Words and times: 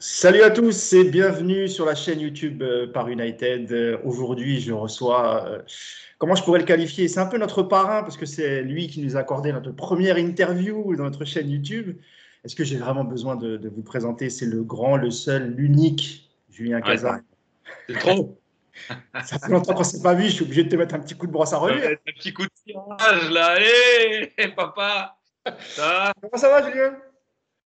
Salut 0.00 0.42
à 0.42 0.50
tous 0.50 0.92
et 0.92 1.02
bienvenue 1.02 1.66
sur 1.66 1.84
la 1.84 1.96
chaîne 1.96 2.20
YouTube 2.20 2.62
euh, 2.62 2.86
par 2.86 3.08
United. 3.08 3.72
Euh, 3.72 3.98
Aujourd'hui, 4.04 4.60
je 4.60 4.72
reçois, 4.72 5.44
euh, 5.48 5.62
comment 6.18 6.36
je 6.36 6.44
pourrais 6.44 6.60
le 6.60 6.64
qualifier? 6.64 7.08
C'est 7.08 7.18
un 7.18 7.26
peu 7.26 7.36
notre 7.36 7.64
parrain 7.64 8.04
parce 8.04 8.16
que 8.16 8.24
c'est 8.24 8.62
lui 8.62 8.86
qui 8.86 9.00
nous 9.00 9.16
a 9.16 9.20
accordé 9.20 9.52
notre 9.52 9.72
première 9.72 10.16
interview 10.16 10.94
dans 10.94 11.02
notre 11.02 11.24
chaîne 11.24 11.50
YouTube. 11.50 11.98
Est-ce 12.44 12.54
que 12.54 12.62
j'ai 12.62 12.76
vraiment 12.76 13.02
besoin 13.02 13.34
de, 13.34 13.56
de 13.56 13.68
vous 13.68 13.82
présenter? 13.82 14.30
C'est 14.30 14.46
le 14.46 14.62
grand, 14.62 14.96
le 14.96 15.10
seul, 15.10 15.52
l'unique 15.56 16.30
Julien 16.48 16.80
Cazard. 16.80 17.18
C'est 17.88 17.98
trop. 17.98 18.38
Ça 19.24 19.40
fait 19.40 19.50
longtemps 19.50 19.72
qu'on 19.72 19.80
ne 19.80 19.84
s'est 19.84 20.02
pas 20.02 20.14
vu, 20.14 20.26
je 20.26 20.30
suis 20.30 20.44
obligé 20.44 20.62
de 20.62 20.68
te 20.68 20.76
mettre 20.76 20.94
un 20.94 21.00
petit 21.00 21.16
coup 21.16 21.26
de 21.26 21.32
brosse 21.32 21.52
à 21.52 21.58
reluire. 21.58 21.84
Un 22.06 22.12
petit 22.12 22.32
coup 22.32 22.44
de 22.44 22.50
tirage 22.64 23.30
là, 23.32 23.46
allez, 23.46 24.32
papa. 24.54 25.16
Ça 25.70 25.82
va? 25.82 26.12
Comment 26.20 26.36
ça 26.36 26.48
va, 26.50 26.70
Julien? 26.70 26.96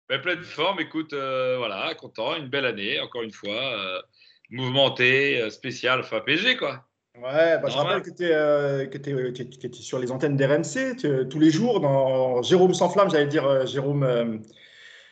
Ben, 0.09 0.20
Pleine 0.20 0.44
forme, 0.44 0.80
écoute, 0.80 1.13
euh, 1.13 1.55
voilà, 1.58 1.94
content, 1.94 2.36
une 2.36 2.48
belle 2.48 2.66
année, 2.66 2.99
encore 2.99 3.22
une 3.22 3.31
fois, 3.31 3.52
euh, 3.54 4.02
mouvementée, 4.49 5.40
euh, 5.40 5.49
spéciale, 5.52 5.99
enfin 5.99 6.20
PG 6.20 6.58
quoi. 6.58 6.84
Ouais, 7.16 7.59
bah, 7.59 7.68
je 7.68 7.77
rappelle 7.77 8.02
que 8.02 8.09
tu 8.09 8.23
es, 8.23 8.34
euh, 8.34 9.72
sur 9.73 9.99
les 9.99 10.12
antennes 10.12 10.35
d'RMC 10.35 11.27
tous 11.30 11.40
les 11.40 11.52
jours 11.52 11.80
dans 11.80 12.41
Jérôme 12.41 12.73
sans 12.73 12.90
flamme, 12.90 13.12
j'allais 13.12 13.27
dire 13.27 13.68
Jérôme. 13.68 14.41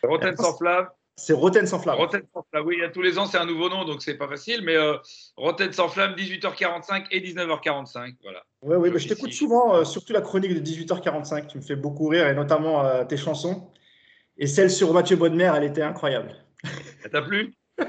Rotten 0.04 0.36
sans 0.38 0.58
flamme. 0.58 0.88
c'est 1.16 1.34
Roten 1.34 1.68
sans 1.68 1.80
flamme. 1.80 1.98
Rotten 1.98 2.22
sans 2.34 2.45
flamme, 2.50 2.66
oui, 2.66 2.78
tous 2.94 3.02
les 3.02 3.20
ans 3.20 3.26
c'est 3.26 3.38
un 3.38 3.45
nouveau 3.45 3.70
nom, 3.70 3.84
donc 3.84 4.02
c'est 4.02 4.16
pas 4.16 4.28
facile, 4.28 4.62
mais 4.64 4.78
Rotten 5.36 5.73
sans 5.73 5.90
flamme, 5.90 6.14
18h45 6.14 7.08
et 7.12 7.20
19h45, 7.20 8.16
voilà. 8.23 8.42
Ouais, 8.62 8.78
oui, 8.78 8.90
bah, 8.90 9.00
je 9.00 9.08
t'écoute 9.08 9.34
souvent, 9.34 9.84
surtout 9.84 10.14
la 10.14 10.22
chronique 10.22 10.54
de 10.54 10.59
18h45, 10.59 11.48
tu 11.48 11.58
me 11.58 11.64
fais 11.64 11.76
beaucoup 11.76 12.08
rire, 12.08 12.28
et 12.28 12.34
notamment 12.34 13.06
tes 13.06 13.18
chansons. 13.18 13.70
Et 14.38 14.48
celle 14.48 14.70
sur 14.70 14.94
Mathieu 14.94 15.16
Bodmer, 15.16 15.52
elle 15.56 15.64
était 15.64 15.81
incroyable. 15.81 16.36
Ça 17.02 17.09
t'a 17.09 17.22
plu? 17.22 17.53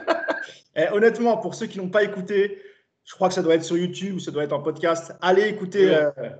Et 0.76 0.88
honnêtement, 0.92 1.36
pour 1.38 1.54
ceux 1.54 1.66
qui 1.66 1.78
n'ont 1.78 1.88
pas 1.90 2.04
écouté, 2.04 2.62
je 3.04 3.14
crois 3.14 3.28
que 3.28 3.34
ça 3.34 3.42
doit 3.42 3.54
être 3.54 3.64
sur 3.64 3.76
YouTube 3.76 4.16
ou 4.16 4.18
ça 4.20 4.30
doit 4.30 4.44
être 4.44 4.52
en 4.52 4.62
podcast, 4.62 5.12
allez 5.20 5.48
écouter 5.48 5.86
Oui. 5.88 5.94
euh, 5.94 6.30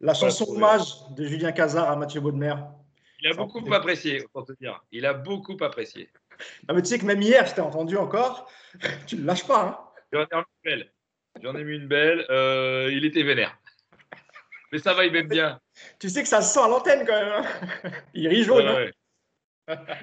la 0.00 0.14
chanson 0.14 0.46
hommage 0.48 0.82
de 1.16 1.24
Julien 1.24 1.52
Cazard 1.52 1.90
à 1.90 1.96
Mathieu 1.96 2.20
Bodmer. 2.20 2.54
Il 3.20 3.28
a 3.28 3.32
Ça 3.32 3.36
beaucoup 3.38 3.64
fait- 3.64 3.74
apprécié, 3.74 4.24
pour 4.32 4.44
te 4.44 4.52
dire. 4.60 4.82
Il 4.90 5.06
a 5.06 5.12
beaucoup 5.14 5.56
apprécié. 5.60 6.08
Ah, 6.66 6.72
mais 6.72 6.82
tu 6.82 6.88
sais 6.88 6.98
que 6.98 7.04
même 7.04 7.22
hier, 7.22 7.46
je 7.46 7.54
t'ai 7.54 7.60
entendu 7.60 7.96
encore, 7.96 8.50
tu 9.06 9.16
ne 9.16 9.20
le 9.20 9.26
lâches 9.26 9.46
pas. 9.46 9.64
Hein 9.64 9.88
J'en 10.12 10.22
ai 10.22 10.34
mis 10.34 10.42
une 10.42 10.64
belle. 10.64 10.92
J'en 11.42 11.54
ai 11.56 11.64
mis 11.64 11.76
une 11.76 11.88
belle. 11.88 12.26
Euh, 12.30 12.90
il 12.92 13.04
était 13.04 13.22
vénère. 13.22 13.56
Mais 14.72 14.78
ça 14.78 14.94
va, 14.94 15.04
il 15.04 15.12
m'aime 15.12 15.28
bien. 15.28 15.60
tu 16.00 16.08
sais 16.08 16.22
que 16.22 16.28
ça 16.28 16.40
se 16.40 16.52
sent 16.54 16.60
à 16.64 16.68
l'antenne 16.68 17.06
quand 17.06 17.12
même. 17.12 17.44
hein 17.44 17.90
il 18.14 18.26
rit 18.26 18.42
jaune. 18.42 18.64
Ouais, 18.64 18.70
hein. 18.70 18.74
ouais. 18.76 18.92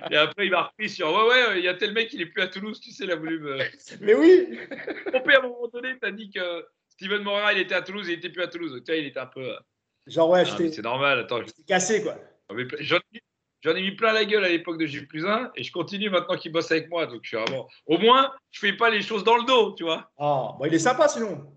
Et 0.09 0.15
après, 0.15 0.45
il 0.45 0.51
m'a 0.51 0.63
repris 0.63 0.89
sur 0.89 1.11
Ouais, 1.11 1.47
ouais, 1.47 1.59
il 1.59 1.65
y 1.65 1.67
a 1.67 1.73
tel 1.73 1.93
mec, 1.93 2.13
il 2.13 2.21
est 2.21 2.27
plus 2.27 2.41
à 2.41 2.47
Toulouse, 2.47 2.79
tu 2.79 2.91
sais, 2.91 3.03
il 3.03 3.11
a 3.11 3.15
voulu 3.15 3.39
me 3.39 3.57
Mais 4.01 4.13
oui, 4.13 4.57
tromper 5.07 5.35
à 5.35 5.39
un 5.39 5.43
moment 5.43 5.67
donné. 5.67 5.97
T'as 5.99 6.11
dit 6.11 6.29
que 6.29 6.65
Steven 6.89 7.21
Moreira, 7.23 7.53
il 7.53 7.59
était 7.59 7.75
à 7.75 7.81
Toulouse, 7.81 8.07
il 8.07 8.13
était 8.13 8.29
plus 8.29 8.43
à 8.43 8.47
Toulouse. 8.47 8.81
Tu 8.85 8.91
vois, 8.91 8.99
il 8.99 9.07
était 9.07 9.19
un 9.19 9.25
peu. 9.25 9.41
euh, 9.41 9.59
genre 10.07 10.29
ouais, 10.29 10.43
ah, 10.45 10.57
c'est 10.57 10.81
normal, 10.81 11.19
attends. 11.19 11.41
je 11.41 11.51
cassé 11.67 12.03
quoi. 12.03 12.17
J'en 13.61 13.75
ai 13.75 13.81
mis 13.81 13.91
plein 13.91 14.13
la 14.13 14.23
gueule 14.23 14.45
à 14.45 14.49
l'époque 14.49 14.77
de 14.77 15.05
plus 15.05 15.25
1 15.25 15.51
et 15.55 15.63
je 15.63 15.71
continue 15.71 16.09
maintenant 16.09 16.37
qu'il 16.37 16.51
bosse 16.51 16.71
avec 16.71 16.89
moi. 16.89 17.05
Donc, 17.07 17.19
je 17.23 17.27
suis 17.27 17.37
vraiment. 17.37 17.67
Au 17.85 17.97
moins, 17.97 18.33
je 18.51 18.59
fais 18.59 18.73
pas 18.73 18.89
les 18.89 19.01
choses 19.01 19.25
dans 19.25 19.35
le 19.35 19.43
dos, 19.43 19.73
tu 19.73 19.83
vois. 19.83 20.09
Ah, 20.17 20.55
bon, 20.57 20.65
il 20.65 20.73
est 20.73 20.79
sympa 20.79 21.09
sinon. 21.09 21.53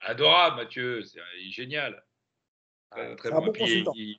Adorable, 0.00 0.58
Mathieu, 0.58 1.02
il 1.40 1.48
est 1.48 1.50
génial. 1.50 2.04
Très, 2.90 3.16
très 3.16 3.30
bon. 3.32 3.46
bon 3.46 3.52
il- 3.94 4.18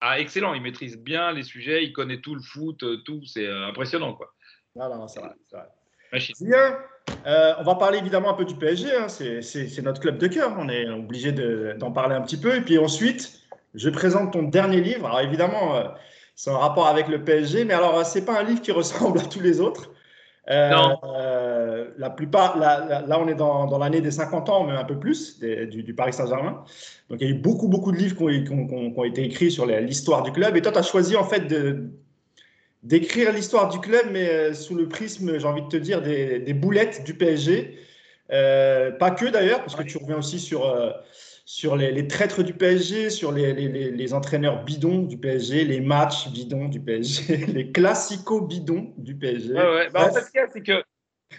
Ah, 0.00 0.20
excellent, 0.20 0.52
il 0.54 0.62
maîtrise 0.62 0.98
bien 0.98 1.32
les 1.32 1.42
sujets, 1.42 1.84
il 1.84 1.92
connaît 1.92 2.20
tout 2.20 2.34
le 2.34 2.42
foot, 2.42 2.82
euh, 2.82 2.98
tout, 3.04 3.24
c'est 3.24 3.46
euh, 3.46 3.66
impressionnant, 3.66 4.12
quoi. 4.14 4.32
C'est 5.08 5.20
vrai, 5.20 5.30
c'est 5.50 5.56
vrai. 5.56 5.66
Julien, 6.38 6.78
euh, 7.26 7.54
on 7.58 7.62
va 7.64 7.74
parler 7.76 7.98
évidemment 7.98 8.30
un 8.30 8.34
peu 8.34 8.44
du 8.44 8.54
PSG. 8.56 8.94
hein. 8.94 9.08
C'est- 9.08 9.40
notre 9.82 10.00
club 10.00 10.18
de 10.18 10.26
cœur. 10.26 10.54
On 10.58 10.68
est 10.68 10.88
obligé 10.88 11.32
de- 11.32 11.74
d'en 11.78 11.90
parler 11.92 12.14
un 12.14 12.20
petit 12.20 12.36
peu. 12.38 12.54
Et 12.56 12.60
puis 12.60 12.78
ensuite, 12.78 13.40
je 13.74 13.88
présente 13.90 14.32
ton 14.34 14.42
dernier 14.42 14.80
livre. 14.80 15.06
Alors 15.06 15.20
évidemment, 15.20 15.76
euh, 15.76 15.88
c'est 16.34 16.50
en 16.50 16.58
rapport 16.58 16.86
avec 16.88 17.08
le 17.08 17.24
PSG, 17.24 17.64
mais 17.64 17.74
alors 17.74 18.04
c'est 18.04 18.24
pas 18.24 18.38
un 18.38 18.42
livre 18.44 18.60
qui 18.60 18.70
ressemble 19.16 19.18
à 19.18 19.22
tous 19.24 19.40
les 19.40 19.60
autres. 19.60 19.90
Euh, 20.50 20.70
Non. 20.70 21.00
Euh, 21.76 21.90
la 21.98 22.10
plupart, 22.10 22.58
là, 22.58 23.18
on 23.20 23.28
est 23.28 23.34
dans, 23.34 23.66
dans 23.66 23.78
l'année 23.78 24.00
des 24.00 24.10
50 24.10 24.48
ans, 24.48 24.64
même 24.64 24.76
un 24.76 24.84
peu 24.84 24.98
plus, 24.98 25.38
des- 25.38 25.66
du, 25.66 25.82
du 25.82 25.94
Paris 25.94 26.12
Saint-Germain. 26.12 26.64
Donc 27.10 27.20
il 27.20 27.28
y 27.28 27.30
a 27.30 27.34
eu 27.34 27.38
beaucoup, 27.38 27.68
beaucoup 27.68 27.92
de 27.92 27.96
livres 27.98 28.16
qui 28.16 28.22
ont, 28.22 28.28
qui 28.44 28.52
ont- 28.52 28.66
qui 28.66 28.74
ont- 28.74 28.90
qui 28.92 28.98
ont 28.98 29.04
été 29.04 29.22
écrits 29.24 29.50
sur 29.50 29.66
l'histoire 29.66 30.22
du 30.22 30.32
club. 30.32 30.56
Et 30.56 30.62
toi, 30.62 30.72
tu 30.72 30.78
as 30.78 30.82
choisi 30.82 31.16
en 31.16 31.24
fait 31.24 31.46
d'écrire 32.82 33.32
l'histoire 33.32 33.68
du 33.68 33.78
club, 33.80 34.06
mais 34.12 34.28
euh, 34.28 34.54
sous 34.54 34.74
le 34.74 34.88
prisme, 34.88 35.38
j'ai 35.38 35.46
envie 35.46 35.62
de 35.62 35.68
te 35.68 35.76
dire, 35.76 36.02
des, 36.02 36.38
des 36.38 36.54
boulettes 36.54 37.04
du 37.04 37.14
PSG. 37.14 37.78
Euh, 38.32 38.90
pas 38.90 39.10
que 39.12 39.26
d'ailleurs, 39.26 39.60
parce 39.60 39.76
que 39.76 39.82
tu 39.82 39.98
reviens 39.98 40.18
aussi 40.18 40.38
sur, 40.40 40.64
sur 41.44 41.76
les, 41.76 41.92
les 41.92 42.08
traîtres 42.08 42.42
du 42.42 42.54
PSG, 42.54 43.08
sur 43.10 43.30
les, 43.32 43.52
les- 43.52 43.68
les- 43.68 43.90
les 43.92 44.14
entraîneurs 44.14 44.64
bidons 44.64 45.02
du 45.02 45.16
PSG, 45.16 45.64
les 45.64 45.80
matchs 45.80 46.28
bidons 46.30 46.66
du 46.68 46.80
PSG, 46.80 47.36
les 47.46 47.70
classicos 47.70 48.46
bidons 48.46 48.92
du 48.98 49.14
PSG. 49.14 49.52
Ouais, 49.54 49.60
ouais. 49.60 49.88
Bah, 49.92 50.08
en 50.10 50.14
fait, 50.14 50.26
c'est 50.52 50.60
que 50.62 50.82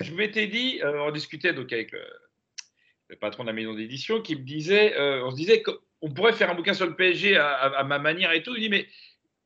je 0.02 0.14
m'étais 0.14 0.48
dit, 0.48 0.82
euh, 0.84 1.02
on 1.02 1.12
discutait 1.12 1.54
donc 1.54 1.72
avec 1.72 1.92
le, 1.92 3.16
patron 3.16 3.44
de 3.44 3.48
la 3.48 3.54
maison 3.54 3.74
d'édition 3.74 4.22
qui 4.22 4.36
me 4.36 4.42
disait, 4.42 4.98
euh, 4.98 5.26
on 5.26 5.32
se 5.32 5.36
disait 5.36 5.64
qu'on 5.64 6.12
pourrait 6.14 6.34
faire 6.34 6.52
un 6.52 6.56
bouquin 6.56 6.74
sur 6.74 6.86
le 6.86 6.96
PSG 6.96 7.38
à, 7.38 7.84
ma 7.84 8.00
manière 8.00 8.32
et 8.34 8.44
tout. 8.44 8.54
Il 8.56 8.62
dit, 8.62 8.70
mais 8.70 8.88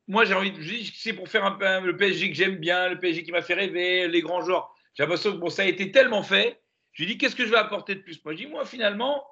moi, 0.08 0.24
j'ai 0.24 0.34
envie 0.34 0.92
C'est 0.94 1.12
pour 1.12 1.28
faire 1.28 1.44
un 1.44 1.52
peu 1.52 1.86
le 1.86 1.96
PSG 1.96 2.30
que 2.30 2.36
j'aime 2.36 2.56
bien, 2.56 2.88
le 2.88 2.98
PSG 2.98 3.22
qui 3.22 3.32
m'a 3.32 3.42
fait 3.42 3.54
rêver, 3.54 4.08
les 4.08 4.20
grands 4.20 4.42
joueurs. 4.42 4.74
J'ai 4.94 5.04
l'impression 5.04 5.32
que 5.32 5.38
bon, 5.38 5.48
ça 5.48 5.62
a 5.62 5.66
été 5.66 5.92
tellement 5.92 6.22
fait. 6.22 6.60
Je 6.92 7.04
lui 7.04 7.12
dis, 7.12 7.18
qu'est-ce 7.18 7.36
que 7.36 7.46
je 7.46 7.50
vais 7.50 7.56
apporter 7.56 7.94
de 7.94 8.00
plus? 8.00 8.22
Moi, 8.24 8.34
je 8.34 8.38
dis, 8.38 8.46
moi, 8.46 8.64
finalement, 8.66 9.24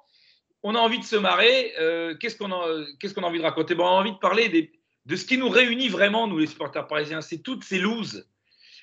on 0.63 0.75
a 0.75 0.79
envie 0.79 0.99
de 0.99 1.03
se 1.03 1.17
marrer. 1.17 1.73
euh, 1.79 2.15
qu'est-ce 2.15 2.37
qu'on 2.37 2.51
a, 2.51 2.85
qu'est-ce 2.99 3.13
qu'on 3.13 3.23
a 3.23 3.27
envie 3.27 3.39
de 3.39 3.43
raconter? 3.43 3.75
On 3.77 3.85
a 3.85 3.89
envie 3.89 4.13
de 4.13 4.17
parler 4.17 4.71
de 5.05 5.15
ce 5.15 5.25
qui 5.25 5.37
nous 5.37 5.49
réunit 5.49 5.89
vraiment, 5.89 6.25
nous, 6.25 6.37
les 6.37 6.47
supporters 6.47 6.87
parisiens. 6.87 7.21
C'est 7.21 7.39
toutes 7.39 7.63
ces 7.63 7.79
looses. 7.79 8.27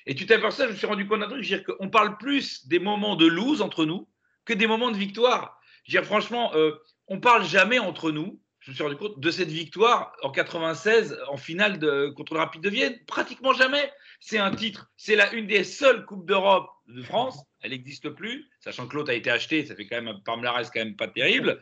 Et 0.05 0.15
tu 0.15 0.25
t'aperçois, 0.25 0.67
je 0.67 0.71
me 0.71 0.75
suis 0.77 0.87
rendu 0.87 1.07
compte 1.07 1.19
d'un 1.19 1.27
truc, 1.27 1.43
je 1.43 1.55
veux 1.55 1.61
dire 1.61 1.75
qu'on 1.77 1.89
parle 1.89 2.17
plus 2.17 2.67
des 2.67 2.79
moments 2.79 3.15
de 3.15 3.25
lose 3.25 3.61
entre 3.61 3.85
nous 3.85 4.07
que 4.45 4.53
des 4.53 4.67
moments 4.67 4.91
de 4.91 4.97
victoire. 4.97 5.59
Je 5.83 5.91
veux 5.91 6.01
dire, 6.01 6.07
franchement, 6.07 6.53
euh, 6.55 6.71
on 7.07 7.19
parle 7.19 7.45
jamais 7.45 7.79
entre 7.79 8.11
nous. 8.11 8.39
Je 8.59 8.71
me 8.71 8.75
suis 8.75 8.83
rendu 8.83 8.97
compte 8.97 9.19
de 9.19 9.31
cette 9.31 9.49
victoire 9.49 10.11
en 10.21 10.31
96 10.31 11.17
en 11.29 11.37
finale 11.37 11.79
contre 12.13 12.33
le 12.33 12.39
Rapide 12.39 12.61
de 12.61 12.69
Vienne. 12.69 12.99
Pratiquement 13.07 13.53
jamais. 13.53 13.91
C'est 14.19 14.37
un 14.37 14.51
titre. 14.51 14.91
C'est 14.97 15.15
la 15.15 15.31
une 15.33 15.47
des 15.47 15.63
seules 15.63 16.05
coupes 16.05 16.25
d'Europe 16.25 16.69
de 16.87 17.01
France. 17.01 17.41
Elle 17.61 17.71
n'existe 17.71 18.09
plus, 18.09 18.49
sachant 18.59 18.87
que 18.87 18.95
l'autre 18.95 19.11
a 19.11 19.13
été 19.13 19.31
acheté. 19.31 19.65
Ça 19.65 19.75
fait 19.75 19.87
quand 19.87 19.95
même 19.95 20.09
un 20.09 20.19
palmarès 20.19 20.69
quand 20.69 20.79
même 20.79 20.95
pas 20.95 21.07
terrible. 21.07 21.59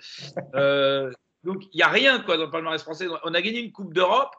Euh, 0.55 1.11
donc 1.43 1.63
il 1.71 1.79
y 1.79 1.83
a 1.83 1.87
rien 1.87 2.19
quoi 2.19 2.37
dans 2.37 2.45
le 2.45 2.51
palmarès 2.51 2.81
français. 2.81 3.07
On 3.23 3.33
a 3.33 3.41
gagné 3.41 3.59
une 3.59 3.71
coupe 3.71 3.93
d'Europe 3.93 4.35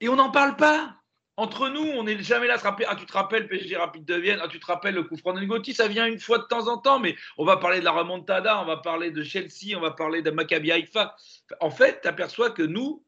et 0.00 0.08
on 0.08 0.16
n'en 0.16 0.30
parle 0.30 0.56
pas. 0.56 0.96
Entre 1.40 1.70
nous, 1.70 1.80
on 1.80 2.04
n'est 2.04 2.22
jamais 2.22 2.48
là 2.48 2.54
à 2.56 2.58
se 2.58 2.64
rappeler. 2.64 2.84
Ah, 2.86 2.94
tu 2.94 3.06
te 3.06 3.14
rappelles 3.14 3.48
PSG 3.48 3.74
Rapide 3.74 4.04
de 4.04 4.14
Vienne. 4.14 4.40
Ah, 4.42 4.48
tu 4.48 4.60
te 4.60 4.66
rappelles 4.66 4.94
le 4.94 5.04
coup 5.04 5.16
franc 5.16 5.32
de. 5.32 5.72
Ça 5.72 5.88
vient 5.88 6.04
une 6.04 6.20
fois 6.20 6.36
de 6.36 6.42
temps 6.42 6.68
en 6.68 6.76
temps, 6.76 6.98
mais 6.98 7.16
on 7.38 7.46
va 7.46 7.56
parler 7.56 7.80
de 7.80 7.84
la 7.86 7.92
remontada, 7.92 8.60
on 8.60 8.66
va 8.66 8.76
parler 8.76 9.10
de 9.10 9.22
Chelsea, 9.22 9.74
on 9.74 9.80
va 9.80 9.92
parler 9.92 10.20
de 10.20 10.30
Maccabi 10.30 10.70
Haïfa. 10.70 11.16
En 11.60 11.70
fait, 11.70 12.02
tu 12.02 12.08
aperçois 12.08 12.50
que 12.50 12.62
nous, 12.62 13.02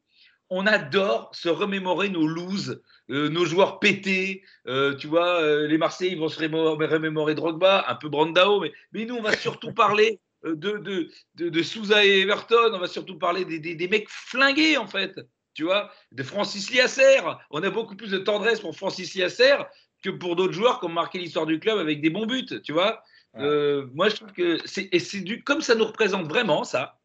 on 0.49 0.67
adore 0.67 1.31
se 1.35 1.51
remémorer 1.51 2.09
nos 2.09 2.27
loses, 2.27 2.81
euh, 3.11 3.29
nos 3.29 3.45
joueurs 3.45 3.81
pétés. 3.81 4.43
Euh, 4.67 4.97
tu 4.97 5.09
vois, 5.09 5.43
euh, 5.43 5.69
les 5.69 5.77
Marseillais 5.77 6.13
ils 6.13 6.19
vont 6.19 6.31
se 6.31 6.41
remémorer 6.41 7.35
Drogba, 7.35 7.85
un 7.87 7.97
peu 7.97 8.09
Brandao, 8.09 8.61
mais, 8.61 9.05
nous, 9.05 9.15
on 9.15 9.23
va 9.23 9.37
surtout 9.37 9.75
parler 9.75 10.21
de, 10.43 11.63
Souza 11.63 12.03
et 12.03 12.21
Everton. 12.21 12.71
On 12.73 12.79
va 12.79 12.89
surtout 12.89 13.19
parler 13.19 13.45
des 13.45 13.89
mecs 13.89 14.09
flingués, 14.09 14.79
en 14.79 14.87
fait 14.87 15.21
tu 15.55 15.65
vois, 15.65 15.91
de 16.13 16.23
Francis 16.23 16.71
Liasser. 16.71 17.21
On 17.51 17.63
a 17.63 17.71
beaucoup 17.71 17.95
plus 17.97 18.11
de 18.11 18.19
tendresse 18.19 18.61
pour 18.61 18.77
Francis 18.77 19.15
Liasser 19.15 19.57
que 20.03 20.11
pour 20.11 20.37
d'autres 20.37 20.53
joueurs 20.53 20.81
qui 20.81 20.87
ont 20.87 20.91
marqué 20.91 21.19
l'histoire 21.19 21.47
du 21.47 21.59
club 21.61 21.79
avec 21.79 22.01
des 22.01 22.11
bons 22.11 22.27
buts, 22.27 22.47
tu 22.65 22.73
vois. 22.73 23.03
Ouais. 23.35 23.43
Euh, 23.45 23.87
moi, 23.95 24.09
je 24.09 24.17
trouve 24.17 24.33
que 24.33 24.59
c'est 24.65 24.89
et 24.93 24.99
c'est 24.99 25.21
du 25.21 25.43
comme 25.43 25.61
ça 25.63 25.75
nous 25.75 25.85
représente 25.87 26.27
vraiment 26.27 26.65
ça. 26.65 26.99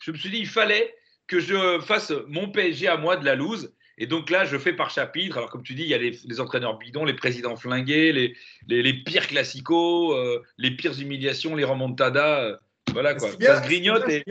Je 0.00 0.10
me 0.12 0.16
suis 0.16 0.30
dit, 0.30 0.38
il 0.38 0.46
fallait 0.46 0.94
que 1.26 1.40
je 1.40 1.80
fasse 1.80 2.12
mon 2.28 2.50
PSG 2.50 2.88
à 2.88 2.96
moi 2.96 3.16
de 3.16 3.24
la 3.24 3.34
loose. 3.34 3.72
Et 3.96 4.06
donc 4.06 4.28
là, 4.28 4.44
je 4.44 4.58
fais 4.58 4.72
par 4.72 4.90
chapitre. 4.90 5.38
Alors, 5.38 5.50
comme 5.50 5.62
tu 5.62 5.74
dis, 5.74 5.82
il 5.82 5.88
y 5.88 5.94
a 5.94 5.98
les, 5.98 6.18
les 6.24 6.40
entraîneurs 6.40 6.78
bidons, 6.78 7.04
les 7.04 7.14
présidents 7.14 7.56
flingués, 7.56 8.12
les, 8.12 8.36
les, 8.66 8.82
les 8.82 8.92
pires 8.92 9.26
classicos, 9.28 10.14
euh, 10.16 10.42
les 10.58 10.72
pires 10.72 10.98
humiliations, 11.00 11.54
les 11.54 11.64
remontadas. 11.64 12.44
euh, 12.44 12.56
voilà 12.92 13.14
quoi. 13.14 13.34
Bien- 13.36 13.54
ça 13.54 13.62
se 13.62 13.66
grignote 13.68 14.08
et 14.08 14.24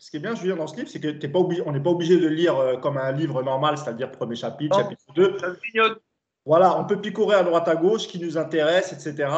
Ce 0.00 0.10
qui 0.10 0.16
est 0.16 0.20
bien, 0.20 0.34
Julien, 0.34 0.56
dans 0.56 0.66
ce 0.66 0.76
livre, 0.76 0.88
c'est 0.88 0.98
que 0.98 1.08
t'es 1.08 1.28
pas 1.28 1.38
obligé, 1.40 1.62
on 1.66 1.72
n'est 1.72 1.80
pas 1.82 1.90
obligé 1.90 2.16
de 2.16 2.22
le 2.26 2.34
lire 2.34 2.56
euh, 2.56 2.76
comme 2.78 2.96
un 2.96 3.12
livre 3.12 3.42
normal, 3.42 3.76
c'est-à-dire 3.76 4.10
premier 4.10 4.34
chapitre, 4.34 4.76
Non. 4.76 4.82
chapitre 4.84 5.12
2. 5.14 5.38
ça 5.38 5.54
se 5.54 5.60
grignote. 5.60 6.02
Voilà, 6.46 6.80
on 6.80 6.86
peut 6.86 6.98
picorer 6.98 7.36
à 7.36 7.42
droite 7.42 7.68
à 7.68 7.76
gauche, 7.76 8.08
qui 8.08 8.18
nous 8.18 8.38
intéresse, 8.38 8.94
etc. 8.94 9.28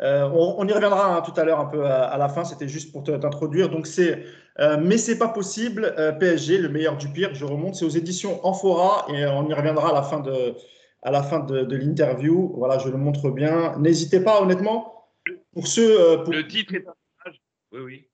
Euh, 0.00 0.28
on, 0.34 0.56
on 0.58 0.68
y 0.68 0.72
reviendra 0.72 1.16
hein, 1.16 1.22
tout 1.22 1.32
à 1.40 1.44
l'heure 1.44 1.60
un 1.60 1.64
peu 1.64 1.86
à, 1.86 2.02
à 2.04 2.18
la 2.18 2.28
fin. 2.28 2.44
C'était 2.44 2.68
juste 2.68 2.92
pour 2.92 3.02
t'introduire. 3.04 3.70
Donc 3.70 3.86
c'est, 3.86 4.22
euh, 4.60 4.76
mais 4.78 4.98
c'est 4.98 5.16
pas 5.16 5.28
possible. 5.28 5.94
euh, 5.98 6.12
PSG, 6.12 6.58
le 6.58 6.68
meilleur 6.68 6.98
du 6.98 7.08
pire. 7.08 7.32
Je 7.32 7.46
remonte. 7.46 7.74
C'est 7.76 7.86
aux 7.86 7.96
éditions 8.02 8.38
Amphora 8.46 9.06
et 9.08 9.24
on 9.26 9.48
y 9.48 9.54
reviendra 9.54 9.90
à 9.90 9.94
la 9.94 10.02
fin 10.02 10.20
de, 10.20 10.54
à 11.00 11.10
la 11.10 11.22
fin 11.22 11.40
de, 11.40 11.74
l'interview. 11.74 12.52
Voilà, 12.58 12.78
je 12.78 12.90
le 12.90 12.98
montre 12.98 13.30
bien. 13.30 13.78
N'hésitez 13.78 14.20
pas, 14.20 14.42
honnêtement, 14.42 15.08
pour 15.54 15.66
ceux. 15.66 15.98
Euh, 15.98 16.24
le 16.28 16.46
titre 16.46 16.74
est 16.74 16.84
Oui, 17.72 17.80
oui. 17.80 18.08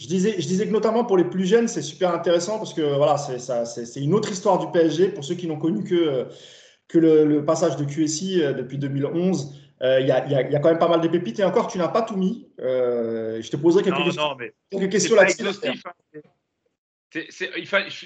Je 0.00 0.06
disais, 0.06 0.36
je 0.38 0.46
disais 0.46 0.66
que 0.66 0.72
notamment 0.72 1.04
pour 1.04 1.18
les 1.18 1.24
plus 1.24 1.44
jeunes, 1.44 1.68
c'est 1.68 1.82
super 1.82 2.14
intéressant 2.14 2.56
parce 2.56 2.72
que 2.72 2.80
voilà, 2.96 3.18
c'est 3.18 4.00
une 4.00 4.14
autre 4.14 4.32
histoire 4.32 4.58
du 4.58 4.70
PSG. 4.72 5.08
Pour 5.08 5.24
ceux 5.24 5.34
qui 5.34 5.46
n'ont 5.46 5.58
connu 5.58 5.84
que, 5.84 6.26
que 6.88 6.98
le, 6.98 7.44
passage 7.44 7.76
de 7.76 7.84
QSI 7.84 8.42
euh, 8.42 8.54
depuis 8.54 8.78
2011, 8.78 9.54
euh, 9.82 10.00
il 10.00 10.06
y, 10.06 10.10
a, 10.10 10.26
y, 10.26 10.34
a, 10.34 10.58
quand 10.58 10.70
même 10.70 10.78
pas 10.78 10.88
mal 10.88 11.02
de 11.02 11.08
pépites. 11.08 11.38
Et 11.40 11.44
encore, 11.44 11.68
tu 11.68 11.76
n'as 11.76 11.88
pas 11.88 12.00
tout 12.00 12.16
mis. 12.16 12.48
je 12.58 13.50
te 13.50 13.56
poserai 13.56 13.82
quelques 13.82 14.04
questions, 14.04 14.36
quelques 14.70 14.90
questions 14.90 15.16
là-dessus. 15.16 15.44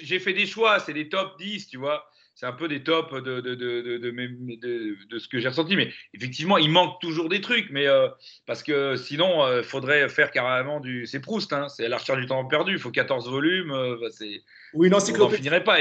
J'ai 0.03 0.19
fait 0.19 0.33
des 0.33 0.45
choix, 0.45 0.81
c'est 0.81 0.93
des 0.93 1.07
top 1.07 1.39
10, 1.39 1.67
tu 1.67 1.77
vois 1.77 2.03
c'est 2.35 2.45
un 2.45 2.51
peu 2.51 2.67
des 2.67 2.83
tops 2.83 3.13
de, 3.13 3.39
de, 3.39 3.55
de, 3.55 5.07
de 5.09 5.19
ce 5.19 5.27
que 5.29 5.39
j'ai 5.39 5.47
ressenti. 5.47 5.77
Mais 5.77 5.91
effectivement, 6.13 6.57
il 6.57 6.69
manque 6.69 6.99
toujours 6.99 7.29
des 7.29 7.39
trucs. 7.39 7.69
Mais 7.71 7.87
euh, 7.87 8.09
parce 8.45 8.61
que 8.61 8.97
sinon, 8.97 9.47
il 9.47 9.51
euh, 9.51 9.63
faudrait 9.63 10.09
faire 10.09 10.31
carrément 10.31 10.81
du. 10.81 11.07
C'est 11.07 11.21
Proust, 11.21 11.53
hein, 11.53 11.69
c'est 11.69 11.87
la 11.87 11.97
recherche 11.97 12.19
du 12.19 12.25
temps 12.25 12.45
perdu. 12.45 12.73
Il 12.73 12.79
faut 12.79 12.91
14 12.91 13.29
volumes. 13.29 13.71
Euh, 13.71 13.97
bah, 14.01 14.07
c'est... 14.11 14.43
Oui, 14.73 14.89
non, 14.89 14.97
On 14.97 15.17
n'en 15.17 15.29
finirait 15.29 15.63
pas. 15.63 15.77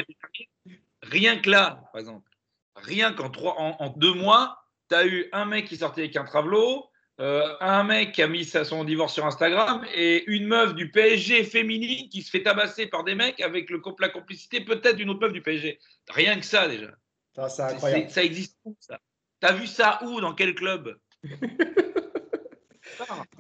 Rien 1.03 1.39
que 1.39 1.51
là, 1.51 1.83
par 1.93 2.01
exemple, 2.01 2.31
rien 2.77 3.13
qu'en 3.13 3.31
trois, 3.31 3.57
en, 3.59 3.93
deux 3.97 4.15
mois, 4.15 4.57
tu 4.89 4.95
as 4.95 5.07
eu 5.07 5.29
un 5.33 5.45
mec 5.47 5.67
qui 5.67 5.77
sortait 5.77 6.03
avec 6.03 6.17
un 6.17 6.25
travelot, 6.25 6.87
euh, 7.21 7.47
un 7.61 7.85
mec 7.85 8.13
qui 8.13 8.23
a 8.23 8.27
mis 8.27 8.45
son 8.45 8.83
divorce 8.83 9.15
sur 9.15 9.25
Instagram 9.25 9.85
et 9.95 10.25
une 10.27 10.47
meuf 10.47 10.75
du 10.75 10.91
PSG 10.91 11.45
féminine 11.45 12.09
qui 12.09 12.23
se 12.23 12.31
fait 12.31 12.43
tabasser 12.43 12.87
par 12.87 13.05
des 13.05 13.15
mecs 13.15 13.41
avec 13.41 13.71
le, 13.71 13.81
la 14.01 14.09
complicité 14.09 14.61
peut-être 14.61 14.97
d'une 14.97 15.11
autre 15.11 15.21
meuf 15.21 15.33
du 15.33 15.41
PSG. 15.41 15.79
Rien 16.11 16.39
que 16.39 16.45
ça 16.45 16.67
déjà. 16.67 16.91
Ça, 17.37 17.49
c'est 17.49 17.63
incroyable. 17.63 18.11
ça 18.11 18.25
existe 18.25 18.57
où 18.65 18.77
ça? 18.81 18.99
T'as 19.41 19.53
vu 19.53 19.67
ça 19.67 20.01
où 20.05 20.21
Dans 20.21 20.35
quel 20.35 20.55
club? 20.55 20.97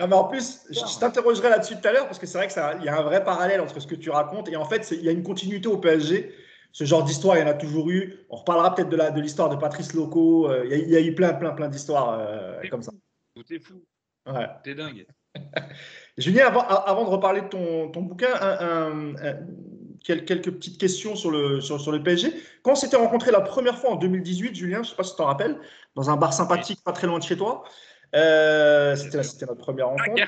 Non, 0.00 0.08
mais 0.08 0.14
en 0.14 0.24
plus, 0.24 0.62
je, 0.70 0.98
t'interrogerai 0.98 1.48
là-dessus 1.48 1.76
tout 1.80 1.86
à 1.86 1.92
l'heure 1.92 2.06
parce 2.06 2.18
que 2.18 2.26
c'est 2.26 2.38
vrai 2.38 2.48
qu'il 2.48 2.84
y 2.84 2.88
a 2.88 2.98
un 2.98 3.02
vrai 3.02 3.22
parallèle 3.22 3.60
entre 3.60 3.78
ce 3.78 3.86
que 3.86 3.94
tu 3.94 4.10
racontes 4.10 4.48
et 4.48 4.56
en 4.56 4.64
fait, 4.64 4.90
il 4.90 5.02
y 5.02 5.08
a 5.08 5.12
une 5.12 5.22
continuité 5.22 5.68
au 5.68 5.78
PSG. 5.78 6.34
Ce 6.72 6.84
genre 6.84 7.04
d'histoire, 7.04 7.36
il 7.36 7.40
y 7.40 7.42
en 7.44 7.48
a 7.48 7.54
toujours 7.54 7.88
eu. 7.90 8.26
On 8.30 8.36
reparlera 8.36 8.74
peut-être 8.74 8.88
de 8.88 9.20
l'histoire 9.20 9.48
de, 9.50 9.54
de 9.54 9.60
Patrice 9.60 9.92
Loco. 9.92 10.50
Euh, 10.50 10.66
il, 10.68 10.90
y 10.90 10.96
a, 10.96 11.00
eu 11.00 11.14
plein, 11.14 11.34
plein, 11.34 11.52
plein 11.52 11.68
d'histoires 11.68 12.18
euh, 12.18 12.60
comme 12.68 12.82
ça. 12.82 12.90
Est 13.50 13.58
fou. 13.58 13.84
Ouais. 14.26 14.46
T'es 14.62 14.74
dingue. 14.74 15.06
Julien, 16.18 16.46
avant, 16.46 16.62
avant, 16.62 17.04
de 17.04 17.10
reparler 17.10 17.42
de 17.42 17.48
ton, 17.48 17.90
ton 17.90 18.02
bouquin, 18.02 18.28
quelques 20.04 20.50
petites 20.50 20.78
questions 20.78 21.16
sur 21.16 21.30
le, 21.30 21.60
sur, 21.60 21.80
sur 21.80 21.90
le 21.90 22.02
PSG. 22.02 22.32
Quand 22.62 22.72
on 22.72 22.76
s'était 22.76 22.96
rencontré 22.96 23.30
la 23.30 23.40
première 23.40 23.78
fois 23.78 23.90
en 23.90 23.96
2018, 23.96 24.54
Julien, 24.54 24.76
je 24.76 24.80
ne 24.80 24.84
sais 24.84 24.96
pas 24.96 25.02
si 25.02 25.12
tu 25.12 25.16
t'en 25.16 25.26
rappelles, 25.26 25.58
dans 25.94 26.10
un 26.10 26.16
bar 26.16 26.32
sympathique 26.32 26.80
pas 26.84 26.92
très 26.92 27.06
loin 27.06 27.18
de 27.18 27.24
chez 27.24 27.36
toi, 27.36 27.64
euh, 28.14 28.94
c'était 28.96 29.46
notre 29.46 29.54
première 29.54 29.88
rencontre. 29.88 30.22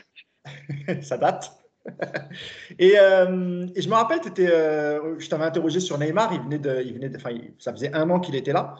Ça 1.02 1.18
date. 1.18 1.52
et, 2.78 2.98
euh, 2.98 3.66
et, 3.76 3.82
je 3.82 3.88
me 3.88 3.94
rappelle, 3.94 4.18
étais, 4.26 4.50
euh, 4.50 5.18
je 5.18 5.28
t'avais 5.28 5.44
interrogé 5.44 5.78
sur 5.78 5.98
Neymar. 5.98 6.32
Il 6.32 6.40
venait 6.40 6.58
de, 6.58 6.82
il 6.84 6.94
venait 6.94 7.10
de, 7.10 7.16
enfin, 7.16 7.30
ça 7.58 7.72
faisait 7.72 7.92
un 7.94 8.10
an 8.10 8.18
qu'il 8.18 8.34
était 8.34 8.52
là. 8.52 8.74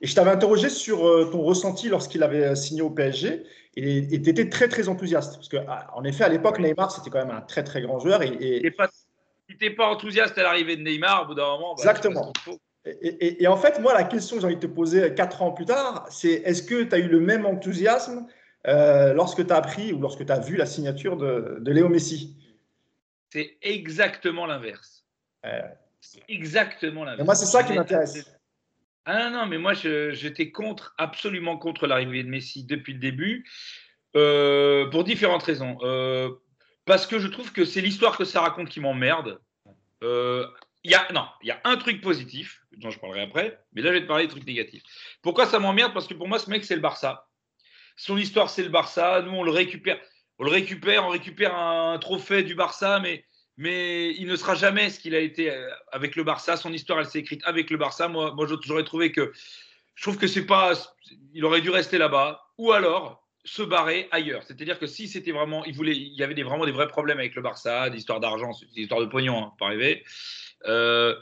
Et 0.00 0.06
je 0.06 0.14
t'avais 0.14 0.30
interrogé 0.30 0.68
sur 0.68 0.98
ton 1.30 1.42
ressenti 1.42 1.88
lorsqu'il 1.88 2.22
avait 2.22 2.56
signé 2.56 2.80
au 2.80 2.90
PSG. 2.90 3.44
Et 3.76 4.20
tu 4.20 4.30
étais 4.30 4.48
très, 4.48 4.68
très 4.68 4.88
enthousiaste. 4.88 5.36
Parce 5.36 5.48
qu'en 5.48 5.64
ah, 5.68 6.00
effet, 6.04 6.24
à 6.24 6.28
l'époque, 6.28 6.58
Neymar, 6.58 6.90
c'était 6.90 7.10
quand 7.10 7.24
même 7.24 7.34
un 7.34 7.40
très, 7.40 7.62
très 7.62 7.82
grand 7.82 7.98
joueur. 7.98 8.22
Et, 8.22 8.28
et... 8.40 8.72
Si 9.48 9.56
tu 9.56 9.64
n'es 9.64 9.74
pas 9.74 9.88
enthousiaste 9.88 10.36
à 10.38 10.42
l'arrivée 10.42 10.76
de 10.76 10.82
Neymar, 10.82 11.22
au 11.22 11.26
bout 11.26 11.34
d'un 11.34 11.46
moment. 11.46 11.74
Bah, 11.74 11.82
Exactement. 11.82 12.32
Et, 12.84 13.42
et, 13.42 13.46
en 13.46 13.56
fait, 13.56 13.78
moi, 13.78 13.92
la 13.92 14.04
question 14.04 14.36
que 14.36 14.40
j'ai 14.40 14.46
envie 14.46 14.56
de 14.56 14.60
te 14.60 14.66
poser 14.66 15.14
quatre 15.14 15.42
ans 15.42 15.52
plus 15.52 15.66
tard, 15.66 16.06
c'est 16.10 16.32
est-ce 16.32 16.62
que 16.62 16.82
tu 16.82 16.94
as 16.94 16.98
eu 16.98 17.08
le 17.08 17.20
même 17.20 17.44
enthousiasme 17.44 18.26
euh, 18.66 19.12
lorsque 19.12 19.46
tu 19.46 19.52
as 19.52 19.56
appris 19.56 19.92
ou 19.92 20.00
lorsque 20.00 20.24
tu 20.24 20.32
as 20.32 20.38
vu 20.40 20.56
la 20.56 20.66
signature 20.66 21.16
de, 21.16 21.58
de 21.60 21.72
Léo 21.72 21.88
Messi? 21.88 22.36
C'est 23.28 23.56
exactement 23.62 24.46
l'inverse. 24.46 25.04
exactement 26.28 27.04
l'inverse. 27.04 27.24
Moi, 27.24 27.34
c'est 27.34 27.46
ça 27.46 27.62
qui 27.62 27.74
m'intéresse. 27.74 28.24
Ah 29.06 29.30
non, 29.30 29.46
mais 29.46 29.58
moi, 29.58 29.72
j'étais 29.74 30.50
contre, 30.50 30.94
absolument 30.98 31.56
contre 31.56 31.86
l'arrivée 31.86 32.22
de 32.22 32.28
Messi 32.28 32.64
depuis 32.64 32.92
le 32.92 32.98
début, 32.98 33.48
euh, 34.16 34.88
pour 34.90 35.04
différentes 35.04 35.42
raisons. 35.42 35.78
Euh, 35.82 36.30
parce 36.84 37.06
que 37.06 37.18
je 37.18 37.28
trouve 37.28 37.52
que 37.52 37.64
c'est 37.64 37.80
l'histoire 37.80 38.16
que 38.16 38.24
ça 38.24 38.40
raconte 38.40 38.68
qui 38.68 38.80
m'emmerde. 38.80 39.40
Euh, 40.02 40.46
non, 41.12 41.26
il 41.42 41.48
y 41.48 41.50
a 41.50 41.60
un 41.64 41.76
truc 41.76 42.00
positif, 42.00 42.62
dont 42.78 42.90
je 42.90 42.98
parlerai 42.98 43.22
après, 43.22 43.60
mais 43.72 43.82
là, 43.82 43.90
je 43.90 43.94
vais 43.94 44.02
te 44.02 44.06
parler 44.06 44.24
des 44.24 44.30
trucs 44.30 44.46
négatifs. 44.46 44.82
Pourquoi 45.22 45.46
ça 45.46 45.58
m'emmerde? 45.58 45.92
Parce 45.92 46.06
que 46.06 46.14
pour 46.14 46.28
moi, 46.28 46.38
ce 46.38 46.48
mec, 46.50 46.64
c'est 46.64 46.74
le 46.74 46.80
Barça. 46.80 47.28
Son 47.96 48.16
histoire, 48.16 48.48
c'est 48.48 48.62
le 48.62 48.70
Barça. 48.70 49.22
Nous, 49.22 49.32
on 49.32 49.42
le 49.42 49.50
récupère. 49.50 50.00
On 50.38 50.44
le 50.44 50.50
récupère, 50.50 51.04
on 51.04 51.10
récupère 51.10 51.54
un 51.54 51.98
trophée 51.98 52.42
du 52.42 52.54
Barça, 52.54 52.98
mais 52.98 53.24
mais 53.60 54.14
il 54.14 54.26
ne 54.26 54.36
sera 54.36 54.54
jamais 54.54 54.88
ce 54.88 54.98
qu'il 54.98 55.14
a 55.14 55.18
été 55.18 55.50
euh, 55.50 55.68
avec 55.92 56.16
le 56.16 56.24
Barça. 56.24 56.56
Son 56.56 56.72
histoire, 56.72 56.98
elle 56.98 57.04
s'est 57.04 57.18
écrite 57.18 57.42
avec 57.44 57.68
le 57.68 57.76
Barça. 57.76 58.08
Moi, 58.08 58.32
moi 58.32 58.46
j'aurais 58.62 58.84
trouvé 58.84 59.12
que 59.12 59.32
je 59.96 60.02
trouve 60.02 60.16
que 60.16 60.26
c'est 60.26 60.46
pas, 60.46 60.72
il 61.34 61.44
aurait 61.44 61.60
dû 61.60 61.68
rester 61.68 61.98
là-bas, 61.98 62.42
ou 62.56 62.72
alors 62.72 63.28
se 63.44 63.62
barrer 63.62 64.08
ailleurs. 64.12 64.44
C'est-à-dire 64.44 64.78
que 64.78 64.86
si 64.86 65.08
c'était 65.08 65.32
vraiment, 65.32 65.62
il 65.66 65.74
voulait, 65.74 65.94
il 65.94 66.14
y 66.14 66.22
avait 66.22 66.32
des, 66.32 66.42
vraiment 66.42 66.64
des 66.64 66.72
vrais 66.72 66.88
problèmes 66.88 67.18
avec 67.18 67.34
le 67.34 67.42
Barça, 67.42 67.90
d'histoire 67.90 68.18
d'argent, 68.18 68.52
d'histoire 68.72 69.02
de 69.02 69.06
pognon, 69.06 69.44
hein, 69.44 69.52
pas 69.58 69.66
rêver. 69.66 70.04
Euh, 70.64 71.14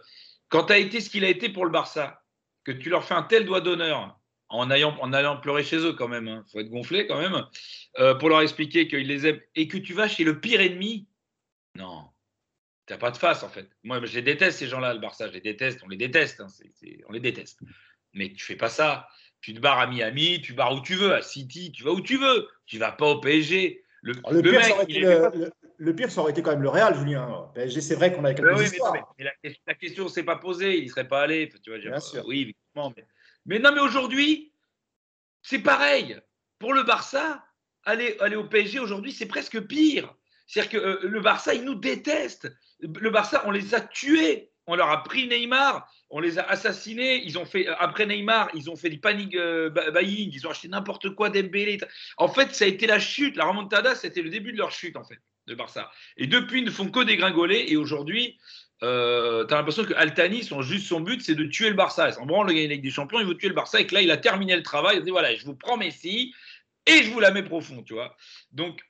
quand 0.49 0.67
tu 0.67 0.75
as 0.75 0.79
été 0.79 1.01
ce 1.01 1.11
qu'il 1.11 1.25
a 1.25 1.29
été 1.29 1.49
pour 1.49 1.65
le 1.65 1.73
Barça, 1.73 2.23
que 2.63 2.71
tu 2.71 2.89
leur 2.89 3.05
fais 3.05 3.15
un 3.15 3.25
tel 3.25 3.47
doigt 3.47 3.63
d'honneur 3.63 4.17
en, 4.49 4.71
en 4.71 5.13
allant 5.13 5.37
pleurer 5.39 5.65
chez 5.65 5.79
eux 5.79 5.95
quand 5.95 6.09
même, 6.09 6.29
il 6.29 6.31
hein, 6.31 6.45
faut 6.53 6.61
être 6.61 6.71
gonflé 6.71 7.09
quand 7.09 7.19
même, 7.19 7.45
euh, 7.99 8.15
pour 8.15 8.29
leur 8.29 8.43
expliquer 8.43 8.87
qu'ils 8.87 9.09
les 9.09 9.27
aiment, 9.27 9.41
et 9.57 9.67
que 9.67 9.77
tu 9.77 9.93
vas 9.93 10.07
chez 10.07 10.23
le 10.23 10.39
pire 10.39 10.61
ennemi, 10.61 11.09
non, 11.75 12.05
T'as 12.89 12.97
pas 12.97 13.11
de 13.11 13.19
face 13.19 13.43
en 13.43 13.49
fait. 13.51 13.69
Moi, 13.85 14.01
je 14.05 14.15
les 14.15 14.23
déteste 14.23 14.59
ces 14.59 14.67
gens-là, 14.67 14.95
le 14.95 15.01
Barça. 15.01 15.29
Je 15.29 15.35
les 15.35 15.43
déteste. 15.43 15.81
On 15.85 15.89
les 15.89 15.99
déteste. 15.99 16.41
Hein, 16.41 16.47
on 17.07 17.13
les 17.13 17.21
déteste. 17.21 17.61
Mais 18.15 18.33
tu 18.33 18.45
fais 18.45 18.57
pas 18.57 18.71
ça. 18.71 19.07
Tu 19.41 19.55
te 19.55 19.61
barres 19.61 19.79
à 19.79 19.87
Miami, 19.87 20.41
tu 20.41 20.55
barres 20.55 20.75
où 20.75 20.81
tu 20.81 20.95
veux, 20.95 21.15
à 21.15 21.23
City, 21.23 21.71
tu 21.71 21.85
vas 21.85 21.93
où 21.93 22.01
tu 22.01 22.17
veux. 22.17 22.49
Tu 22.67 22.79
vas 22.79 22.91
pas 22.91 23.07
au 23.07 23.21
PSG. 23.21 23.85
Le, 24.01 24.15
pire, 25.93 26.11
ça 26.11 26.21
aurait 26.23 26.33
été 26.33 26.43
quand 26.43 26.51
même 26.51 26.63
le 26.63 26.71
Real, 26.71 26.97
Julien. 26.97 27.51
PSG, 27.55 27.81
c'est 27.83 27.95
vrai 27.95 28.13
qu'on 28.13 28.25
a 28.25 28.35
quelques 28.35 28.57
oui, 28.57 28.65
histoires. 28.65 29.15
Mais, 29.19 29.27
la, 29.67 29.75
question 29.75 30.05
ne 30.05 30.09
s'est 30.09 30.25
pas 30.25 30.37
posée. 30.37 30.79
Il 30.79 30.85
ne 30.85 30.89
serait 30.91 31.07
pas 31.07 31.23
allé. 31.23 31.49
Tu 31.63 31.71
vois, 31.71 31.79
Bien 31.79 32.01
sûr. 32.01 32.25
Oui, 32.27 32.55
évidemment. 32.75 32.95
Mais, 33.45 33.59
non, 33.59 33.73
mais 33.73 33.81
aujourd'hui, 33.81 34.53
c'est 35.43 35.61
pareil. 35.61 36.19
Pour 36.59 36.73
le 36.73 36.83
Barça, 36.83 37.45
aller, 37.85 38.17
aller 38.21 38.37
au 38.37 38.45
PSG 38.45 38.81
aujourd'hui, 38.81 39.13
c'est 39.13 39.27
presque 39.27 39.61
pire. 39.61 40.17
C'est-à-dire 40.49 40.73
que 40.73 40.79
euh, 40.79 40.99
le 41.03 41.21
Barça, 41.21 41.55
il 41.55 41.63
nous 41.63 41.77
déteste. 41.77 42.53
Le 42.81 43.11
Barça, 43.11 43.45
on 43.47 43.53
les 43.53 43.75
a 43.75 43.81
tués. 43.81 44.51
On 44.71 44.77
leur 44.77 44.91
a 44.91 45.03
pris 45.03 45.27
Neymar, 45.27 45.91
on 46.11 46.21
les 46.21 46.39
a 46.39 46.43
assassinés. 46.43 47.23
Ils 47.25 47.39
ont 47.39 47.47
fait 47.47 47.67
après 47.79 48.05
Neymar, 48.05 48.51
ils 48.53 48.69
ont 48.69 48.77
fait 48.77 48.91
du 48.91 49.01
panic 49.01 49.35
euh, 49.35 49.71
buying, 49.71 50.31
ils 50.31 50.47
ont 50.47 50.51
acheté 50.51 50.69
n'importe 50.69 51.15
quoi 51.15 51.31
d'Embélé. 51.31 51.79
En 52.19 52.29
fait, 52.29 52.55
ça 52.55 52.67
a 52.67 52.69
été 52.69 52.87
la 52.87 53.01
chute. 53.01 53.37
La 53.37 53.47
remontada, 53.47 53.95
c'était 53.95 54.21
le 54.21 54.29
début 54.29 54.53
de 54.53 54.59
leur 54.59 54.71
chute 54.71 54.97
en 54.97 55.05
fait, 55.05 55.17
le 55.47 55.55
Barça. 55.55 55.91
Et 56.19 56.27
depuis, 56.27 56.59
ils 56.59 56.67
ne 56.67 56.71
font 56.71 56.91
que 56.91 57.03
dégringoler. 57.03 57.65
Et 57.69 57.79
aujourd'hui, 57.79 58.39
euh, 58.83 59.47
tu 59.47 59.55
as 59.55 59.57
l'impression 59.57 59.85
que 59.85 59.95
Altani, 59.95 60.45
son 60.45 60.61
juste 60.61 60.93
but, 61.01 61.23
c'est 61.23 61.35
de 61.35 61.45
tuer 61.45 61.71
le 61.71 61.75
Barça. 61.75 62.09
Il 62.09 62.13
s'en 62.13 62.27
branle 62.27 62.49
le 62.49 62.53
gagner 62.53 62.67
avec 62.67 62.83
des 62.83 62.91
champions, 62.91 63.21
il 63.21 63.27
veut 63.27 63.39
tuer 63.39 63.49
le 63.49 63.55
Barça. 63.55 63.81
Et 63.81 63.87
que 63.87 63.95
là, 63.95 64.03
il 64.03 64.11
a 64.11 64.19
terminé 64.19 64.55
le 64.55 64.63
travail. 64.63 64.99
Il 64.99 65.03
dit 65.03 65.11
voilà, 65.11 65.35
je 65.35 65.47
vous 65.47 65.57
prends 65.57 65.79
Messi 65.79 66.35
et 66.85 67.03
je 67.05 67.11
vous 67.11 67.21
la 67.21 67.31
mets 67.31 67.43
profond, 67.43 67.83
tu 67.83 67.95
vois. 67.95 68.15
Donc 68.53 68.83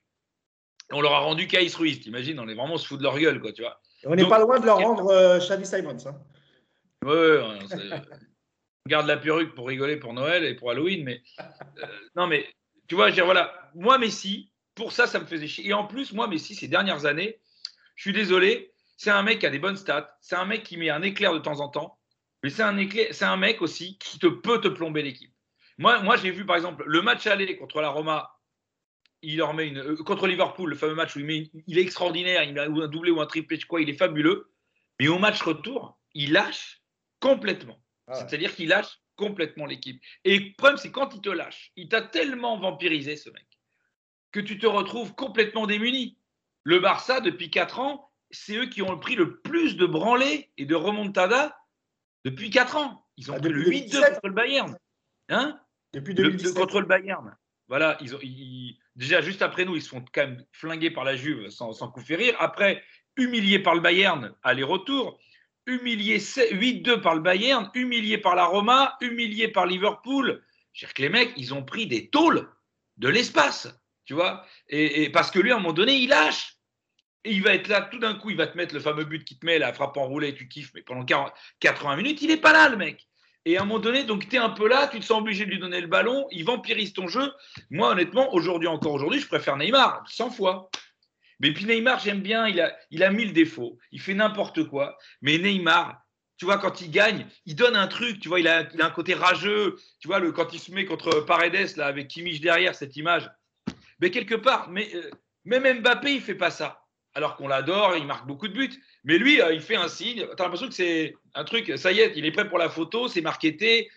on 0.93 1.01
leur 1.01 1.13
a 1.13 1.21
rendu 1.21 1.47
Kais 1.47 1.69
Ruiz, 1.77 2.01
t'imagines 2.01 2.39
On 2.41 2.49
est 2.49 2.55
vraiment 2.55 2.79
se 2.79 2.87
fout 2.87 2.99
de 2.99 3.03
leur 3.03 3.19
gueule, 3.19 3.41
quoi, 3.41 3.53
tu 3.53 3.63
vois. 3.63 3.81
on 4.05 4.15
n'est 4.15 4.29
pas 4.29 4.39
loin 4.39 4.59
de 4.59 4.67
leur 4.67 4.79
rendre 4.79 5.09
euh, 5.11 5.39
Xavi 5.39 5.67
Simons. 5.67 5.97
Hein. 6.07 6.17
Ouais, 7.05 7.41
on 7.43 8.89
garde 8.89 9.07
la 9.07 9.17
perruque 9.17 9.55
pour 9.55 9.69
rigoler 9.69 9.97
pour 9.97 10.13
Noël 10.15 10.45
et 10.45 10.55
pour 10.55 10.71
Halloween, 10.71 11.05
mais 11.05 11.23
euh, 11.41 11.87
non, 12.17 12.27
mais 12.27 12.47
tu 12.89 12.95
vois, 12.95 13.11
je 13.11 13.15
dire, 13.15 13.25
voilà, 13.25 13.71
moi 13.75 13.99
Messi, 13.99 14.51
pour 14.75 14.93
ça, 14.93 15.07
ça 15.07 15.21
me 15.21 15.27
faisait 15.27 15.47
chier. 15.47 15.69
Et 15.69 15.73
en 15.75 15.85
plus, 15.85 16.13
moi 16.13 16.27
Messi, 16.27 16.55
ces 16.55 16.69
dernières 16.69 17.05
années, 17.05 17.39
je 17.97 18.03
suis 18.03 18.13
désolé, 18.13 18.73
c'est 18.97 19.11
un 19.11 19.23
mec 19.23 19.41
qui 19.41 19.47
a 19.47 19.51
des 19.51 19.59
bonnes 19.59 19.77
stats, 19.77 20.17
c'est 20.21 20.37
un 20.37 20.45
mec 20.45 20.63
qui 20.63 20.77
met 20.77 20.91
un 20.91 21.03
éclair 21.03 21.35
de 21.35 21.39
temps 21.39 21.61
en 21.61 21.69
temps, 21.69 21.99
mais 22.43 22.51
c'est 22.51 22.63
un 22.63 22.77
éclair, 22.79 23.09
c'est 23.13 23.25
un 23.25 23.37
mec 23.37 23.61
aussi 23.63 23.99
qui 23.99 24.19
te 24.19 24.27
peut 24.27 24.61
te 24.61 24.69
plomber 24.69 25.03
l'équipe. 25.03 25.33
Moi, 25.77 26.01
moi 26.03 26.17
j'ai 26.17 26.31
vu 26.31 26.47
par 26.47 26.57
exemple 26.57 26.85
le 26.87 27.03
match 27.03 27.27
aller 27.27 27.57
contre 27.57 27.81
la 27.81 27.91
Roma 27.91 28.38
il 29.23 29.37
leur 29.37 29.55
met 29.55 29.69
une. 29.69 29.79
Euh, 29.79 29.97
contre 29.97 30.27
Liverpool, 30.27 30.71
le 30.71 30.77
fameux 30.77 30.95
match 30.95 31.17
où 31.17 31.21
il, 31.21 31.27
met 31.27 31.51
il 31.67 31.79
est 31.79 31.83
extraordinaire, 31.83 32.43
il 32.45 32.59
a 32.59 32.65
un 32.65 32.89
doublé 32.89 33.11
ou 33.11 33.21
un 33.21 33.27
triplé, 33.27 33.59
quoi, 33.61 33.81
il 33.81 33.89
est 33.89 33.97
fabuleux. 33.97 34.51
Mais 35.01 35.09
au 35.09 35.19
match 35.19 35.43
retour, 35.43 35.99
il 36.15 36.33
lâche 36.33 36.83
complètement. 37.21 37.81
Ah 38.07 38.15
C'est-à-dire 38.15 38.55
qu'il 38.55 38.69
lâche 38.69 39.01
complètement 39.17 39.67
l'équipe. 39.67 40.01
Et 40.25 40.39
le 40.39 40.53
problème, 40.57 40.79
c'est 40.79 40.91
quand 40.91 41.15
il 41.15 41.21
te 41.21 41.29
lâche, 41.29 41.73
il 41.77 41.89
t'a 41.89 42.03
tellement 42.03 42.59
vampirisé, 42.59 43.17
ce 43.17 43.31
mec, 43.31 43.47
que 44.33 44.41
tu 44.41 44.59
te 44.59 44.67
retrouves 44.67 45.15
complètement 45.15 45.67
démuni. 45.67 46.19
Le 46.63 46.79
Barça, 46.79 47.21
depuis 47.21 47.51
4 47.51 47.81
ans, 47.81 48.11
c'est 48.31 48.57
eux 48.57 48.67
qui 48.67 48.83
ont 48.83 48.99
pris 48.99 49.15
le 49.15 49.41
plus 49.41 49.77
de 49.77 49.87
branlés 49.87 50.51
et 50.57 50.67
de 50.67 50.75
remontada 50.75 51.57
Depuis 52.25 52.51
4 52.51 52.77
ans. 52.77 53.07
Ils 53.17 53.31
ont 53.31 53.35
ah, 53.37 53.41
pris 53.41 53.51
le 53.51 53.65
8-2 53.65 54.15
contre 54.15 54.29
le 54.29 54.33
Bayern. 54.33 54.79
Hein? 55.29 55.61
Depuis 55.93 56.15
2017. 56.15 56.55
contre 56.55 56.81
le 56.81 56.87
Bayern. 56.87 57.37
Voilà, 57.69 57.99
ils 58.01 58.15
ont, 58.15 58.21
déjà 58.99 59.23
juste 59.23 59.41
après 59.41 59.65
nous, 59.65 59.77
ils 59.77 59.83
se 59.83 59.89
font 59.89 60.05
quand 60.13 60.27
même 60.27 60.45
flinguer 60.53 60.91
par 60.91 61.05
la 61.05 61.17
Juve 61.17 61.49
sans, 61.49 61.73
sans 61.73 61.89
coup 61.89 62.03
rire. 62.07 62.37
Après, 62.39 62.83
humiliés 63.17 63.61
par 63.61 63.75
le 63.75 63.81
Bayern, 63.81 64.35
aller-retour. 64.43 65.19
Humiliés 65.67 66.19
8-2 66.19 67.01
par 67.03 67.15
le 67.15 67.21
Bayern, 67.21 67.71
humiliés 67.75 68.19
par 68.19 68.35
la 68.35 68.47
Roma, 68.47 68.97
humiliés 69.01 69.49
par 69.49 69.67
Liverpool. 69.67 70.43
Je 70.73 70.87
les 70.97 71.09
mecs, 71.11 71.33
ils 71.37 71.53
ont 71.53 71.63
pris 71.63 71.87
des 71.87 72.09
tôles 72.09 72.49
de 72.97 73.09
l'espace, 73.09 73.69
tu 74.05 74.15
vois. 74.15 74.47
Et, 74.69 75.11
parce 75.11 75.31
que 75.31 75.39
lui, 75.39 75.53
à 75.53 75.57
un 75.57 75.59
moment 75.59 75.75
donné, 75.75 75.97
il 75.97 76.09
lâche. 76.09 76.57
Et 77.25 77.33
il 77.33 77.43
va 77.43 77.55
être 77.55 77.69
là, 77.69 77.83
tout 77.83 77.99
d'un 77.99 78.15
coup, 78.15 78.31
il 78.31 78.37
va 78.37 78.47
te 78.47 78.57
mettre 78.57 78.75
le 78.75 78.81
fameux 78.81 79.05
but 79.05 79.25
qui 79.25 79.39
te 79.39 79.45
met, 79.45 79.59
la 79.59 79.75
frappe 79.75 79.97
enroulée, 79.97 80.35
tu 80.35 80.49
kiffes, 80.49 80.71
mais 80.75 80.83
pendant 80.83 81.05
40, 81.05 81.33
80 81.61 81.97
minutes, 81.97 82.23
il 82.23 82.29
n'est 82.29 82.39
pas 82.39 82.53
là, 82.53 82.69
le 82.71 82.77
mec. 82.77 83.08
Et 83.45 83.57
à 83.57 83.63
un 83.63 83.65
moment 83.65 83.81
donné, 83.81 84.05
donc 84.05 84.29
tu 84.29 84.37
es 84.37 84.39
un 84.39 84.51
peu 84.51 84.69
là, 84.69 84.89
tu 84.89 85.01
te 85.01 85.05
sens 85.05 85.21
obligé 85.21 85.45
de 85.47 85.51
lui 85.51 85.59
donner 85.59 85.81
le 85.81 85.87
ballon, 85.87 86.27
il 86.31 86.45
vampirise 86.45 86.93
ton 86.93 87.09
jeu. 87.09 87.33
Moi, 87.71 87.91
honnêtement, 87.91 88.33
aujourd'hui, 88.35 88.69
encore 88.69 88.93
aujourd'hui, 88.93 89.21
je 89.21 89.27
préfère 89.27 89.57
Neymar 89.57 90.05
100 90.09 90.31
fois. 90.31 90.71
Mais 91.41 91.53
puis 91.53 91.65
Neymar, 91.65 92.01
j'aime 92.01 92.21
bien, 92.21 92.49
il 92.49 92.61
a, 92.61 92.77
il 92.91 93.03
a 93.03 93.11
mille 93.11 93.33
défauts, 93.33 93.79
il 93.93 94.01
fait 94.01 94.15
n'importe 94.15 94.65
quoi. 94.65 94.99
Mais 95.23 95.39
Neymar, 95.39 96.03
tu 96.39 96.45
vois, 96.45 96.59
quand 96.59 96.81
il 96.81 96.91
gagne, 96.91 97.27
il 97.47 97.57
donne 97.57 97.77
un 97.77 97.89
truc, 97.89 98.21
tu 98.21 98.29
vois, 98.29 98.41
il 98.41 98.49
a, 98.49 98.69
un 98.81 98.91
côté 98.91 99.15
rageux. 99.15 99.77
Tu 100.01 100.09
vois, 100.09 100.21
le, 100.21 100.33
quand 100.33 100.53
il 100.53 100.61
se 100.61 100.73
met 100.73 100.85
contre 100.85 101.21
Paredes, 101.21 101.77
là, 101.77 101.87
avec 101.87 102.09
Kimmich 102.09 102.41
derrière, 102.41 102.75
cette 102.75 102.97
image. 102.97 103.29
Mais 104.01 104.11
quelque 104.11 104.37
part, 104.37 104.71
mais, 104.71 104.89
euh, 104.95 105.11
même 105.45 105.81
Mbappé, 105.81 106.15
il 106.15 106.21
fait 106.21 106.37
pas 106.37 106.51
ça. 106.51 106.81
Alors 107.19 107.35
qu'on 107.35 107.49
l'adore, 107.49 107.97
il 107.97 108.07
marque 108.07 108.29
beaucoup 108.29 108.47
de 108.47 108.53
buts. 108.53 108.81
Mais 109.03 109.19
lui, 109.19 109.43
euh, 109.43 109.53
il 109.53 109.61
fait 109.61 109.75
un 109.75 109.89
signe. 109.89 110.25
Tu 110.25 110.41
as 110.41 110.45
l'impression 110.45 110.69
que 110.69 110.75
c'est 110.75 111.17
un 111.35 111.43
truc, 111.43 111.73
ça 111.77 111.91
y 111.91 111.99
est, 111.99 112.13
il 112.15 112.25
est 112.25 112.31
prêt 112.31 112.49
pour 112.49 112.59
la 112.59 112.69
photo, 112.69 113.09
c'est 113.09 113.23
marketé. 113.23 113.91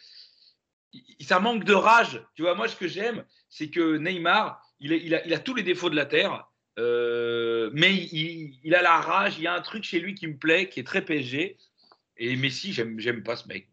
Ça 1.19 1.39
manque 1.39 1.63
de 1.63 1.75
rage. 1.75 2.25
Tu 2.33 2.41
vois, 2.41 2.55
moi, 2.55 2.67
ce 2.67 2.75
que 2.75 2.87
j'aime, 2.87 3.23
c'est 3.47 3.69
que 3.69 3.97
Neymar, 3.97 4.59
il 4.79 5.13
a, 5.13 5.37
tous 5.37 5.53
les 5.53 5.61
défauts 5.61 5.91
de 5.91 5.95
la 5.95 6.07
Terre. 6.07 6.47
Euh, 6.79 7.69
mais 7.73 7.93
il, 7.93 8.73
a 8.73 8.81
la 8.81 8.99
rage, 8.99 9.35
il 9.37 9.43
y 9.43 9.47
a 9.47 9.53
un 9.53 9.61
truc 9.61 9.83
chez 9.83 9.99
lui 9.99 10.15
qui 10.15 10.25
me 10.25 10.37
plaît, 10.37 10.67
qui 10.67 10.79
est 10.79 10.83
très 10.83 11.05
PSG. 11.05 11.57
Et 12.17 12.35
Messi, 12.35 12.73
j'aime 12.73 13.21
pas 13.21 13.35
ce 13.35 13.47
mec. 13.47 13.69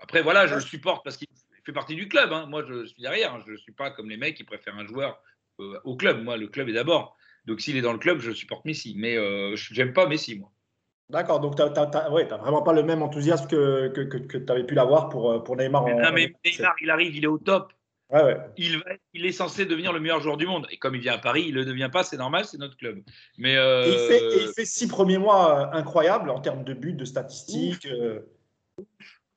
Après, 0.00 0.22
voilà, 0.22 0.48
je 0.48 0.56
le 0.56 0.60
supporte 0.60 1.04
parce 1.04 1.16
qu'il 1.16 1.28
fait 1.64 1.72
partie 1.72 1.94
du 1.94 2.08
club. 2.08 2.32
Hein. 2.32 2.46
Moi, 2.46 2.64
je 2.68 2.84
suis 2.86 3.00
derrière. 3.00 3.34
Hein. 3.34 3.44
Je 3.46 3.52
ne 3.52 3.58
suis 3.58 3.70
pas 3.70 3.92
comme 3.92 4.10
les 4.10 4.16
mecs 4.16 4.36
qui 4.36 4.42
préfèrent 4.42 4.76
un 4.76 4.88
joueur 4.88 5.22
euh, 5.60 5.78
au 5.84 5.94
club. 5.94 6.24
Moi, 6.24 6.36
le 6.36 6.48
club 6.48 6.68
est 6.68 6.72
d'abord. 6.72 7.16
Donc, 7.48 7.62
s'il 7.62 7.78
est 7.78 7.80
dans 7.80 7.94
le 7.94 7.98
club, 7.98 8.20
je 8.20 8.30
supporte 8.30 8.66
Messi. 8.66 8.94
Mais 8.98 9.16
euh, 9.16 9.56
j'aime 9.56 9.94
pas 9.94 10.06
Messi, 10.06 10.38
moi. 10.38 10.52
D'accord, 11.08 11.40
donc 11.40 11.56
tu 11.56 11.62
n'as 11.62 12.10
ouais, 12.10 12.24
vraiment 12.24 12.60
pas 12.60 12.74
le 12.74 12.82
même 12.82 13.00
enthousiasme 13.00 13.48
que, 13.48 13.88
que, 13.88 14.02
que, 14.02 14.36
tu 14.36 14.52
avais 14.52 14.64
pu 14.64 14.74
l'avoir 14.74 15.08
pour, 15.08 15.32
euh, 15.32 15.38
pour 15.38 15.56
Neymar. 15.56 15.88
non, 15.88 16.12
mais 16.12 16.34
Neymar, 16.44 16.74
il 16.82 16.90
arrive, 16.90 17.16
il 17.16 17.24
est 17.24 17.28
au 17.28 17.38
top. 17.38 17.72
Il, 18.58 18.82
il, 19.14 19.24
est 19.24 19.32
censé 19.32 19.64
devenir 19.64 19.94
le 19.94 20.00
meilleur 20.00 20.20
joueur 20.20 20.36
du 20.36 20.46
monde. 20.46 20.66
Et 20.70 20.76
comme 20.76 20.94
il 20.94 21.00
vient 21.00 21.14
à 21.14 21.18
Paris, 21.18 21.44
il 21.48 21.54
ne 21.54 21.60
le 21.60 21.64
devient 21.64 21.88
pas, 21.90 22.02
c'est 22.02 22.18
normal, 22.18 22.44
c'est 22.44 22.58
notre 22.58 22.76
club. 22.76 23.02
Mais 23.38 23.56
euh, 23.56 23.86
il, 23.86 23.98
fait, 24.08 24.44
il, 24.44 24.52
fait, 24.54 24.66
six 24.66 24.86
premiers 24.86 25.18
mois 25.18 25.74
incroyables 25.74 26.28
en 26.28 26.40
termes 26.40 26.64
de 26.64 26.74
buts, 26.74 26.92
de 26.92 27.06
statistiques. 27.06 27.88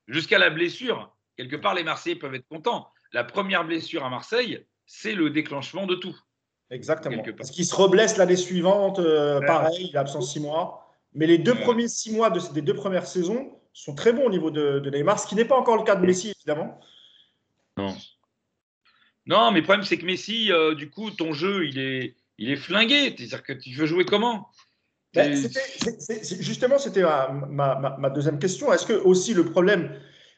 Jusqu'à 0.08 0.38
la 0.38 0.50
blessure. 0.50 1.16
Quelque 1.38 1.56
part, 1.56 1.74
les 1.74 1.84
Marseillais 1.84 2.18
peuvent 2.18 2.36
être 2.36 2.48
contents. 2.50 2.90
La 3.14 3.24
première 3.24 3.66
blessure 3.66 4.04
à 4.04 4.10
Marseille, 4.10 4.66
c'est 4.86 5.16
le 5.16 5.30
déclenchement 5.30 5.86
de 5.86 5.96
tout. 5.96 6.18
Exactement. 6.72 7.22
Parce 7.38 7.52
qu'il 7.52 7.66
se 7.66 7.76
reblesse 7.76 8.18
l'année 8.18 8.38
suivante, 8.38 9.00
euh, 9.00 9.42
pareil, 9.42 9.90
il 9.90 9.96
est 9.96 10.00
absent 10.00 10.22
six 10.22 10.40
mois. 10.40 10.90
Mais 11.14 11.28
les 11.28 11.38
deux 11.38 11.56
premiers 11.56 11.90
six 11.90 12.14
mois 12.14 12.30
de, 12.30 12.40
des 12.54 12.62
deux 12.62 12.74
premières 12.74 13.06
saisons 13.06 13.52
sont 13.74 13.94
très 13.94 14.14
bons 14.14 14.26
au 14.26 14.30
niveau 14.30 14.52
de, 14.52 14.90
Neymar, 14.90 15.20
ce 15.20 15.28
qui 15.28 15.36
n'est 15.36 15.46
pas 15.46 15.58
encore 15.58 15.76
le 15.76 15.84
cas 15.84 15.96
de 15.96 16.06
Messi, 16.06 16.34
évidemment. 16.38 16.80
Non. 17.78 17.94
Non, 19.26 19.52
mais 19.52 19.60
le 19.60 19.64
problème, 19.66 19.84
c'est 19.84 19.98
que 19.98 20.06
Messi, 20.06 20.52
euh, 20.52 20.74
du 20.74 20.90
coup, 20.90 21.12
ton 21.12 21.34
jeu, 21.34 21.68
il 21.68 21.78
est, 21.78 22.16
il 22.38 22.50
est 22.50 22.56
flingué. 22.56 23.14
C'est-à-dire 23.18 23.44
que 23.44 23.54
tu 23.54 23.72
veux 23.72 23.86
jouer 23.86 24.06
comment? 24.06 24.48
Ben, 25.14 25.36
Justement, 26.40 26.78
c'était 26.78 27.04
ma, 27.04 27.98
ma, 27.98 28.10
deuxième 28.10 28.40
question. 28.40 28.72
Est-ce 28.72 28.86
que 28.86 28.94
aussi 28.94 29.34
le 29.34 29.44
problème, 29.44 29.94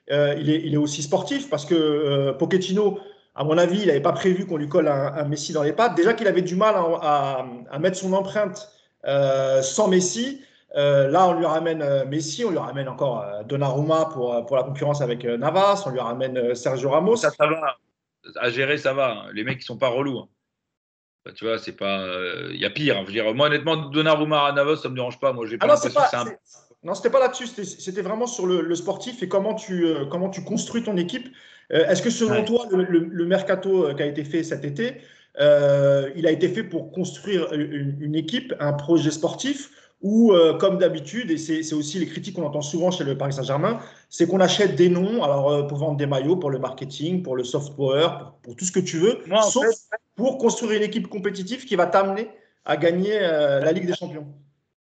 euh, 0.09 0.35
il, 0.39 0.49
est, 0.49 0.61
il, 0.65 0.73
est, 0.73 0.77
aussi 0.77 1.03
sportif? 1.03 1.47
Parce 1.47 1.65
que 1.65 2.31
Pochettino 2.39 2.99
à 3.35 3.43
mon 3.43 3.57
avis, 3.57 3.81
il 3.81 3.87
n'avait 3.87 4.01
pas 4.01 4.11
prévu 4.11 4.45
qu'on 4.45 4.57
lui 4.57 4.69
colle 4.69 4.87
un, 4.87 5.23
Messi 5.25 5.53
dans 5.53 5.63
les 5.63 5.73
pattes. 5.73 5.95
Déjà 5.95 6.13
qu'il 6.13 6.27
avait 6.27 6.41
du 6.41 6.55
mal 6.55 6.75
à, 6.75 7.79
mettre 7.79 7.97
son 7.97 8.13
empreinte 8.13 8.71
euh, 9.05 9.61
sans 9.61 9.87
Messi. 9.87 10.43
Euh, 10.75 11.07
là, 11.07 11.27
on 11.27 11.33
lui 11.33 11.45
ramène 11.45 11.81
euh, 11.81 12.05
Messi, 12.05 12.45
on 12.45 12.51
lui 12.51 12.57
ramène 12.57 12.87
encore 12.87 13.25
Donnarumma 13.45 14.05
pour, 14.05 14.45
pour 14.45 14.55
la 14.55 14.63
concurrence 14.63 15.01
avec 15.01 15.23
Navas, 15.23 15.83
on 15.85 15.89
lui 15.89 15.99
ramène 15.99 16.55
Sergio 16.55 16.89
Ramos. 16.89 17.17
Ça, 17.17 17.31
ça 17.31 17.47
va. 17.47 17.77
À 18.39 18.49
gérer, 18.49 18.77
ça 18.77 18.93
va. 18.93 19.25
Les 19.33 19.43
mecs, 19.43 19.61
ils 19.61 19.65
sont 19.65 19.77
pas 19.77 19.89
relous. 19.89 20.19
Hein. 20.19 20.27
Bah, 21.25 21.31
tu 21.33 21.45
vois, 21.45 21.57
c'est 21.57 21.75
pas. 21.75 22.05
Il 22.51 22.59
y 22.59 22.65
a 22.65 22.69
pire. 22.69 22.97
Hein. 22.97 23.01
Je 23.01 23.07
veux 23.07 23.13
dire, 23.13 23.33
moi, 23.33 23.47
honnêtement, 23.47 23.77
Donnarumma 23.77 24.45
à 24.45 24.51
Navas, 24.51 24.77
ça 24.77 24.89
me 24.89 24.95
dérange 24.95 25.19
pas. 25.19 25.33
Moi, 25.33 25.47
j'ai 25.47 25.57
pas 25.57 25.67
l'impression 25.67 25.99
que 25.99 26.07
c'est 26.09 26.17
un. 26.17 26.25
Non, 26.83 26.93
c'était 26.93 27.09
pas 27.09 27.19
là-dessus. 27.19 27.47
C'était 27.47 28.01
vraiment 28.01 28.27
sur 28.27 28.45
le, 28.45 28.75
sportif 28.75 29.23
et 29.23 29.27
comment 29.27 29.55
tu, 29.55 29.87
comment 30.11 30.29
tu 30.29 30.43
construis 30.43 30.83
ton 30.83 30.97
équipe. 30.97 31.27
Euh, 31.71 31.87
est-ce 31.87 32.01
que 32.01 32.09
selon 32.09 32.43
toi, 32.43 32.67
le, 32.71 33.25
mercato 33.25 33.87
euh, 33.87 33.93
qui 33.93 34.03
a 34.03 34.05
été 34.05 34.23
fait 34.23 34.43
cet 34.43 34.65
été, 34.65 34.97
euh, 35.39 36.09
il 36.15 36.27
a 36.27 36.31
été 36.31 36.47
fait 36.49 36.63
pour 36.63 36.91
construire 36.91 37.51
une, 37.53 38.15
équipe, 38.15 38.53
un 38.59 38.73
projet 38.73 39.11
sportif 39.11 39.71
ou 40.01 40.33
comme 40.59 40.79
d'habitude, 40.79 41.31
et 41.31 41.37
c'est 41.37 41.73
aussi 41.73 41.97
les 41.97 42.07
critiques 42.07 42.35
qu'on 42.35 42.43
entend 42.43 42.61
souvent 42.61 42.91
chez 42.91 43.05
le 43.05 43.17
Paris 43.17 43.31
Saint-Germain, 43.31 43.79
c'est 44.09 44.27
qu'on 44.27 44.41
achète 44.41 44.75
des 44.75 44.89
noms 44.89 45.23
alors, 45.23 45.65
pour 45.65 45.77
vendre 45.77 45.95
des 45.95 46.05
maillots, 46.05 46.35
pour 46.35 46.49
le 46.49 46.59
marketing, 46.59 47.23
pour 47.23 47.37
le 47.37 47.45
soft 47.45 47.73
power, 47.77 48.09
pour, 48.41 48.53
tout 48.57 48.65
ce 48.65 48.73
que 48.73 48.81
tu 48.81 48.97
veux, 48.97 49.19
sauf 49.49 49.65
pour 50.17 50.39
construire 50.39 50.73
une 50.73 50.83
équipe 50.83 51.07
compétitive 51.07 51.63
qui 51.63 51.77
va 51.77 51.85
t'amener 51.85 52.27
à 52.65 52.75
gagner 52.75 53.17
la 53.17 53.71
Ligue 53.71 53.87
des 53.87 53.95
Champions. 53.95 54.27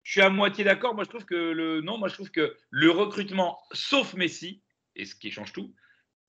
Je 0.03 0.11
suis 0.11 0.21
à 0.21 0.29
moitié 0.29 0.65
d'accord. 0.65 0.93
Moi, 0.93 1.05
je 1.05 1.09
trouve 1.09 1.23
que 1.23 1.33
le 1.33 1.79
non, 1.79 1.97
moi, 1.97 2.09
je 2.09 2.13
trouve 2.15 2.29
que 2.29 2.55
le 2.69 2.91
recrutement, 2.91 3.57
sauf 3.71 4.15
Messi, 4.15 4.61
et 4.97 5.05
ce 5.05 5.15
qui 5.15 5.31
change 5.31 5.53
tout, 5.53 5.71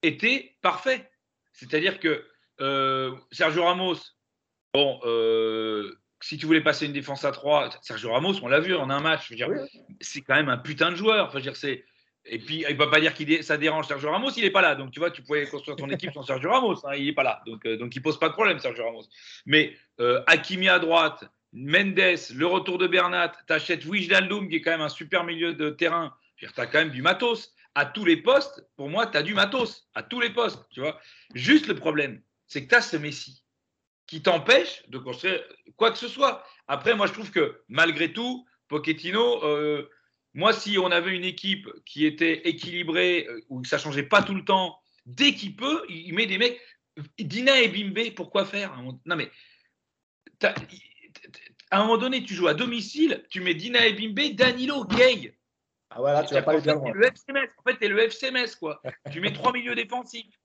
était 0.03 0.55
parfait. 0.61 1.09
C'est-à-dire 1.53 1.99
que 1.99 2.25
euh, 2.61 3.15
Sergio 3.31 3.63
Ramos, 3.63 3.97
bon, 4.73 4.99
euh, 5.05 5.91
si 6.21 6.37
tu 6.37 6.45
voulais 6.45 6.61
passer 6.61 6.85
une 6.85 6.93
défense 6.93 7.25
à 7.25 7.31
3, 7.31 7.69
Sergio 7.81 8.11
Ramos, 8.11 8.35
on 8.41 8.47
l'a 8.47 8.59
vu 8.59 8.75
en 8.75 8.89
un 8.89 8.99
match, 8.99 9.33
c'est 10.01 10.21
quand 10.21 10.35
même 10.35 10.49
un 10.49 10.57
putain 10.57 10.91
de 10.91 10.95
joueur. 10.95 11.27
Enfin, 11.27 11.39
dire, 11.39 11.55
c'est. 11.55 11.83
Et 12.29 12.39
puis, 12.39 12.65
il 12.67 12.73
ne 12.73 12.77
va 12.77 12.87
pas 12.87 12.99
dire 12.99 13.13
que 13.13 13.41
ça 13.41 13.57
dérange 13.57 13.87
Sergio 13.87 14.11
Ramos, 14.11 14.31
il 14.31 14.43
n'est 14.43 14.51
pas 14.51 14.61
là. 14.61 14.75
Donc, 14.75 14.91
tu 14.91 14.99
vois, 14.99 15.11
tu 15.11 15.21
pouvais 15.21 15.47
construire 15.47 15.77
ton 15.77 15.89
équipe 15.89 16.11
sans 16.13 16.23
Sergio 16.23 16.51
Ramos, 16.51 16.85
hein, 16.85 16.93
il 16.95 17.05
n'est 17.05 17.13
pas 17.13 17.23
là. 17.23 17.41
Donc, 17.45 17.65
euh, 17.65 17.77
donc 17.77 17.95
il 17.95 17.99
ne 17.99 18.03
pose 18.03 18.19
pas 18.19 18.27
de 18.27 18.33
problème, 18.33 18.59
Sergio 18.59 18.83
Ramos. 18.83 19.05
Mais 19.45 19.75
Hakimi 20.27 20.67
à 20.67 20.79
droite, 20.79 21.23
Mendes, 21.53 22.17
le 22.35 22.45
retour 22.45 22.77
de 22.77 22.87
Bernat, 22.87 23.31
tu 23.47 23.53
achètes 23.53 23.85
Wijnaldum, 23.85 24.49
qui 24.49 24.57
est 24.57 24.61
quand 24.61 24.71
même 24.71 24.81
un 24.81 24.89
super 24.89 25.23
milieu 25.23 25.53
de 25.53 25.69
terrain. 25.69 26.13
Tu 26.35 26.45
as 26.45 26.67
quand 26.67 26.79
même 26.79 26.91
du 26.91 27.01
matos 27.01 27.53
à 27.75 27.85
tous 27.85 28.05
les 28.05 28.17
postes, 28.17 28.65
pour 28.75 28.89
moi, 28.89 29.07
tu 29.07 29.17
as 29.17 29.23
du 29.23 29.33
matos, 29.33 29.87
à 29.93 30.03
tous 30.03 30.19
les 30.19 30.31
postes, 30.31 30.63
tu 30.71 30.79
vois. 30.79 30.99
Juste 31.33 31.67
le 31.67 31.75
problème, 31.75 32.21
c'est 32.47 32.63
que 32.63 32.69
tu 32.69 32.75
as 32.75 32.81
ce 32.81 32.97
Messi 32.97 33.43
qui 34.07 34.21
t'empêche 34.21 34.83
de 34.87 34.97
construire 34.97 35.43
quoi 35.75 35.91
que 35.91 35.97
ce 35.97 36.07
soit. 36.07 36.43
Après, 36.67 36.95
moi, 36.95 37.07
je 37.07 37.13
trouve 37.13 37.29
que 37.29 37.61
malgré 37.67 38.13
tout, 38.13 38.47
Pochettino, 38.69 39.43
euh, 39.43 39.89
moi, 40.33 40.53
si 40.53 40.77
on 40.77 40.91
avait 40.91 41.15
une 41.15 41.25
équipe 41.25 41.69
qui 41.85 42.05
était 42.05 42.47
équilibrée, 42.47 43.27
euh, 43.29 43.41
où 43.49 43.63
ça 43.65 43.77
changeait 43.77 44.03
pas 44.03 44.23
tout 44.23 44.33
le 44.33 44.45
temps, 44.45 44.79
dès 45.05 45.33
qu'il 45.33 45.55
peut, 45.55 45.85
il 45.89 46.13
met 46.13 46.25
des 46.25 46.37
mecs. 46.37 46.59
Dina 47.19 47.61
et 47.61 47.67
Bimbe, 47.67 48.13
pourquoi 48.15 48.45
faire? 48.45 48.75
Non, 49.05 49.15
mais 49.15 49.29
à 51.69 51.79
un 51.79 51.81
moment 51.81 51.97
donné, 51.97 52.23
tu 52.23 52.33
joues 52.33 52.47
à 52.47 52.53
domicile, 52.53 53.23
tu 53.29 53.41
mets 53.41 53.53
Dina 53.53 53.85
et 53.85 53.93
Bimbe, 53.93 54.35
Danilo, 54.35 54.85
Gay. 54.85 55.36
Ah 55.89 55.99
voilà, 55.99 56.23
tu 56.23 56.33
vas 56.33 56.41
pas 56.41 56.53
le 56.53 56.61
dire. 56.61 56.77
En 56.77 56.93
fait, 57.63 57.77
tu 57.77 57.85
es 57.85 57.87
le 57.87 57.99
FCMS, 57.99 58.55
quoi. 58.59 58.81
tu 59.11 59.21
mets 59.21 59.33
trois 59.33 59.53
milieux 59.53 59.75
défensifs 59.75 60.39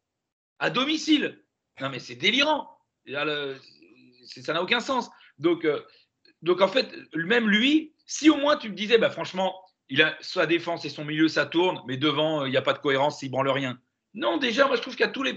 à 0.58 0.70
domicile. 0.70 1.42
Non, 1.80 1.90
mais 1.90 1.98
c'est 1.98 2.14
délirant. 2.14 2.70
ça 3.06 4.52
n'a 4.52 4.62
aucun 4.62 4.80
sens. 4.80 5.10
Donc, 5.38 5.64
euh, 5.64 5.82
donc, 6.42 6.60
en 6.60 6.68
fait, 6.68 6.94
même 7.14 7.48
lui, 7.48 7.94
si 8.06 8.30
au 8.30 8.36
moins 8.36 8.56
tu 8.56 8.68
me 8.68 8.74
disais, 8.74 8.98
bah, 8.98 9.10
franchement, 9.10 9.60
il 9.88 10.02
a 10.02 10.16
sa 10.20 10.46
défense 10.46 10.84
et 10.84 10.88
son 10.88 11.04
milieu, 11.04 11.28
ça 11.28 11.46
tourne, 11.46 11.82
mais 11.86 11.96
devant, 11.96 12.44
il 12.44 12.50
n'y 12.50 12.56
a 12.56 12.62
pas 12.62 12.72
de 12.72 12.78
cohérence, 12.78 13.22
il 13.22 13.30
branle 13.30 13.48
rien. 13.48 13.80
Non, 14.14 14.36
déjà, 14.36 14.66
moi, 14.66 14.76
je 14.76 14.82
trouve 14.82 14.96
qu'à 14.96 15.08
tous 15.08 15.22
les 15.22 15.36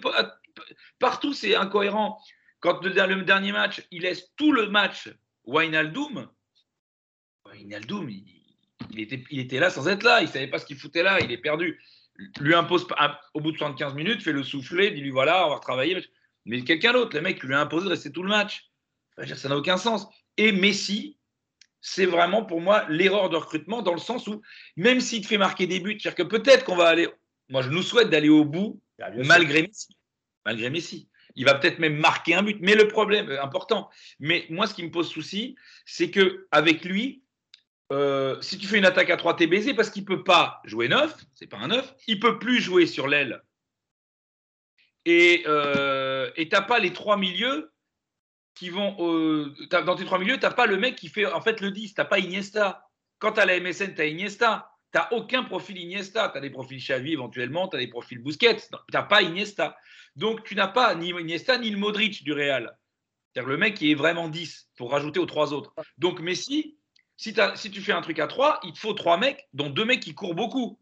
partout, 1.00 1.34
c'est 1.34 1.56
incohérent. 1.56 2.22
Quand 2.60 2.84
le, 2.84 2.90
le, 2.90 3.24
dernier 3.24 3.52
match, 3.52 3.86
il 3.92 4.04
laisse 4.04 4.34
tout 4.36 4.52
le 4.52 4.70
match 4.70 5.10
Wijnaldum, 5.46 6.30
Wijnaldum, 7.46 8.10
il, 8.10 8.45
il 8.92 9.00
était, 9.00 9.24
il 9.30 9.40
était 9.40 9.60
là 9.60 9.70
sans 9.70 9.88
être 9.88 10.04
là. 10.04 10.22
Il 10.22 10.26
ne 10.26 10.32
savait 10.32 10.48
pas 10.48 10.60
ce 10.60 10.66
qu'il 10.66 10.78
foutait 10.78 11.04
là. 11.04 11.20
Il 11.20 11.32
est 11.32 11.38
perdu. 11.38 11.80
Lui 12.40 12.56
impose, 12.56 12.88
au 13.34 13.42
bout 13.42 13.52
de 13.52 13.58
75 13.58 13.94
minutes, 13.94 14.22
fait 14.22 14.32
le 14.32 14.44
souffler, 14.44 14.92
dit 14.92 15.02
lui 15.02 15.10
voilà, 15.10 15.46
on 15.46 15.50
va 15.50 15.56
retravailler. 15.56 16.06
Mais 16.46 16.64
quelqu'un 16.64 16.94
d'autre, 16.94 17.16
le 17.16 17.22
mec 17.22 17.44
lui 17.44 17.54
a 17.54 17.60
imposé 17.60 17.86
de 17.86 17.90
rester 17.90 18.12
tout 18.12 18.24
le 18.24 18.30
match. 18.30 18.70
ça 19.18 19.50
n'a 19.50 19.58
aucun 19.58 19.78
sens. 19.78 20.08
Et 20.38 20.52
Messi, 20.52 21.18
c'est 21.82 22.06
vraiment 22.06 22.44
pour 22.44 22.62
moi 22.62 22.86
l'erreur 22.90 23.30
de 23.30 23.36
recrutement 23.36 23.82
dans 23.82 23.94
le 23.94 24.00
sens 24.00 24.28
où 24.28 24.42
même 24.78 25.02
s'il 25.02 25.22
te 25.22 25.28
fait 25.28 25.38
marquer 25.38 25.68
des 25.68 25.80
buts, 25.80 25.98
c'est-à-dire 26.00 26.26
que 26.26 26.36
peut-être 26.36 26.64
qu'on 26.64 26.76
va 26.76 26.88
aller, 26.88 27.08
moi 27.50 27.62
je 27.62 27.70
nous 27.70 27.84
souhaite 27.84 28.10
d'aller 28.10 28.30
au 28.30 28.46
bout 28.46 28.82
ah, 29.02 29.12
malgré 29.24 29.62
Messi, 29.64 29.98
malgré 30.46 30.70
Messi. 30.70 31.10
Il 31.36 31.46
va 31.46 31.56
peut-être 31.56 31.80
même 31.80 31.98
marquer 31.98 32.34
un 32.34 32.44
but, 32.44 32.58
mais 32.62 32.76
le 32.76 32.88
problème 32.88 33.30
euh, 33.30 33.44
important. 33.44 33.90
Mais 34.20 34.46
moi, 34.50 34.68
ce 34.68 34.74
qui 34.74 34.84
me 34.84 34.92
pose 34.92 35.10
souci, 35.10 35.56
c'est 35.86 36.10
que 36.10 36.48
avec 36.52 36.86
lui, 36.86 37.24
euh, 37.92 38.42
si 38.42 38.58
tu 38.58 38.68
fais 38.68 38.78
une 38.78 38.86
attaque 38.86 39.10
à 39.10 39.18
3, 39.18 39.36
t'es 39.36 39.48
baisé 39.48 39.74
parce 39.74 39.90
qu'il 39.90 40.06
peut 40.06 40.24
pas 40.24 40.62
jouer 40.66 40.88
neuf, 40.88 41.16
c'est 41.36 41.48
pas 41.48 41.58
un 41.58 41.68
neuf, 41.68 41.94
il 42.08 42.20
peut 42.20 42.40
plus 42.40 42.62
jouer 42.62 42.88
sur 42.88 43.08
l'aile. 43.08 43.42
Et 45.06 45.44
euh, 45.46 46.32
tu 46.36 46.48
n'as 46.52 46.62
pas 46.62 46.80
les 46.80 46.92
trois 46.92 47.18
milieux 47.18 47.72
qui 48.56 48.70
vont. 48.70 48.96
dans 49.70 49.96
tes 49.96 50.06
trois 50.06 50.18
milieux, 50.18 50.38
tu 50.38 50.46
n'as 50.46 50.52
pas 50.52 50.66
le 50.66 50.78
mec 50.78 50.96
qui 50.96 51.10
fait 51.10 51.26
en 51.26 51.42
fait 51.42 51.62
le 51.62 51.72
10, 51.72 51.94
tu 51.94 52.02
n'as 52.02 52.06
pas 52.06 52.20
Iniesta. 52.20 52.90
Quand 53.20 53.34
tu 53.34 53.40
as 53.40 53.46
la 53.46 53.60
MSN, 53.60 53.94
tu 53.94 54.02
as 54.02 54.06
Iniesta. 54.06 54.72
Tu 54.92 55.00
n'as 55.00 55.10
aucun 55.12 55.44
profil 55.44 55.78
Iniesta. 55.78 56.30
Tu 56.30 56.38
as 56.38 56.42
des 56.42 56.50
profils 56.50 56.80
Xavi 56.80 57.14
éventuellement, 57.14 57.68
tu 57.68 57.76
as 57.76 57.80
des 57.80 57.88
profils 57.88 58.18
Busquets. 58.18 58.56
Tu 58.56 58.68
n'as 58.94 59.04
pas 59.04 59.22
Iniesta. 59.22 59.78
Donc 60.16 60.44
tu 60.44 60.56
n'as 60.56 60.68
pas 60.68 60.96
ni 60.96 61.10
Iniesta 61.10 61.58
ni 61.60 61.70
le 61.70 61.78
Modric 61.78 62.24
du 62.24 62.34
Real. 62.34 62.76
C'est-à-dire 63.34 63.50
le 63.50 63.58
mec 63.58 63.76
qui 63.76 63.92
est 63.92 63.96
vraiment 63.96 64.30
10 64.30 64.70
pour 64.78 64.92
rajouter 64.92 65.20
aux 65.20 65.26
trois 65.26 65.54
autres. 65.54 65.74
Donc 65.98 66.20
Messi, 66.20 66.78
si, 67.18 67.34
tu 67.34 67.82
fais 67.82 67.94
un 67.94 68.02
truc 68.02 68.20
à 68.20 68.28
3, 68.28 68.60
il 68.64 68.74
te 68.74 68.80
faut 68.80 68.94
trois 68.94 69.18
mecs, 69.18 69.48
dont 69.54 69.70
deux 69.70 69.86
mecs 69.86 70.02
qui 70.02 70.14
courent 70.14 70.36
beaucoup. 70.36 70.80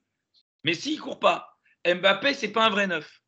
Messi, 0.63 0.94
il 0.94 1.00
court 1.00 1.20
pas. 1.20 1.58
Mbappé, 1.86 2.34
c'est 2.34 2.52
pas 2.52 2.66
un 2.66 2.70
vrai 2.70 2.88
neuf. 2.88 3.22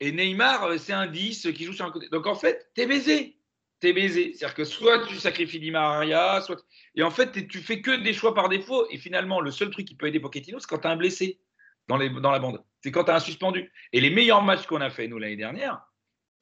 Et 0.00 0.12
Neymar, 0.12 0.64
euh, 0.64 0.78
c'est 0.78 0.92
un 0.92 1.06
10 1.06 1.48
qui 1.54 1.64
joue 1.64 1.72
sur 1.72 1.84
un 1.84 1.90
côté. 1.90 2.08
Donc 2.08 2.26
en 2.26 2.34
fait, 2.34 2.70
tu 2.74 2.82
es 2.82 2.86
baisé 2.86 3.40
t'es 3.80 3.92
baisé. 3.92 4.34
C'est-à-dire 4.34 4.54
que 4.54 4.64
soit 4.64 5.06
tu 5.06 5.16
sacrifies 5.16 5.58
Di 5.58 5.70
Maria, 5.70 6.40
soit. 6.42 6.62
Et 6.94 7.02
en 7.02 7.10
fait, 7.10 7.48
tu 7.48 7.58
fais 7.58 7.80
que 7.80 7.90
des 7.90 8.12
choix 8.12 8.34
par 8.34 8.48
défaut. 8.48 8.86
Et 8.90 8.98
finalement, 8.98 9.40
le 9.40 9.50
seul 9.50 9.70
truc 9.70 9.86
qui 9.86 9.96
peut 9.96 10.06
aider 10.06 10.20
Pochettino, 10.20 10.60
c'est 10.60 10.68
quand 10.68 10.78
tu 10.78 10.86
as 10.86 10.90
un 10.90 10.96
blessé 10.96 11.40
dans, 11.88 11.96
la 11.96 12.38
bande. 12.38 12.62
C'est 12.82 12.92
quand 12.92 13.04
tu 13.04 13.10
as 13.10 13.16
un 13.16 13.20
suspendu. 13.20 13.72
Et 13.92 14.00
les 14.00 14.10
meilleurs 14.10 14.42
matchs 14.42 14.66
qu'on 14.66 14.80
a 14.80 14.90
fait, 14.90 15.08
nous, 15.08 15.18
l'année 15.18 15.36
dernière, 15.36 15.82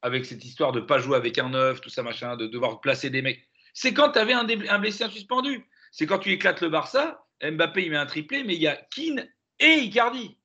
avec 0.01 0.25
cette 0.25 0.45
histoire 0.45 0.71
de 0.71 0.81
ne 0.81 0.85
pas 0.85 0.99
jouer 0.99 1.15
avec 1.15 1.37
un 1.39 1.49
neuf, 1.49 1.81
tout 1.81 1.89
ça, 1.89 2.03
machin, 2.03 2.37
de 2.37 2.45
devoir 2.45 2.81
placer 2.81 3.09
des 3.09 3.21
mecs, 3.21 3.47
c'est 3.73 3.93
quand 3.93 4.11
tu 4.11 4.19
avais 4.19 4.33
un, 4.33 4.47
un, 4.47 4.79
blessé, 4.79 5.03
un 5.03 5.09
suspendu. 5.09 5.65
C'est 5.91 6.05
quand 6.05 6.19
tu 6.19 6.31
éclates 6.31 6.61
le 6.61 6.69
Barça, 6.69 7.25
Mbappé, 7.41 7.85
il 7.85 7.91
met 7.91 7.97
un 7.97 8.05
triplé, 8.05 8.43
mais 8.43 8.55
il 8.55 8.61
y 8.61 8.67
a 8.67 8.75
Keane 8.75 9.27
et 9.59 9.79
Icardi. 9.79 10.37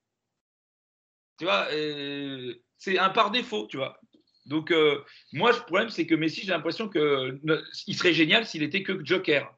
Tu 1.39 1.45
vois, 1.45 1.67
euh, 1.73 2.55
c'est 2.79 2.99
un 2.99 3.11
par 3.11 3.31
défaut, 3.31 3.67
tu 3.67 3.77
vois. 3.77 3.99
Donc, 4.47 4.71
euh, 4.71 5.01
moi, 5.33 5.53
le 5.53 5.59
problème, 5.59 5.89
c'est 5.89 6.07
que 6.07 6.15
Messi, 6.15 6.43
j'ai 6.43 6.53
l'impression 6.53 6.89
qu'il 6.89 7.97
serait 7.97 8.13
génial 8.13 8.47
s'il 8.47 8.63
était 8.63 8.83
que 8.83 9.01
Joker. 9.05 9.55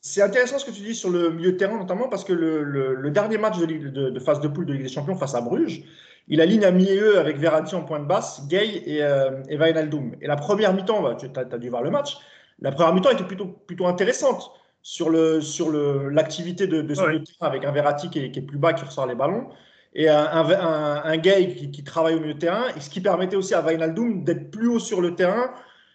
C'est 0.00 0.22
intéressant 0.22 0.58
ce 0.58 0.66
que 0.66 0.70
tu 0.70 0.82
dis 0.82 0.94
sur 0.94 1.10
le 1.10 1.30
milieu 1.30 1.52
de 1.52 1.56
terrain, 1.56 1.78
notamment 1.78 2.08
parce 2.08 2.24
que 2.24 2.32
le, 2.32 3.10
dernier 3.10 3.38
match 3.38 3.58
de, 3.58 4.20
phase 4.20 4.40
de 4.40 4.48
poule 4.48 4.66
de 4.66 4.74
Ligue 4.74 4.82
des 4.82 4.88
Champions 4.88 5.16
face 5.16 5.34
à 5.34 5.40
Bruges, 5.40 5.82
il 6.28 6.40
aligne 6.40 6.64
à 6.64 6.70
milieu 6.70 7.18
avec 7.18 7.38
Verratti 7.38 7.74
en 7.74 7.84
point 7.84 8.00
de 8.00 8.06
basse, 8.06 8.46
Gay 8.46 8.82
et, 8.86 9.02
euh, 9.02 9.42
et 9.48 9.54
Et 9.54 10.26
la 10.26 10.36
première 10.36 10.74
mi-temps, 10.74 11.02
bah, 11.02 11.16
tu 11.18 11.26
as, 11.34 11.58
dû 11.58 11.68
voir 11.70 11.82
le 11.82 11.90
match, 11.90 12.18
la 12.64 12.72
première 12.72 12.94
mi-temps 12.94 13.10
était 13.10 13.24
plutôt, 13.24 13.46
plutôt 13.46 13.86
intéressante 13.86 14.50
sur 14.82 15.10
l'activité 15.10 16.64
sur 16.64 16.72
le, 16.72 16.82
de, 16.82 16.94
ce 16.94 17.02
milieu 17.02 17.20
de 17.20 17.24
terrain 17.24 17.46
avec 17.46 17.64
un 17.64 17.72
Verratti 17.72 18.10
qui 18.10 18.18
est, 18.18 18.30
qui 18.30 18.40
est, 18.40 18.42
plus 18.42 18.58
bas, 18.58 18.72
qui 18.72 18.84
ressort 18.84 19.06
les 19.06 19.14
ballons 19.14 19.48
et 19.94 20.08
un, 20.08 20.26
un, 20.26 21.04
un 21.04 21.16
gay 21.18 21.54
qui, 21.54 21.84
travaille 21.84 22.14
au 22.14 22.20
milieu 22.20 22.34
de 22.34 22.38
terrain, 22.38 22.64
et 22.76 22.80
ce 22.80 22.90
qui 22.90 23.00
permettait 23.00 23.36
aussi 23.36 23.54
à 23.54 23.62
Wijnaldum 23.62 24.24
d'être 24.24 24.50
plus 24.50 24.66
haut 24.66 24.80
sur 24.80 25.00
le 25.00 25.14
terrain 25.14 25.52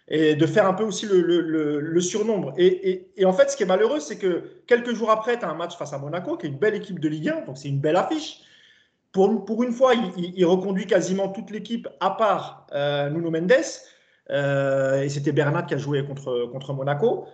et 0.08 0.34
de 0.34 0.46
faire 0.46 0.66
un 0.66 0.72
peu 0.72 0.84
aussi 0.84 1.06
le, 1.06 1.20
le, 1.20 1.80
le, 1.80 2.00
surnombre. 2.00 2.54
Et, 2.56 3.10
et, 3.16 3.24
en 3.26 3.32
fait, 3.32 3.50
ce 3.50 3.56
qui 3.56 3.62
est 3.62 3.66
malheureux, 3.66 4.00
c'est 4.00 4.18
que 4.18 4.62
quelques 4.66 4.94
jours 4.94 5.10
après, 5.10 5.38
tu 5.38 5.44
as 5.44 5.50
un 5.50 5.54
match 5.54 5.76
face 5.76 5.92
à 5.92 5.98
Monaco, 5.98 6.36
qui 6.36 6.46
est 6.46 6.48
une 6.48 6.58
belle 6.58 6.74
équipe 6.74 6.98
de 6.98 7.08
Ligue 7.08 7.28
1, 7.28 7.40
donc 7.42 7.58
c'est 7.58 7.68
une 7.68 7.78
belle 7.78 7.96
affiche. 7.96 8.40
Pour, 9.12 9.44
pour 9.44 9.62
une 9.62 9.72
fois, 9.72 9.92
il, 9.94 10.32
il, 10.34 10.44
reconduit 10.46 10.86
quasiment 10.86 11.28
toute 11.28 11.50
l'équipe, 11.50 11.86
à 12.00 12.10
part 12.10 12.66
euh, 12.72 13.10
Nuno 13.10 13.30
Mendes, 13.30 13.52
et 14.30 15.08
c'était 15.08 15.32
Bernat 15.32 15.62
qui 15.64 15.74
a 15.74 15.78
joué 15.78 16.04
contre, 16.04 16.48
contre 16.52 16.72
Monaco. 16.72 17.26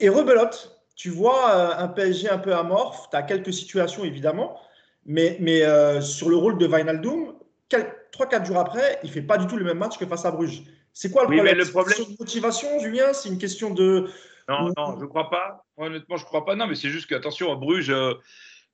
Et 0.00 0.08
rebelote, 0.08 0.82
tu 0.96 1.10
vois 1.10 1.50
euh, 1.50 1.84
un 1.84 1.88
PSG 1.88 2.28
un 2.28 2.38
peu 2.38 2.54
amorphe, 2.54 3.08
tu 3.10 3.16
as 3.16 3.22
quelques 3.22 3.52
situations 3.52 4.04
évidemment, 4.04 4.60
mais, 5.06 5.36
mais 5.40 5.62
euh, 5.62 6.00
sur 6.00 6.28
le 6.28 6.36
rôle 6.36 6.58
de 6.58 6.66
Wijnaldum, 6.66 7.34
3-4 7.70 8.44
jours 8.44 8.58
après, 8.58 8.98
il 9.02 9.08
ne 9.08 9.12
fait 9.12 9.22
pas 9.22 9.38
du 9.38 9.46
tout 9.46 9.56
le 9.56 9.64
même 9.64 9.78
match 9.78 9.98
que 9.98 10.06
face 10.06 10.24
à 10.24 10.30
Bruges. 10.30 10.62
C'est 10.92 11.10
quoi 11.10 11.22
le 11.22 11.28
oui, 11.30 11.36
problème, 11.36 11.56
le 11.56 11.64
problème... 11.64 11.96
C'est 11.96 12.10
une 12.10 12.16
motivation, 12.18 12.78
Julien? 12.80 13.12
C'est 13.12 13.30
une 13.30 13.38
question 13.38 13.70
de. 13.70 14.10
Non, 14.48 14.72
non, 14.76 14.96
je 14.98 15.04
ne 15.04 15.06
crois 15.06 15.30
pas. 15.30 15.64
Honnêtement, 15.78 16.16
je 16.16 16.22
ne 16.22 16.26
crois 16.26 16.44
pas. 16.44 16.54
Non, 16.54 16.66
mais 16.66 16.74
c'est 16.74 16.90
juste 16.90 17.08
que, 17.08 17.14
attention, 17.14 17.54
Bruges, 17.56 17.90
euh, 17.90 18.14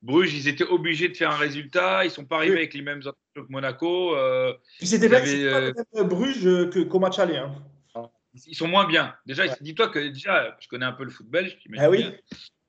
Bruges, 0.03 0.35
ils 0.35 0.49
étaient 0.49 0.65
obligés 0.65 1.09
de 1.09 1.17
faire 1.17 1.31
un 1.31 1.37
résultat. 1.37 2.05
Ils 2.05 2.09
ne 2.09 2.13
sont 2.13 2.25
pas 2.25 2.37
arrivés 2.37 2.59
avec 2.59 2.75
les 2.75 2.83
mêmes 2.83 3.01
attentes 3.01 3.17
que 3.35 3.41
Monaco. 3.49 4.15
Euh, 4.17 4.55
c'était 4.81 5.09
pas, 5.09 5.27
euh... 5.27 5.73
pas 5.93 6.05
Bruges 6.05 6.71
qu'au 6.89 6.99
match 7.01 7.19
aller. 7.19 7.37
Hein. 7.37 7.55
Ils 8.47 8.55
sont 8.55 8.69
moins 8.69 8.87
bien. 8.87 9.15
Déjà, 9.27 9.49
dis-toi 9.61 9.89
que 9.89 9.99
déjà, 9.99 10.57
je 10.61 10.69
connais 10.69 10.85
un 10.85 10.93
peu 10.93 11.05
le 11.05 11.11
football. 11.11 11.51
Ah 11.77 11.91
oui. 11.91 12.07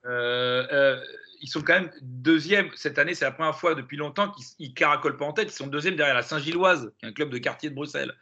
Euh, 0.06 1.00
ils 1.42 1.48
sont 1.48 1.62
quand 1.62 1.74
même 1.74 1.92
deuxième 2.02 2.70
cette 2.76 2.98
année. 2.98 3.14
C'est 3.14 3.26
la 3.26 3.32
première 3.32 3.56
fois 3.56 3.76
depuis 3.76 3.98
longtemps 3.98 4.32
qu'ils 4.32 4.74
caracolent 4.74 5.18
pas 5.18 5.26
en 5.26 5.34
tête. 5.34 5.50
Ils 5.52 5.56
sont 5.56 5.68
deuxième 5.68 5.96
derrière 5.96 6.16
la 6.16 6.24
Saint-Gilloise, 6.24 6.92
qui 6.98 7.06
est 7.06 7.10
un 7.10 7.14
club 7.14 7.30
de 7.30 7.38
quartier 7.38 7.70
de 7.70 7.76
Bruxelles. 7.76 8.14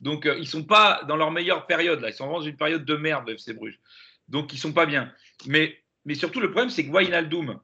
Donc, 0.00 0.26
euh, 0.26 0.36
ils 0.38 0.48
sont 0.48 0.64
pas 0.64 1.02
dans 1.08 1.16
leur 1.16 1.30
meilleure 1.30 1.66
période. 1.66 2.00
Là. 2.00 2.10
Ils 2.10 2.14
sont 2.14 2.26
dans 2.26 2.40
une 2.40 2.56
période 2.56 2.84
de 2.84 2.96
merde, 2.96 3.28
le 3.28 3.34
FC 3.34 3.52
Bruges. 3.52 3.78
Donc, 4.28 4.52
ils 4.52 4.58
sont 4.58 4.72
pas 4.72 4.86
bien. 4.86 5.12
Mais, 5.46 5.76
mais 6.04 6.14
surtout, 6.14 6.40
le 6.40 6.50
problème, 6.50 6.70
c'est 6.70 6.84
que 6.86 6.90
Wijnaldum, 6.90 7.60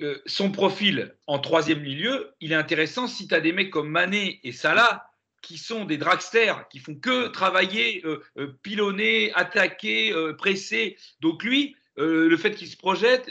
euh, 0.00 0.20
son 0.26 0.50
profil 0.50 1.14
en 1.26 1.38
troisième 1.38 1.80
milieu, 1.80 2.34
il 2.40 2.52
est 2.52 2.56
intéressant 2.56 3.06
si 3.06 3.28
tu 3.28 3.34
as 3.34 3.40
des 3.40 3.52
mecs 3.52 3.70
comme 3.70 3.88
Mané 3.88 4.40
et 4.42 4.52
Salah 4.52 5.08
qui 5.42 5.58
sont 5.58 5.84
des 5.84 5.96
dragsters, 5.96 6.66
qui 6.68 6.80
font 6.80 6.96
que 6.96 7.28
travailler, 7.28 8.04
euh, 8.04 8.58
pilonner, 8.62 9.32
attaquer, 9.34 10.12
presser. 10.36 10.96
Donc 11.20 11.44
lui, 11.44 11.76
le 11.96 12.36
fait 12.36 12.54
qu'il 12.54 12.66
se 12.66 12.76
projette, 12.76 13.30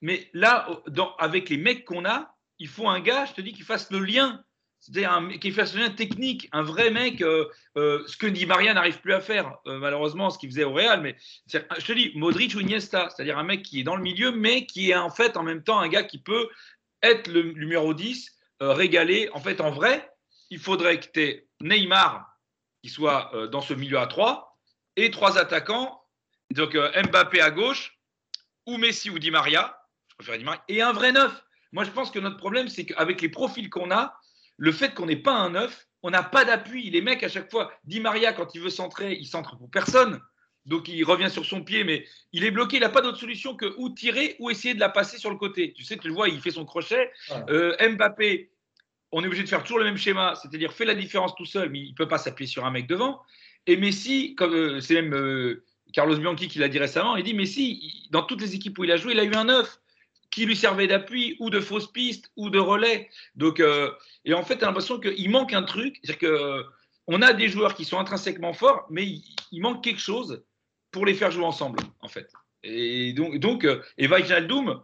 mais 0.00 0.28
là, 0.32 0.68
avec 1.18 1.48
les 1.48 1.56
mecs 1.56 1.84
qu'on 1.84 2.04
a, 2.04 2.36
il 2.58 2.68
faut 2.68 2.88
un 2.88 3.00
gars, 3.00 3.26
je 3.26 3.32
te 3.32 3.40
dis, 3.40 3.52
qui 3.52 3.62
fasse 3.62 3.90
le 3.90 4.00
lien. 4.00 4.44
C'est-à-dire 4.80 5.38
qui 5.40 5.50
fasse 5.50 5.74
le 5.74 5.80
lien 5.82 5.90
technique, 5.90 6.48
un 6.52 6.62
vrai 6.62 6.90
mec, 6.90 7.20
euh, 7.20 7.46
euh, 7.76 8.02
ce 8.06 8.16
que 8.16 8.26
Di 8.26 8.46
Maria 8.46 8.72
n'arrive 8.72 9.00
plus 9.00 9.12
à 9.12 9.20
faire, 9.20 9.58
euh, 9.66 9.78
malheureusement, 9.78 10.30
ce 10.30 10.38
qu'il 10.38 10.48
faisait 10.48 10.64
au 10.64 10.72
Real. 10.72 11.02
Mais 11.02 11.16
je 11.52 11.58
te 11.58 11.92
dis, 11.92 12.12
Modric 12.14 12.54
ou 12.54 12.60
Iniesta, 12.60 13.10
c'est-à-dire 13.10 13.38
un 13.38 13.44
mec 13.44 13.62
qui 13.62 13.80
est 13.80 13.82
dans 13.82 13.96
le 13.96 14.02
milieu, 14.02 14.32
mais 14.32 14.64
qui 14.64 14.90
est 14.90 14.96
en 14.96 15.10
fait 15.10 15.36
en 15.36 15.42
même 15.42 15.62
temps 15.62 15.78
un 15.78 15.88
gars 15.88 16.02
qui 16.02 16.18
peut 16.18 16.48
être 17.02 17.28
le 17.28 17.52
numéro 17.52 17.92
10, 17.92 18.36
régalé. 18.60 19.28
En 19.32 19.40
fait, 19.40 19.60
en 19.60 19.70
vrai, 19.70 20.10
il 20.48 20.58
faudrait 20.58 20.98
que 20.98 21.06
tu 21.12 21.20
aies 21.20 21.46
Neymar 21.60 22.26
qui 22.82 22.88
soit 22.88 23.30
dans 23.52 23.60
ce 23.60 23.74
milieu 23.74 23.98
à 23.98 24.06
3 24.06 24.58
et 24.96 25.10
trois 25.10 25.36
attaquants, 25.36 26.02
donc 26.50 26.74
Mbappé 26.74 27.42
à 27.42 27.50
gauche, 27.50 27.98
ou 28.66 28.78
Messi 28.78 29.10
ou 29.10 29.18
Di 29.18 29.30
Maria, 29.30 29.78
et 30.68 30.82
un 30.82 30.92
vrai 30.92 31.12
neuf. 31.12 31.42
Moi, 31.72 31.84
je 31.84 31.90
pense 31.90 32.10
que 32.10 32.18
notre 32.18 32.38
problème, 32.38 32.68
c'est 32.68 32.86
qu'avec 32.86 33.20
les 33.20 33.28
profils 33.28 33.68
qu'on 33.70 33.90
a, 33.90 34.18
le 34.60 34.72
fait 34.72 34.94
qu'on 34.94 35.06
n'ait 35.06 35.16
pas 35.16 35.32
un 35.32 35.50
neuf, 35.50 35.88
on 36.02 36.10
n'a 36.10 36.22
pas 36.22 36.44
d'appui. 36.44 36.90
Les 36.90 37.00
mecs, 37.00 37.22
à 37.22 37.28
chaque 37.28 37.50
fois, 37.50 37.72
Di 37.84 37.98
Maria, 37.98 38.34
quand 38.34 38.54
il 38.54 38.60
veut 38.60 38.70
centrer, 38.70 39.14
il 39.14 39.26
centre 39.26 39.56
pour 39.56 39.70
personne. 39.70 40.20
Donc, 40.66 40.86
il 40.86 41.02
revient 41.02 41.30
sur 41.30 41.46
son 41.46 41.64
pied, 41.64 41.82
mais 41.82 42.06
il 42.32 42.44
est 42.44 42.50
bloqué. 42.50 42.76
Il 42.76 42.80
n'a 42.80 42.90
pas 42.90 43.00
d'autre 43.00 43.18
solution 43.18 43.56
que 43.56 43.74
ou 43.78 43.88
tirer 43.88 44.36
ou 44.38 44.50
essayer 44.50 44.74
de 44.74 44.80
la 44.80 44.90
passer 44.90 45.16
sur 45.16 45.30
le 45.30 45.36
côté. 45.36 45.72
Tu 45.72 45.82
sais, 45.82 45.96
tu 45.96 46.08
le 46.08 46.12
vois, 46.12 46.28
il 46.28 46.40
fait 46.42 46.50
son 46.50 46.66
crochet. 46.66 47.10
Euh, 47.48 47.74
Mbappé, 47.80 48.50
on 49.12 49.24
est 49.24 49.26
obligé 49.26 49.42
de 49.42 49.48
faire 49.48 49.62
toujours 49.62 49.78
le 49.78 49.86
même 49.86 49.96
schéma, 49.96 50.34
c'est-à-dire 50.34 50.74
fait 50.74 50.84
la 50.84 50.94
différence 50.94 51.34
tout 51.34 51.46
seul, 51.46 51.70
mais 51.70 51.80
il 51.80 51.90
ne 51.92 51.96
peut 51.96 52.08
pas 52.08 52.18
s'appuyer 52.18 52.48
sur 52.48 52.66
un 52.66 52.70
mec 52.70 52.86
devant. 52.86 53.22
Et 53.66 53.78
Messi, 53.78 54.34
comme 54.34 54.52
euh, 54.52 54.80
c'est 54.80 54.94
même 54.94 55.14
euh, 55.14 55.64
Carlos 55.94 56.18
Bianchi 56.18 56.48
qui 56.48 56.58
l'a 56.58 56.68
dit 56.68 56.78
récemment, 56.78 57.16
il 57.16 57.24
dit 57.24 57.34
Messi, 57.34 58.08
dans 58.10 58.22
toutes 58.24 58.42
les 58.42 58.54
équipes 58.54 58.78
où 58.78 58.84
il 58.84 58.92
a 58.92 58.98
joué, 58.98 59.14
il 59.14 59.20
a 59.20 59.24
eu 59.24 59.34
un 59.34 59.44
neuf 59.44 59.80
qui 60.30 60.46
lui 60.46 60.56
servait 60.56 60.86
d'appui 60.86 61.36
ou 61.40 61.50
de 61.50 61.60
fausse 61.60 61.90
piste 61.90 62.30
ou 62.36 62.50
de 62.50 62.58
relais. 62.58 63.08
Donc, 63.34 63.60
euh, 63.60 63.90
et 64.24 64.34
en 64.34 64.42
fait, 64.42 64.62
as 64.62 64.66
l'impression 64.66 65.00
qu'il 65.00 65.30
manque 65.30 65.52
un 65.52 65.62
truc. 65.62 65.98
C'est-à-dire 66.02 66.64
qu'on 67.06 67.22
a 67.22 67.32
des 67.32 67.48
joueurs 67.48 67.74
qui 67.74 67.84
sont 67.84 67.98
intrinsèquement 67.98 68.52
forts, 68.52 68.86
mais 68.90 69.06
il, 69.06 69.60
manque 69.60 69.82
quelque 69.82 70.00
chose 70.00 70.44
pour 70.90 71.06
les 71.06 71.14
faire 71.14 71.30
jouer 71.30 71.44
ensemble, 71.44 71.80
en 72.00 72.08
fait. 72.08 72.32
Et 72.62 73.12
donc, 73.12 73.38
donc 73.38 73.64
euh, 73.64 73.82
et 73.98 74.06
Wijnaldum, 74.06 74.82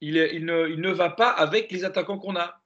il, 0.00 0.16
il, 0.16 0.44
ne, 0.44 0.68
il, 0.68 0.80
ne, 0.80 0.90
va 0.90 1.10
pas 1.10 1.30
avec 1.30 1.72
les 1.72 1.84
attaquants 1.84 2.18
qu'on 2.18 2.36
a. 2.36 2.60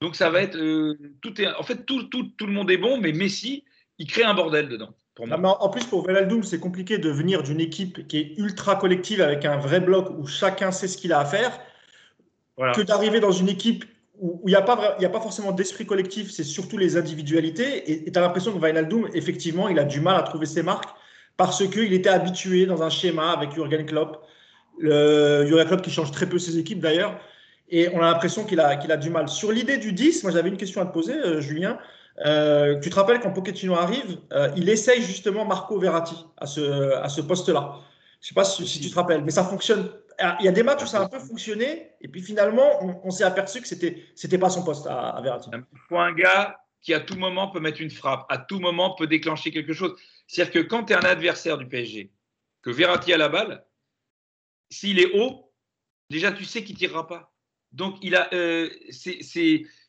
Donc 0.00 0.14
ça 0.14 0.30
va 0.30 0.42
être 0.42 0.56
euh, 0.56 0.94
tout 1.22 1.40
est 1.40 1.48
en 1.54 1.62
fait 1.62 1.86
tout, 1.86 2.04
tout, 2.04 2.24
tout, 2.36 2.46
le 2.46 2.52
monde 2.52 2.70
est 2.70 2.76
bon, 2.76 2.98
mais 2.98 3.12
Messi, 3.12 3.64
il 3.98 4.06
crée 4.06 4.24
un 4.24 4.34
bordel 4.34 4.68
dedans. 4.68 4.94
Pour 5.16 5.26
en 5.32 5.68
plus, 5.70 5.84
pour 5.84 6.06
Wijnaldum, 6.06 6.42
c'est 6.42 6.60
compliqué 6.60 6.98
de 6.98 7.08
venir 7.08 7.42
d'une 7.42 7.58
équipe 7.58 8.06
qui 8.06 8.18
est 8.18 8.34
ultra 8.36 8.76
collective 8.76 9.22
avec 9.22 9.46
un 9.46 9.56
vrai 9.56 9.80
bloc 9.80 10.10
où 10.18 10.26
chacun 10.26 10.70
sait 10.70 10.88
ce 10.88 10.98
qu'il 10.98 11.14
a 11.14 11.20
à 11.20 11.24
faire, 11.24 11.58
que 12.74 12.82
d'arriver 12.82 13.18
dans 13.18 13.32
une 13.32 13.48
équipe 13.48 13.86
où 14.20 14.42
il 14.44 14.50
n'y 14.50 14.54
a, 14.54 14.62
pas, 14.62 14.98
a 15.02 15.08
pas 15.08 15.20
forcément 15.20 15.52
d'esprit 15.52 15.86
collectif, 15.86 16.30
c'est 16.30 16.44
surtout 16.44 16.76
les 16.76 16.98
individualités. 16.98 17.90
Et 17.90 18.12
tu 18.12 18.18
as 18.18 18.20
l'impression 18.20 18.52
que 18.52 18.62
Wijnaldum, 18.62 19.08
effectivement, 19.14 19.68
il 19.68 19.78
a 19.78 19.84
du 19.84 20.00
mal 20.00 20.16
à 20.16 20.22
trouver 20.22 20.44
ses 20.44 20.62
marques 20.62 20.94
parce 21.38 21.66
qu'il 21.66 21.94
était 21.94 22.10
habitué 22.10 22.66
dans 22.66 22.82
un 22.82 22.90
schéma 22.90 23.30
avec 23.32 23.52
Jurgen 23.52 23.86
Klopp. 23.86 24.22
Le, 24.78 25.46
Jurgen 25.46 25.66
Klopp 25.66 25.80
qui 25.80 25.90
change 25.90 26.10
très 26.10 26.26
peu 26.26 26.38
ses 26.38 26.58
équipes 26.58 26.80
d'ailleurs. 26.80 27.18
Et 27.70 27.88
on 27.94 28.02
a 28.02 28.12
l'impression 28.12 28.44
qu'il 28.44 28.60
a, 28.60 28.76
qu'il 28.76 28.92
a 28.92 28.98
du 28.98 29.08
mal. 29.08 29.28
Sur 29.28 29.50
l'idée 29.50 29.78
du 29.78 29.94
10, 29.94 30.24
moi 30.24 30.32
j'avais 30.32 30.50
une 30.50 30.58
question 30.58 30.82
à 30.82 30.86
te 30.86 30.92
poser, 30.92 31.14
euh, 31.14 31.40
Julien. 31.40 31.78
Euh, 32.24 32.80
tu 32.80 32.88
te 32.88 32.94
rappelles 32.94 33.20
quand 33.20 33.32
Pochettino 33.32 33.74
arrive, 33.74 34.18
euh, 34.32 34.50
il 34.56 34.68
essaye 34.68 35.02
justement 35.02 35.44
Marco 35.44 35.78
Verratti 35.78 36.16
à 36.38 36.46
ce, 36.46 36.94
à 36.94 37.08
ce 37.08 37.20
poste-là. 37.20 37.78
Je 38.20 38.26
ne 38.26 38.28
sais 38.28 38.34
pas 38.34 38.44
si, 38.44 38.80
tu 38.80 38.90
te 38.90 38.94
rappelles, 38.94 39.22
mais 39.22 39.30
ça 39.30 39.44
fonctionne. 39.44 39.90
Il 40.40 40.46
y 40.46 40.48
a 40.48 40.52
des 40.52 40.62
matchs 40.62 40.82
où 40.82 40.86
ça 40.86 41.00
a 41.00 41.04
un 41.04 41.08
peu 41.08 41.18
fonctionné, 41.18 41.90
et 42.00 42.08
puis 42.08 42.22
finalement, 42.22 42.64
on, 43.04 43.10
s'est 43.10 43.24
aperçu 43.24 43.60
que 43.60 43.68
c'était 43.68 44.02
n'était 44.22 44.38
pas 44.38 44.48
son 44.48 44.64
poste 44.64 44.86
à, 44.86 45.20
Verratti. 45.22 45.50
Pour 45.88 46.00
un 46.00 46.14
gars 46.14 46.58
qui 46.80 46.94
à 46.94 47.00
tout 47.00 47.16
moment 47.16 47.48
peut 47.48 47.60
mettre 47.60 47.82
une 47.82 47.90
frappe, 47.90 48.24
à 48.30 48.38
tout 48.38 48.58
moment 48.58 48.94
peut 48.94 49.06
déclencher 49.06 49.50
quelque 49.50 49.74
chose. 49.74 49.94
C'est-à-dire 50.26 50.54
que 50.54 50.66
quand 50.66 50.84
tu 50.84 50.94
es 50.94 50.96
un 50.96 51.00
adversaire 51.00 51.58
du 51.58 51.68
PSG, 51.68 52.10
que 52.62 52.70
Verratti 52.70 53.12
a 53.12 53.18
la 53.18 53.28
balle, 53.28 53.62
s'il 54.70 54.98
est 55.00 55.18
haut, 55.18 55.52
déjà 56.08 56.32
tu 56.32 56.44
sais 56.44 56.64
qu'il 56.64 56.74
ne 56.76 56.78
tirera 56.78 57.06
pas. 57.06 57.32
Donc, 57.72 57.98
il 58.00 58.16
a, 58.16 58.32
euh, 58.32 58.70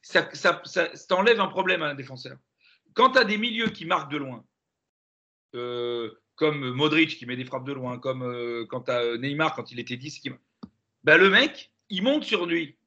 ça, 0.07 0.61
t'enlève 1.09 1.39
un 1.39 1.47
problème 1.47 1.83
à 1.83 1.87
un 1.87 1.95
défenseur. 1.95 2.37
Quand 2.93 3.11
tu 3.11 3.25
des 3.25 3.37
milieux 3.37 3.69
qui 3.69 3.85
marquent 3.85 4.11
de 4.11 4.17
loin, 4.17 4.45
euh, 5.55 6.11
comme 6.35 6.71
Modric 6.71 7.17
qui 7.17 7.25
met 7.25 7.35
des 7.35 7.45
frappes 7.45 7.65
de 7.65 7.73
loin, 7.73 7.99
comme 7.99 8.23
euh, 8.23 8.65
quand 8.69 8.83
tu 8.83 8.91
as 8.91 9.17
Neymar 9.17 9.55
quand 9.55 9.71
il 9.71 9.79
était 9.79 9.97
10, 9.97 10.19
qui... 10.19 10.31
ben, 11.03 11.17
le 11.17 11.29
mec, 11.29 11.71
il 11.89 12.03
monte 12.03 12.23
sur 12.23 12.45
lui. 12.45 12.77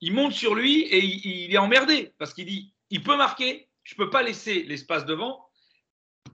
Il 0.00 0.12
monte 0.12 0.32
sur 0.32 0.54
lui 0.54 0.82
et 0.82 1.02
il, 1.02 1.54
est 1.54 1.58
emmerdé 1.58 2.12
parce 2.18 2.34
qu'il 2.34 2.46
dit 2.46 2.74
il 2.90 3.02
peut 3.02 3.16
marquer, 3.16 3.68
je 3.82 3.94
ne 3.94 4.04
peux 4.04 4.10
pas 4.10 4.22
laisser 4.22 4.62
l'espace 4.64 5.06
devant, 5.06 5.45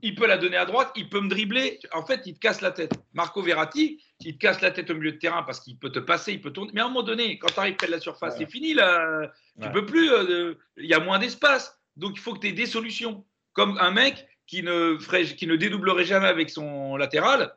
il 0.02 0.14
peut 0.14 0.26
la 0.26 0.38
donner 0.38 0.57
à 0.57 0.64
droite, 0.64 0.92
il 0.96 1.09
peut 1.09 1.20
me 1.20 1.28
dribbler. 1.28 1.78
En 1.92 2.05
fait, 2.05 2.22
il 2.26 2.35
te 2.35 2.38
casse 2.38 2.61
la 2.61 2.70
tête. 2.70 2.92
Marco 3.12 3.42
Verratti, 3.42 4.02
il 4.20 4.35
te 4.35 4.38
casse 4.38 4.61
la 4.61 4.70
tête 4.70 4.90
au 4.90 4.94
milieu 4.94 5.12
de 5.12 5.18
terrain 5.18 5.42
parce 5.42 5.61
qu'il 5.61 5.78
peut 5.78 5.90
te 5.90 5.98
passer, 5.98 6.33
il 6.33 6.40
peut 6.40 6.52
tourner. 6.52 6.72
Mais 6.74 6.81
à 6.81 6.85
un 6.85 6.88
moment 6.88 7.02
donné, 7.02 7.38
quand 7.38 7.48
tu 7.48 7.59
arrives 7.59 7.76
près 7.76 7.87
de 7.87 7.92
la 7.92 8.00
surface, 8.00 8.37
c'est 8.38 8.50
fini 8.50 8.74
là. 8.74 9.31
Tu 9.61 9.70
peux 9.70 9.87
plus. 9.87 10.11
Euh, 10.11 10.55
il 10.76 10.87
y 10.87 10.94
a 10.94 11.00
moins 11.00 11.18
d'espace. 11.18 11.78
Donc 11.96 12.12
il 12.14 12.20
faut 12.20 12.33
que 12.33 12.40
tu 12.40 12.48
aies 12.48 12.52
des 12.52 12.66
solutions. 12.66 13.24
Comme 13.52 13.76
un 13.78 13.90
mec 13.90 14.26
qui 14.46 14.62
ne, 14.62 14.96
ferait, 14.98 15.24
qui 15.24 15.46
ne 15.46 15.57
dédoublerait 15.57 16.05
jamais 16.05 16.28
avec 16.28 16.48
son 16.48 16.96
latéral 16.96 17.55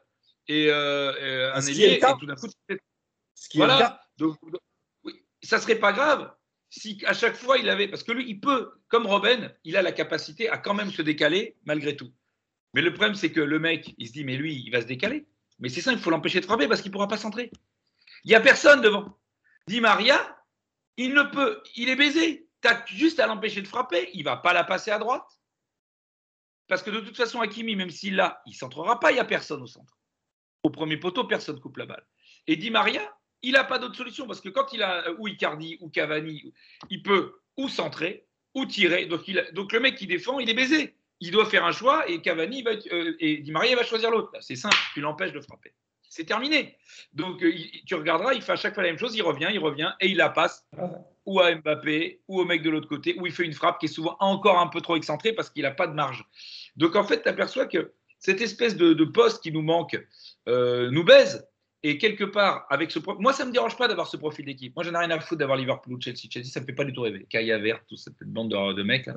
et, 0.47 0.67
euh, 0.69 1.53
un 1.53 1.61
ailier. 1.61 1.93
Et 1.93 1.99
tout 1.99 2.25
d'un 2.25 2.35
coup, 2.35 2.47
Ce 3.33 3.49
qui 3.49 3.57
voilà. 3.57 4.01
Donc, 4.17 4.37
oui, 5.03 5.13
ça 5.41 5.59
serait 5.59 5.75
pas 5.79 5.93
grave 5.93 6.33
si 6.69 7.01
à 7.05 7.13
chaque 7.13 7.35
fois 7.35 7.57
il 7.57 7.69
avait. 7.69 7.87
Parce 7.87 8.03
que 8.03 8.11
lui, 8.11 8.25
il 8.27 8.39
peut, 8.39 8.71
comme 8.87 9.05
Robben, 9.05 9.53
il 9.63 9.77
a 9.77 9.81
la 9.81 9.91
capacité 9.91 10.49
à 10.49 10.57
quand 10.57 10.73
même 10.73 10.91
se 10.91 11.01
décaler 11.01 11.55
malgré 11.65 11.95
tout. 11.95 12.11
Mais 12.75 12.81
le 12.81 12.93
problème, 12.93 13.15
c'est 13.15 13.31
que 13.31 13.39
le 13.39 13.57
mec, 13.57 13.95
il 13.97 14.05
se 14.05 14.11
dit, 14.11 14.25
mais 14.25 14.35
lui, 14.35 14.61
il 14.65 14.69
va 14.69 14.81
se 14.81 14.85
décaler. 14.85 15.25
Mais 15.59 15.69
c'est 15.69 15.79
ça, 15.79 15.93
il 15.93 15.97
faut 15.97 16.09
l'empêcher 16.09 16.41
de 16.41 16.45
frapper 16.45 16.67
parce 16.67 16.81
qu'il 16.81 16.91
ne 16.91 16.93
pourra 16.93 17.07
pas 17.07 17.15
centrer. 17.15 17.49
Il 18.25 18.27
n'y 18.27 18.35
a 18.35 18.41
personne 18.41 18.81
devant. 18.81 19.17
Dit 19.65 19.79
Maria, 19.79 20.43
il 20.97 21.13
ne 21.13 21.23
peut, 21.23 21.63
il 21.77 21.87
est 21.87 21.95
baisé. 21.95 22.49
Tu 22.85 22.97
juste 22.97 23.21
à 23.21 23.27
l'empêcher 23.27 23.61
de 23.61 23.67
frapper, 23.67 24.09
il 24.13 24.19
ne 24.19 24.25
va 24.25 24.35
pas 24.35 24.51
la 24.51 24.65
passer 24.65 24.91
à 24.91 24.99
droite. 24.99 25.39
Parce 26.67 26.83
que 26.83 26.89
de 26.89 26.99
toute 26.99 27.15
façon, 27.15 27.39
Hakimi, 27.39 27.77
même 27.77 27.91
s'il 27.91 28.17
l'a, 28.17 28.41
il 28.45 28.51
ne 28.51 28.55
centrera 28.55 28.99
pas, 28.99 29.11
il 29.11 29.13
n'y 29.13 29.19
a 29.21 29.25
personne 29.25 29.61
au 29.61 29.67
centre. 29.67 29.97
Au 30.63 30.69
premier 30.69 30.97
poteau, 30.97 31.23
personne 31.23 31.61
coupe 31.61 31.77
la 31.77 31.85
balle. 31.85 32.05
Et 32.47 32.57
Di 32.57 32.71
Maria, 32.71 33.15
il 33.41 33.53
n'a 33.53 33.63
pas 33.63 33.79
d'autre 33.79 33.95
solution 33.95 34.27
parce 34.27 34.41
que 34.41 34.49
quand 34.49 34.73
il 34.73 34.83
a 34.83 35.13
ou 35.17 35.29
Icardi 35.29 35.77
ou 35.79 35.89
Cavani, 35.89 36.53
il 36.89 37.03
peut 37.03 37.39
ou 37.55 37.69
centrer 37.69 38.27
ou 38.53 38.65
tirer. 38.65 39.05
Donc 39.05 39.71
le 39.71 39.79
mec 39.79 39.95
qui 39.95 40.07
défend, 40.07 40.39
il 40.39 40.49
est 40.49 40.53
baisé 40.55 40.97
il 41.19 41.31
doit 41.31 41.45
faire 41.45 41.65
un 41.65 41.71
choix 41.71 42.07
et 42.09 42.21
Cavani 42.21 42.61
va, 42.61 42.71
euh, 42.91 43.15
et 43.19 43.37
Di 43.37 43.51
Maria 43.51 43.75
va 43.75 43.83
choisir 43.83 44.11
l'autre. 44.11 44.31
C'est 44.41 44.55
simple, 44.55 44.75
tu 44.93 45.01
l'empêches 45.01 45.33
de 45.33 45.41
frapper. 45.41 45.73
C'est 46.09 46.25
terminé. 46.25 46.77
Donc 47.13 47.43
euh, 47.43 47.53
tu 47.85 47.95
regarderas, 47.95 48.33
il 48.33 48.41
fait 48.41 48.53
à 48.53 48.55
chaque 48.55 48.73
fois 48.73 48.83
la 48.83 48.89
même 48.89 48.99
chose, 48.99 49.15
il 49.15 49.21
revient, 49.21 49.49
il 49.51 49.59
revient 49.59 49.91
et 49.99 50.07
il 50.07 50.17
la 50.17 50.29
passe 50.29 50.65
ou 51.25 51.39
à 51.39 51.53
Mbappé 51.55 52.21
ou 52.27 52.39
au 52.39 52.45
mec 52.45 52.61
de 52.61 52.69
l'autre 52.69 52.87
côté, 52.87 53.15
où 53.19 53.25
il 53.25 53.33
fait 53.33 53.43
une 53.43 53.53
frappe 53.53 53.79
qui 53.79 53.87
est 53.87 53.89
souvent 53.89 54.15
encore 54.19 54.59
un 54.59 54.67
peu 54.67 54.81
trop 54.81 54.95
excentrée 54.95 55.33
parce 55.33 55.49
qu'il 55.49 55.63
n'a 55.63 55.71
pas 55.71 55.87
de 55.87 55.93
marge. 55.93 56.23
Donc 56.75 56.95
en 56.95 57.03
fait, 57.03 57.23
tu 57.23 57.29
aperçois 57.29 57.65
que 57.65 57.93
cette 58.19 58.41
espèce 58.41 58.75
de, 58.75 59.03
poste 59.03 59.43
qui 59.43 59.51
nous 59.51 59.61
manque 59.61 59.99
euh, 60.47 60.89
nous 60.91 61.03
baise. 61.03 61.47
Et 61.83 61.99
quelque 61.99 62.23
part, 62.23 62.65
avec 62.71 62.89
ce 62.89 62.97
moi, 63.19 63.31
ça 63.31 63.43
ne 63.43 63.49
me 63.49 63.53
dérange 63.53 63.77
pas 63.77 63.87
d'avoir 63.87 64.07
ce 64.07 64.17
profil 64.17 64.45
d'équipe. 64.45 64.75
Moi, 64.75 64.83
j'en 64.83 64.93
ai 64.93 65.05
rien 65.05 65.11
à 65.11 65.19
foutre 65.19 65.37
d'avoir 65.37 65.55
Liverpool 65.55 65.93
ou 65.93 66.01
Chelsea. 66.01 66.27
Chelsea, 66.31 66.47
ça 66.47 66.59
ne 66.59 66.63
me 66.63 66.67
fait 66.67 66.75
pas 66.75 66.83
du 66.83 66.91
tout 66.91 67.01
rêver. 67.01 67.27
Kaya 67.29 67.59
Vert, 67.59 67.79
toute 67.87 67.99
cette 67.99 68.15
bande 68.23 68.49
de, 68.49 68.81
mecs. 68.81 69.07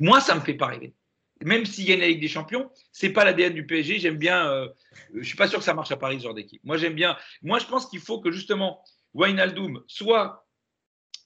moi, 0.00 0.20
ça 0.20 0.34
ne 0.34 0.40
me 0.40 0.44
fait 0.44 0.54
pas 0.54 0.68
rêver 0.68 0.94
même 1.44 1.64
s'il 1.64 1.88
y 1.88 1.92
a 1.92 1.94
une 1.94 2.00
Ligue 2.00 2.20
des 2.20 2.28
Champions, 2.28 2.70
c'est 2.92 3.10
pas 3.10 3.24
l'ADN 3.24 3.54
du 3.54 3.66
PSG. 3.66 3.98
J'aime 3.98 4.16
bien. 4.16 4.50
Euh, 4.50 4.68
je 5.14 5.22
suis 5.22 5.36
pas 5.36 5.48
sûr 5.48 5.58
que 5.58 5.64
ça 5.64 5.74
marche 5.74 5.92
à 5.92 5.96
Paris 5.96 6.18
ce 6.18 6.24
genre 6.24 6.34
d'équipe. 6.34 6.60
Moi, 6.64 6.76
j'aime 6.76 6.94
bien. 6.94 7.16
Moi, 7.42 7.58
je 7.58 7.66
pense 7.66 7.86
qu'il 7.86 8.00
faut 8.00 8.20
que 8.20 8.30
justement 8.30 8.82
Wijnaldum, 9.14 9.82
soit 9.86 10.46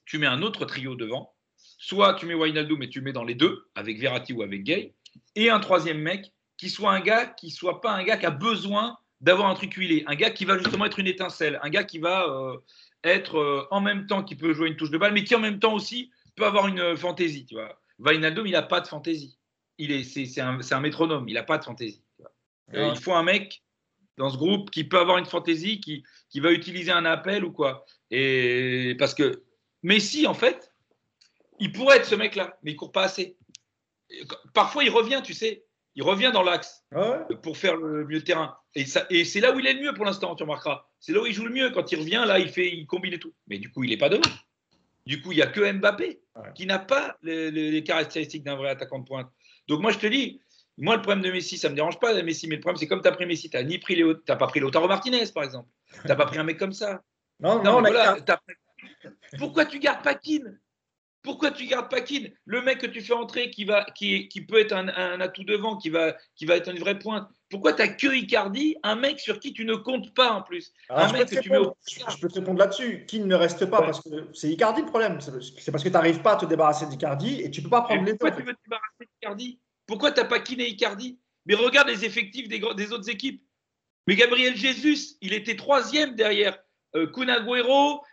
tu 0.05 0.19
mets 0.19 0.27
un 0.27 0.43
autre 0.43 0.65
trio 0.65 0.95
devant, 0.95 1.35
soit 1.79 2.15
tu 2.15 2.27
mets 2.27 2.35
Wijnaldum 2.35 2.83
et 2.83 2.89
tu 2.89 3.01
mets 3.01 3.13
dans 3.13 3.25
les 3.25 3.35
deux 3.35 3.67
avec 3.75 3.99
Verratti 3.99 4.33
ou 4.33 4.43
avec 4.43 4.63
Gay, 4.63 4.95
et 5.35 5.51
un 5.51 5.61
troisième 5.61 5.99
mec 5.99 6.33
qui 6.57 6.71
soit 6.71 6.93
un 6.93 7.01
gars 7.01 7.27
qui 7.27 7.51
soit 7.51 7.81
pas 7.81 7.93
un 7.93 8.05
gars 8.05 8.17
qui 8.17 8.27
a 8.27 8.31
besoin 8.31 8.99
d'avoir 9.21 9.49
un 9.49 9.55
truc 9.55 9.75
huilé, 9.75 10.05
un 10.07 10.15
gars 10.15 10.31
qui 10.31 10.45
va 10.45 10.59
justement 10.59 10.85
être 10.85 10.99
une 10.99 11.07
étincelle, 11.07 11.59
un 11.63 11.71
gars 11.71 11.85
qui 11.85 11.99
va 11.99 12.29
euh, 12.29 12.57
être 13.05 13.39
euh, 13.39 13.67
en 13.71 13.81
même 13.81 14.07
temps 14.07 14.23
qui 14.23 14.37
peut 14.37 14.53
jouer 14.53 14.69
une 14.69 14.77
touche 14.77 14.91
de 14.91 14.99
balle, 14.99 15.13
mais 15.13 15.25
qui 15.25 15.35
en 15.35 15.41
même 15.41 15.59
temps 15.59 15.75
aussi 15.75 16.11
peut 16.37 16.45
avoir 16.45 16.67
une 16.67 16.97
fantaisie. 16.97 17.47
Tu 17.47 17.55
vois, 17.55 17.81
Wijnaldum, 17.99 18.47
il 18.47 18.53
n'a 18.53 18.63
pas 18.63 18.81
de 18.81 18.87
fantaisie 18.87 19.39
il 19.83 19.93
est, 19.93 20.05
c'est, 20.05 20.41
un, 20.41 20.59
un, 20.71 20.81
métronome, 20.81 21.29
il 21.29 21.35
n'a 21.35 21.43
pas 21.43 21.59
de 21.59 21.65
fantaisie. 21.65 22.03
Euh, 22.75 22.93
il 22.95 23.01
faut 23.01 23.13
un 23.13 23.23
mec 23.23 23.63
dans 24.17 24.31
ce 24.31 24.37
groupe 24.37 24.71
qui 24.71 24.85
peut 24.85 24.99
avoir 24.99 25.19
une 25.19 25.27
fantaisie, 25.27 25.81
qui, 25.81 26.05
qui 26.31 26.41
va 26.41 26.53
utiliser 26.53 26.93
un 26.93 27.05
appel 27.05 27.45
ou 27.45 27.53
quoi. 27.53 27.85
Et 28.11 28.95
parce 28.99 29.15
que 29.15 29.43
Messi, 29.83 30.27
en 30.27 30.35
fait, 30.35 30.73
il 31.59 31.73
pourrait 31.73 31.99
être 31.99 32.07
ce 32.07 32.15
mec-là, 32.15 32.59
mais 32.63 32.73
il 32.73 32.77
court 32.77 32.93
pas 32.93 33.05
assez. 33.05 33.37
Parfois, 34.55 34.85
il 34.85 34.91
revient, 34.91 35.21
tu 35.25 35.35
sais, 35.35 35.65
il 35.95 36.03
revient 36.03 36.31
dans 36.33 36.43
l'axe 36.43 36.85
pour 37.43 37.57
faire 37.57 37.77
le 37.77 38.07
mieux 38.07 38.23
terrain. 38.23 38.57
Et 38.75 38.85
c'est 38.85 39.41
là 39.41 39.53
où 39.53 39.59
il 39.59 39.67
est 39.67 39.75
le 39.75 39.81
mieux 39.81 39.95
pour 39.95 40.05
l'instant, 40.05 40.35
tu 40.35 40.45
remarqueras. 40.45 40.87
C'est 41.01 41.13
là 41.13 41.21
où 41.21 41.27
il 41.27 41.33
joue 41.33 41.45
le 41.45 41.53
mieux. 41.53 41.71
Quand 41.71 41.91
il 41.93 41.99
revient, 41.99 42.25
là, 42.27 42.39
il 42.39 42.49
fait, 42.49 42.69
il 42.69 42.87
combine 42.87 43.15
et 43.15 43.19
tout. 43.19 43.35
Mais 43.49 43.59
du 43.59 43.71
coup, 43.71 43.85
il 43.85 43.91
n'est 43.91 43.99
pas 43.99 44.09
devant. 44.09 44.23
Du 45.05 45.21
coup, 45.21 45.33
il 45.33 45.37
n'y 45.37 45.43
a 45.43 45.49
que 45.49 45.73
Mbappé 45.73 46.21
qui 46.55 46.67
n'a 46.67 46.79
pas 46.79 47.17
les, 47.23 47.51
les, 47.51 47.83
caractéristiques 47.83 48.45
d'un 48.45 48.57
vrai 48.57 48.71
attaquant 48.71 49.01
de 49.01 49.05
pointe. 49.05 49.31
Donc 49.73 49.81
moi, 49.81 49.91
je 49.91 49.99
te 49.99 50.07
dis, 50.07 50.39
moi, 50.77 50.97
le 50.97 51.01
problème 51.01 51.25
de 51.25 51.33
Messi, 51.33 51.57
ça 51.57 51.69
ne 51.69 51.73
me 51.73 51.77
dérange 51.77 51.99
pas, 51.99 52.23
Messi, 52.23 52.47
mais 52.47 52.57
le 52.57 52.61
problème, 52.61 52.77
c'est 52.77 52.87
comme 52.87 53.01
tu 53.01 53.09
as 53.09 53.13
pris 53.13 53.25
Messi, 53.25 53.49
tu 53.49 53.57
n'as 53.57 53.63
ni 53.63 53.79
pris 53.79 53.97
Léo, 53.97 54.15
pas 54.15 54.37
pris 54.37 54.61
Lautaro 54.61 54.87
Martinez, 54.87 55.25
par 55.35 55.45
exemple. 55.45 55.71
Tu 56.03 56.09
n'as 56.09 56.15
pas 56.15 56.27
pris 56.27 56.37
un 56.37 56.45
mec 56.45 56.59
comme 56.59 56.75
ça. 56.75 57.03
Non, 57.41 57.63
non, 57.63 57.81
voilà, 57.81 58.19
Pourquoi 59.39 59.65
tu 59.65 59.79
gardes 59.79 60.05
Paquin? 60.05 60.43
Pourquoi 61.23 61.53
tu 61.53 61.65
gardes 61.65 61.91
Paquin? 61.91 62.27
Le 62.45 62.61
mec 62.61 62.81
que 62.81 62.87
tu 62.87 63.01
fais 63.01 63.15
entrer 63.15 63.49
qui, 63.49 63.65
va, 63.65 63.87
qui, 63.95 64.29
qui 64.29 64.43
peut 64.43 64.61
être 64.61 64.73
un, 64.75 64.89
atout 65.23 65.45
devant, 65.45 65.79
qui 65.79 65.89
va, 65.89 66.15
qui 66.35 66.45
va 66.45 66.57
être 66.57 66.71
une 66.71 66.79
vraie 66.79 66.99
pointe. 66.99 67.31
Pourquoi 67.53 67.75
tu 67.75 67.83
n'as 67.83 67.89
que 67.89 68.07
Icardi, 68.07 68.77
un 68.83 68.97
mec 68.97 69.21
sur 69.21 69.39
qui 69.39 69.53
tu 69.53 69.67
ne 69.67 69.75
comptes 69.75 70.15
pas 70.15 70.33
en 70.33 70.41
plus 70.41 70.73
un 70.89 71.13
mec 71.13 71.29
que 71.29 71.39
tu 71.39 71.51
mets 71.51 71.59
Je 71.87 72.19
peux 72.19 72.29
te 72.29 72.39
répondre 72.39 72.59
là-dessus. 72.59 73.05
Qui 73.07 73.21
ne 73.21 73.35
reste 73.35 73.67
pas 73.67 73.83
Parce 73.83 74.01
que 74.01 74.09
c'est 74.33 74.49
Icardi 74.49 74.81
le 74.81 74.87
problème. 74.87 75.21
C'est 75.21 75.71
parce 75.71 75.85
que 75.85 75.91
tu 75.91 75.93
n'arrives 75.93 76.23
pas 76.23 76.33
à 76.33 76.37
te 76.37 76.47
débarrasser 76.47 76.87
d'Icardi 76.87 77.43
et 77.43 77.51
tu 77.51 77.61
ne 77.61 77.65
peux 77.65 77.71
pas 77.71 77.83
prendre 77.83 78.05
les 78.05 78.13
Pourquoi 78.13 78.31
tu 78.31 78.43
veux 78.43 78.55
te 78.55 78.63
débarrasser 78.65 79.07
d'Icardi 79.07 79.61
Pourquoi 79.87 80.13
tu 80.13 80.21
n'as 80.23 80.27
pas 80.27 80.41
Kine 80.41 80.61
et 80.61 80.69
Icardi 80.71 81.19
Mais 81.45 81.55
regarde 81.55 81.89
les 81.89 82.07
effectifs 82.07 82.49
des, 82.49 82.59
des, 82.59 82.93
autres 82.93 83.11
équipes. 83.11 83.45
Mais 84.07 84.17
Gabriel 84.17 84.57
Jesus, 84.57 85.19
il 85.21 85.35
était 85.35 85.55
troisième 85.55 86.15
derrière 86.15 86.59
euh, 86.97 87.07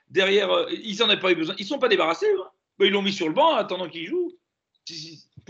derrière. 0.10 0.52
Euh, 0.52 0.70
ils 0.84 0.98
n'en 1.00 1.08
avaient 1.08 1.22
pas 1.22 1.32
eu 1.32 1.36
besoin. 1.36 1.56
Ils 1.58 1.64
ne 1.64 1.68
sont 1.68 1.80
pas 1.80 1.88
débarrassés. 1.88 2.28
Hein. 2.30 2.50
Ben, 2.78 2.88
ils 2.88 2.92
l'ont 2.92 3.02
mis 3.02 3.14
sur 3.14 3.30
le 3.30 3.34
banc 3.34 3.56
attendant 3.56 3.88
qu'il 3.88 4.06
joue. 4.06 4.38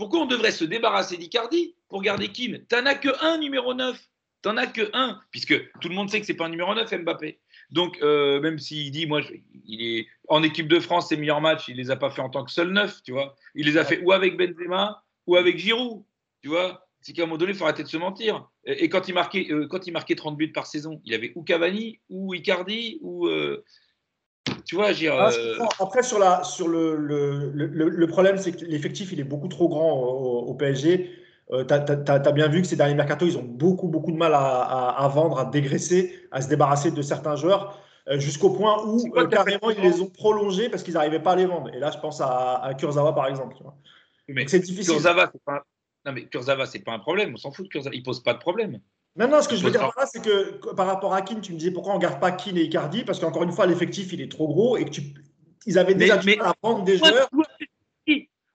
Pourquoi 0.00 0.20
on 0.20 0.26
devrait 0.26 0.50
se 0.50 0.64
débarrasser 0.64 1.18
d'Icardi 1.18 1.74
pour 1.90 2.00
garder 2.00 2.28
Keane 2.28 2.64
T'en 2.70 2.86
as 2.86 2.94
que 2.94 3.10
un 3.22 3.36
numéro 3.36 3.74
9. 3.74 4.00
T'en 4.40 4.56
as 4.56 4.66
que 4.66 4.88
un, 4.94 5.20
puisque 5.30 5.54
tout 5.78 5.90
le 5.90 5.94
monde 5.94 6.08
sait 6.08 6.18
que 6.18 6.24
c'est 6.24 6.32
pas 6.32 6.46
un 6.46 6.48
numéro 6.48 6.74
9, 6.74 6.90
Mbappé. 7.02 7.38
Donc, 7.68 7.98
euh, 8.00 8.40
même 8.40 8.58
s'il 8.58 8.90
dit, 8.92 9.06
moi, 9.06 9.20
il 9.66 9.82
est 9.82 10.06
en 10.26 10.42
équipe 10.42 10.68
de 10.68 10.80
France, 10.80 11.10
ses 11.10 11.18
meilleurs 11.18 11.42
matchs, 11.42 11.68
il 11.68 11.76
les 11.76 11.90
a 11.90 11.96
pas 11.96 12.08
fait 12.08 12.22
en 12.22 12.30
tant 12.30 12.46
que 12.46 12.50
seul 12.50 12.70
neuf, 12.72 13.02
tu 13.02 13.12
vois. 13.12 13.36
Il 13.54 13.66
les 13.66 13.76
a 13.76 13.84
fait 13.84 14.00
ou 14.00 14.12
avec 14.12 14.38
Benzema 14.38 15.04
ou 15.26 15.36
avec 15.36 15.58
Giroud, 15.58 16.02
tu 16.40 16.48
vois. 16.48 16.88
C'est 17.02 17.12
qu'à 17.12 17.24
un 17.24 17.26
moment 17.26 17.36
donné, 17.36 17.52
il 17.52 17.58
faut 17.58 17.64
arrêter 17.64 17.82
de 17.82 17.88
se 17.88 17.98
mentir. 17.98 18.48
Et, 18.64 18.88
quand, 18.88 19.06
il 19.06 19.12
marquait, 19.12 19.48
euh, 19.50 19.68
quand 19.68 19.86
il 19.86 19.92
marquait 19.92 20.14
30 20.14 20.34
buts 20.34 20.50
par 20.50 20.66
saison, 20.66 21.02
il 21.04 21.12
avait 21.12 21.32
ou 21.34 21.42
Cavani, 21.42 22.00
ou 22.08 22.32
Icardi, 22.32 23.00
ou, 23.02 23.26
euh, 23.26 23.62
tu 24.64 24.76
vois, 24.76 24.90
ah, 24.90 25.30
euh, 25.32 25.58
Après, 25.80 26.02
sur, 26.02 26.18
la, 26.18 26.44
sur 26.44 26.68
le, 26.68 26.96
le, 26.96 27.48
le, 27.50 28.06
problème, 28.06 28.38
c'est 28.38 28.52
que 28.52 28.64
l'effectif, 28.64 29.12
il 29.12 29.20
est 29.20 29.24
beaucoup 29.24 29.48
trop 29.48 29.68
grand 29.68 29.92
au, 29.92 30.54
PSG. 30.54 31.10
Euh, 31.52 31.64
tu 31.64 31.74
as, 31.74 32.32
bien 32.32 32.48
vu 32.48 32.62
que 32.62 32.68
ces 32.68 32.76
derniers 32.76 32.94
mercato, 32.94 33.26
ils 33.26 33.36
ont 33.36 33.42
beaucoup, 33.42 33.88
beaucoup 33.88 34.12
de 34.12 34.16
mal 34.16 34.32
à, 34.32 34.90
à, 34.90 35.08
vendre, 35.08 35.38
à 35.40 35.44
dégraisser, 35.44 36.14
à 36.30 36.40
se 36.40 36.48
débarrasser 36.48 36.92
de 36.92 37.02
certains 37.02 37.34
joueurs, 37.36 37.80
euh, 38.08 38.18
jusqu'au 38.18 38.50
point 38.50 38.84
où 38.86 39.10
carrément 39.28 39.70
ils 39.70 39.82
les 39.82 40.00
ont 40.00 40.08
prolongés 40.08 40.68
parce 40.68 40.82
qu'ils 40.82 40.94
n'arrivaient 40.94 41.22
pas 41.22 41.32
à 41.32 41.36
les 41.36 41.46
vendre. 41.46 41.74
Et 41.74 41.78
là, 41.78 41.90
je 41.90 41.98
pense 41.98 42.20
à, 42.20 42.62
à 42.62 42.74
Kurzawa, 42.74 43.12
par 43.12 43.26
exemple. 43.26 43.56
Mais 44.28 44.46
c'est 44.46 44.60
difficile. 44.60 44.94
Kurzawa, 44.94 45.30
c'est 45.32 45.42
pas... 45.42 45.64
Non, 46.06 46.12
mais 46.12 46.26
Kurzawa, 46.26 46.66
c'est 46.66 46.78
pas 46.78 46.92
un 46.92 46.98
problème. 46.98 47.32
On 47.34 47.36
s'en 47.36 47.50
fout 47.50 47.66
de 47.66 47.70
Kurzawa. 47.70 47.94
Il 47.94 48.02
pose 48.02 48.22
pas 48.22 48.34
de 48.34 48.38
problème. 48.38 48.80
Non, 49.16 49.42
ce 49.42 49.48
que 49.48 49.56
je 49.56 49.64
veux 49.64 49.70
dire 49.70 49.80
par 49.80 49.92
là, 49.96 50.06
c'est 50.06 50.22
que 50.24 50.72
par 50.74 50.86
rapport 50.86 51.14
à 51.14 51.22
Keane, 51.22 51.40
tu 51.40 51.52
me 51.52 51.58
disais 51.58 51.72
pourquoi 51.72 51.94
on 51.94 51.96
ne 51.96 52.02
garde 52.02 52.20
pas 52.20 52.30
Keane 52.32 52.56
et 52.56 52.62
Icardi? 52.62 53.04
Parce 53.04 53.18
qu'encore 53.18 53.42
une 53.42 53.52
fois, 53.52 53.66
l'effectif, 53.66 54.12
il 54.12 54.20
est 54.20 54.30
trop 54.30 54.46
gros 54.46 54.76
et 54.76 54.84
que 54.84 54.90
tu, 54.90 55.02
ils 55.66 55.78
avaient 55.78 55.94
déjà 55.94 56.16
du 56.16 56.36
mal 56.36 56.46
à 56.46 56.54
prendre 56.54 56.84
des 56.84 56.96
joueurs. 56.96 57.28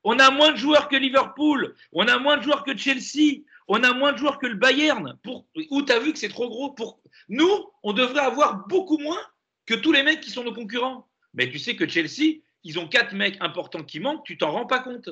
On 0.03 0.19
a 0.19 0.29
moins 0.29 0.51
de 0.51 0.57
joueurs 0.57 0.87
que 0.87 0.95
Liverpool, 0.95 1.75
on 1.91 2.07
a 2.07 2.19
moins 2.19 2.37
de 2.37 2.43
joueurs 2.43 2.63
que 2.63 2.77
Chelsea, 2.77 3.41
on 3.67 3.83
a 3.83 3.91
moins 3.93 4.13
de 4.13 4.17
joueurs 4.17 4.37
que 4.37 4.45
le 4.45 4.55
Bayern. 4.55 5.17
Pour, 5.23 5.47
où 5.71 5.81
tu 5.81 5.91
as 5.91 5.99
vu 5.99 6.13
que 6.13 6.19
c'est 6.19 6.29
trop 6.29 6.47
gros? 6.47 6.71
Pour... 6.71 7.01
Nous, 7.27 7.65
on 7.81 7.91
devrait 7.91 8.21
avoir 8.21 8.67
beaucoup 8.67 8.99
moins 8.99 9.19
que 9.65 9.73
tous 9.73 9.91
les 9.91 10.03
mecs 10.03 10.21
qui 10.21 10.29
sont 10.29 10.43
nos 10.43 10.53
concurrents. 10.53 11.07
Mais 11.33 11.49
tu 11.49 11.57
sais 11.57 11.75
que 11.75 11.87
Chelsea, 11.87 12.41
ils 12.63 12.79
ont 12.79 12.87
quatre 12.87 13.13
mecs 13.13 13.37
importants 13.41 13.83
qui 13.83 13.99
manquent, 13.99 14.23
tu 14.25 14.37
t'en 14.37 14.51
rends 14.51 14.67
pas 14.67 14.79
compte. 14.79 15.09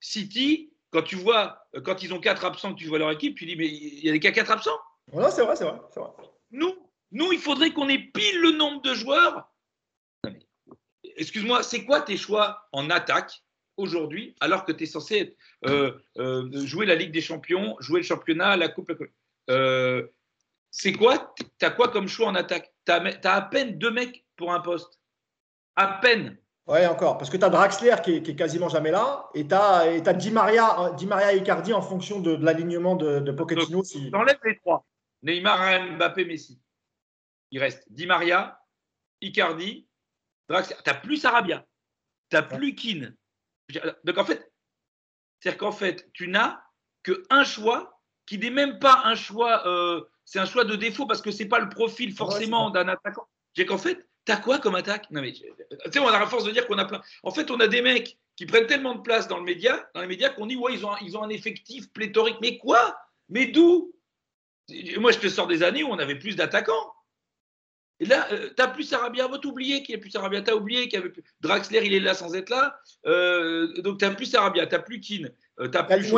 City, 0.00 0.70
quand 0.96 1.02
tu 1.02 1.16
vois, 1.16 1.62
quand 1.84 2.02
ils 2.02 2.14
ont 2.14 2.20
quatre 2.20 2.46
absents, 2.46 2.72
que 2.72 2.78
tu 2.78 2.86
vois 2.86 2.98
leur 2.98 3.10
équipe, 3.10 3.36
tu 3.36 3.44
dis, 3.44 3.54
mais 3.54 3.66
il 3.66 4.02
y 4.02 4.08
a 4.08 4.12
des 4.12 4.18
cas 4.18 4.30
quatre 4.30 4.50
absents 4.50 4.78
Non, 5.12 5.30
c'est 5.30 5.44
vrai, 5.44 5.54
c'est 5.54 5.64
vrai, 5.64 5.78
vrai, 5.94 6.10
Nous, 6.52 6.74
nous, 7.12 7.32
il 7.32 7.38
faudrait 7.38 7.70
qu'on 7.70 7.86
ait 7.90 7.98
pile 7.98 8.40
le 8.40 8.52
nombre 8.52 8.80
de 8.80 8.94
joueurs. 8.94 9.52
Excuse-moi, 11.16 11.62
c'est 11.62 11.84
quoi 11.84 12.00
tes 12.00 12.16
choix 12.16 12.66
en 12.72 12.88
attaque 12.88 13.42
aujourd'hui, 13.76 14.34
alors 14.40 14.64
que 14.64 14.72
tu 14.72 14.84
es 14.84 14.86
censé 14.86 15.36
euh, 15.66 15.92
euh, 16.16 16.64
jouer 16.64 16.86
la 16.86 16.94
Ligue 16.94 17.12
des 17.12 17.20
Champions, 17.20 17.76
jouer 17.78 18.00
le 18.00 18.06
championnat, 18.06 18.56
la 18.56 18.68
Coupe. 18.68 18.90
Euh, 19.50 20.06
c'est 20.70 20.94
quoi 20.94 21.34
Tu 21.36 21.66
as 21.66 21.70
quoi 21.72 21.88
comme 21.88 22.08
choix 22.08 22.28
en 22.28 22.34
attaque? 22.34 22.72
Tu 22.86 22.92
as, 22.92 23.34
à 23.34 23.42
peine 23.42 23.76
deux 23.76 23.90
mecs 23.90 24.24
pour 24.34 24.50
un 24.50 24.60
poste. 24.60 24.98
À 25.76 25.98
peine. 26.00 26.38
Ouais, 26.66 26.86
encore. 26.86 27.16
Parce 27.16 27.30
que 27.30 27.36
tu 27.36 27.44
as 27.44 27.48
Draxler 27.48 27.94
qui 28.02 28.16
est, 28.16 28.36
quasiment 28.36 28.68
jamais 28.68 28.90
là. 28.90 29.30
Et 29.34 29.46
tu 29.46 29.54
as, 29.54 30.14
Di, 30.14 30.30
Maria, 30.30 30.90
Di 30.96 31.06
Maria 31.06 31.32
et 31.32 31.38
Icardi 31.38 31.72
en 31.72 31.82
fonction 31.82 32.20
de, 32.20 32.34
l'alignement 32.34 32.96
de, 32.96 33.20
de, 33.20 33.32
Pochettino. 33.32 33.84
Si... 33.84 34.10
T'enlèves 34.10 34.40
les 34.44 34.58
trois. 34.58 34.84
Neymar, 35.22 35.92
Mbappé, 35.92 36.24
Messi. 36.24 36.60
Il 37.52 37.60
reste 37.60 37.84
Di 37.92 38.06
Maria, 38.06 38.60
Icardi, 39.20 39.86
Draxler. 40.48 40.76
Tu 40.84 40.90
plus 41.02 41.16
Sarabia. 41.18 41.64
Tu 42.30 42.42
plus 42.42 42.74
Keane. 42.74 43.16
Donc 44.04 44.18
en 44.18 44.24
fait, 44.24 44.52
c'est-à-dire 45.40 45.58
qu'en 45.58 45.72
fait, 45.72 46.08
tu 46.12 46.28
n'as 46.28 46.60
qu'un 47.02 47.44
choix 47.44 48.00
qui 48.26 48.38
n'est 48.38 48.50
même 48.50 48.78
pas 48.78 49.02
un 49.04 49.14
choix, 49.14 49.66
euh, 49.66 50.04
c'est 50.24 50.38
un 50.38 50.46
choix 50.46 50.64
de 50.64 50.74
défaut 50.74 51.06
parce 51.06 51.22
que 51.22 51.30
c'est 51.30 51.46
pas 51.46 51.60
le 51.60 51.68
profil 51.68 52.12
forcément 52.12 52.70
d'un 52.70 52.88
attaquant. 52.88 53.28
C'est 53.54 53.66
qu'en 53.66 53.78
fait, 53.78 54.08
tu 54.26 54.32
as 54.32 54.36
quoi 54.36 54.58
comme 54.58 54.74
attaque? 54.74 55.10
Non 55.10 55.22
mais 55.22 55.32
tu 55.32 55.44
sais, 55.92 55.98
on 55.98 56.08
a 56.08 56.18
la 56.18 56.26
force 56.26 56.44
de 56.44 56.50
dire 56.50 56.66
qu'on 56.66 56.78
a 56.78 56.84
plein. 56.84 57.00
En 57.22 57.30
fait, 57.30 57.50
on 57.50 57.60
a 57.60 57.68
des 57.68 57.80
mecs 57.80 58.18
qui 58.36 58.44
prennent 58.44 58.66
tellement 58.66 58.94
de 58.94 59.00
place 59.00 59.28
dans 59.28 59.38
le 59.38 59.44
média, 59.44 59.88
dans 59.94 60.02
les 60.02 60.06
médias 60.06 60.28
qu'on 60.28 60.46
dit 60.46 60.56
ouais, 60.56 60.74
ils 60.74 60.84
ont, 60.84 60.96
ils 61.00 61.16
ont 61.16 61.22
un 61.22 61.30
effectif 61.30 61.90
pléthorique. 61.92 62.36
Mais 62.42 62.58
quoi? 62.58 62.98
Mais 63.28 63.46
d'où? 63.46 63.94
Moi, 64.98 65.12
je 65.12 65.18
te 65.18 65.28
sors 65.28 65.46
des 65.46 65.62
années 65.62 65.84
où 65.84 65.88
on 65.88 65.98
avait 65.98 66.18
plus 66.18 66.36
d'attaquants. 66.36 66.92
Et 67.98 68.04
là, 68.04 68.26
euh, 68.32 68.48
tu 68.48 68.54
n'as 68.58 68.68
plus 68.68 68.82
Sarabia, 68.82 69.26
va 69.26 69.38
t'oublier 69.38 69.82
qu'il 69.82 69.94
n'y 69.94 70.00
a 70.00 70.02
plus 70.02 70.10
Sarabia, 70.10 70.42
tu 70.42 70.50
as 70.50 70.56
oublié 70.56 70.82
qu'il 70.88 70.98
y 70.98 71.02
avait 71.02 71.08
plus. 71.08 71.22
Draxler, 71.40 71.80
il 71.84 71.94
est 71.94 72.00
là 72.00 72.12
sans 72.14 72.34
être 72.34 72.50
là. 72.50 72.78
Euh, 73.06 73.80
donc, 73.80 73.98
tu 73.98 74.04
n'as 74.04 74.14
plus 74.14 74.26
Sarabia, 74.26 74.66
tu 74.66 74.74
n'as 74.74 74.82
plus 74.82 75.00
Keane, 75.00 75.30
euh, 75.60 75.68
tu 75.68 75.78
n'as 75.78 75.84
plus. 75.84 76.12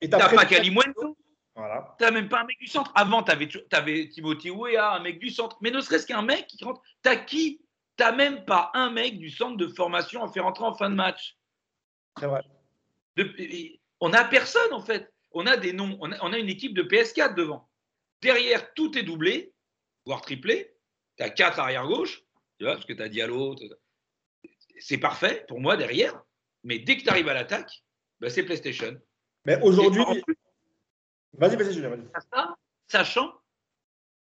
Et 0.00 0.10
tu 0.10 0.16
n'as 0.16 0.28
pas 0.28 0.44
Kalimwendo. 0.44 1.16
Voilà. 1.58 1.96
Tu 1.98 2.04
n'as 2.04 2.12
même 2.12 2.28
pas 2.28 2.42
un 2.42 2.44
mec 2.44 2.58
du 2.60 2.68
centre. 2.68 2.92
Avant, 2.94 3.22
tu 3.22 3.32
avais, 3.32 3.48
avais, 3.72 4.08
Timothy 4.08 4.50
Weah, 4.50 4.94
un 4.94 5.00
mec 5.00 5.18
du 5.18 5.28
centre. 5.28 5.58
Mais 5.60 5.70
ne 5.70 5.80
serait-ce 5.80 6.06
qu'un 6.06 6.22
mec 6.22 6.46
qui 6.46 6.64
rentre. 6.64 6.80
Tu 7.02 7.10
as 7.10 7.16
qui? 7.16 7.60
Tu 7.96 8.04
n'as 8.04 8.12
même 8.12 8.44
pas 8.44 8.70
un 8.74 8.90
mec 8.90 9.18
du 9.18 9.28
centre 9.28 9.56
de 9.56 9.66
formation 9.66 10.22
à 10.22 10.32
faire 10.32 10.44
rentrer 10.44 10.64
en 10.64 10.74
fin 10.74 10.88
de 10.88 10.94
match. 10.94 11.36
C'est 12.18 12.26
vrai. 12.26 12.42
on 14.00 14.08
n'a 14.08 14.24
personne, 14.24 14.72
en 14.72 14.80
fait. 14.80 15.12
On 15.32 15.46
a 15.46 15.56
des 15.56 15.72
noms. 15.72 15.98
On 16.00 16.12
a, 16.12 16.16
on 16.22 16.32
a 16.32 16.38
une 16.38 16.48
équipe 16.48 16.74
de 16.74 16.84
PS4 16.84 17.34
devant. 17.34 17.68
Derrière, 18.22 18.72
tout 18.74 18.96
est 18.96 19.02
doublé 19.02 19.52
voire 20.06 20.22
triplé. 20.22 20.74
Tu 21.16 21.24
as 21.24 21.30
quatre 21.30 21.58
arrière-gauche, 21.58 22.22
tu 22.58 22.64
vois, 22.64 22.74
parce 22.74 22.86
que 22.86 22.92
tu 22.92 23.02
as 23.02 23.08
Diallo. 23.08 23.56
C'est 24.78 24.98
parfait 24.98 25.44
pour 25.48 25.60
moi 25.60 25.76
derrière. 25.76 26.22
Mais 26.64 26.78
dès 26.78 26.96
que 26.96 27.02
tu 27.02 27.08
arrives 27.08 27.28
à 27.28 27.34
l'attaque, 27.34 27.84
ben, 28.20 28.30
c'est 28.30 28.44
PlayStation. 28.44 28.98
Mais 29.44 29.60
aujourd'hui. 29.60 30.22
Vas-y, 31.34 31.56
vas-y, 31.56 31.72
Julien. 31.72 31.90
Vas 32.32 32.56
sachant 32.88 33.32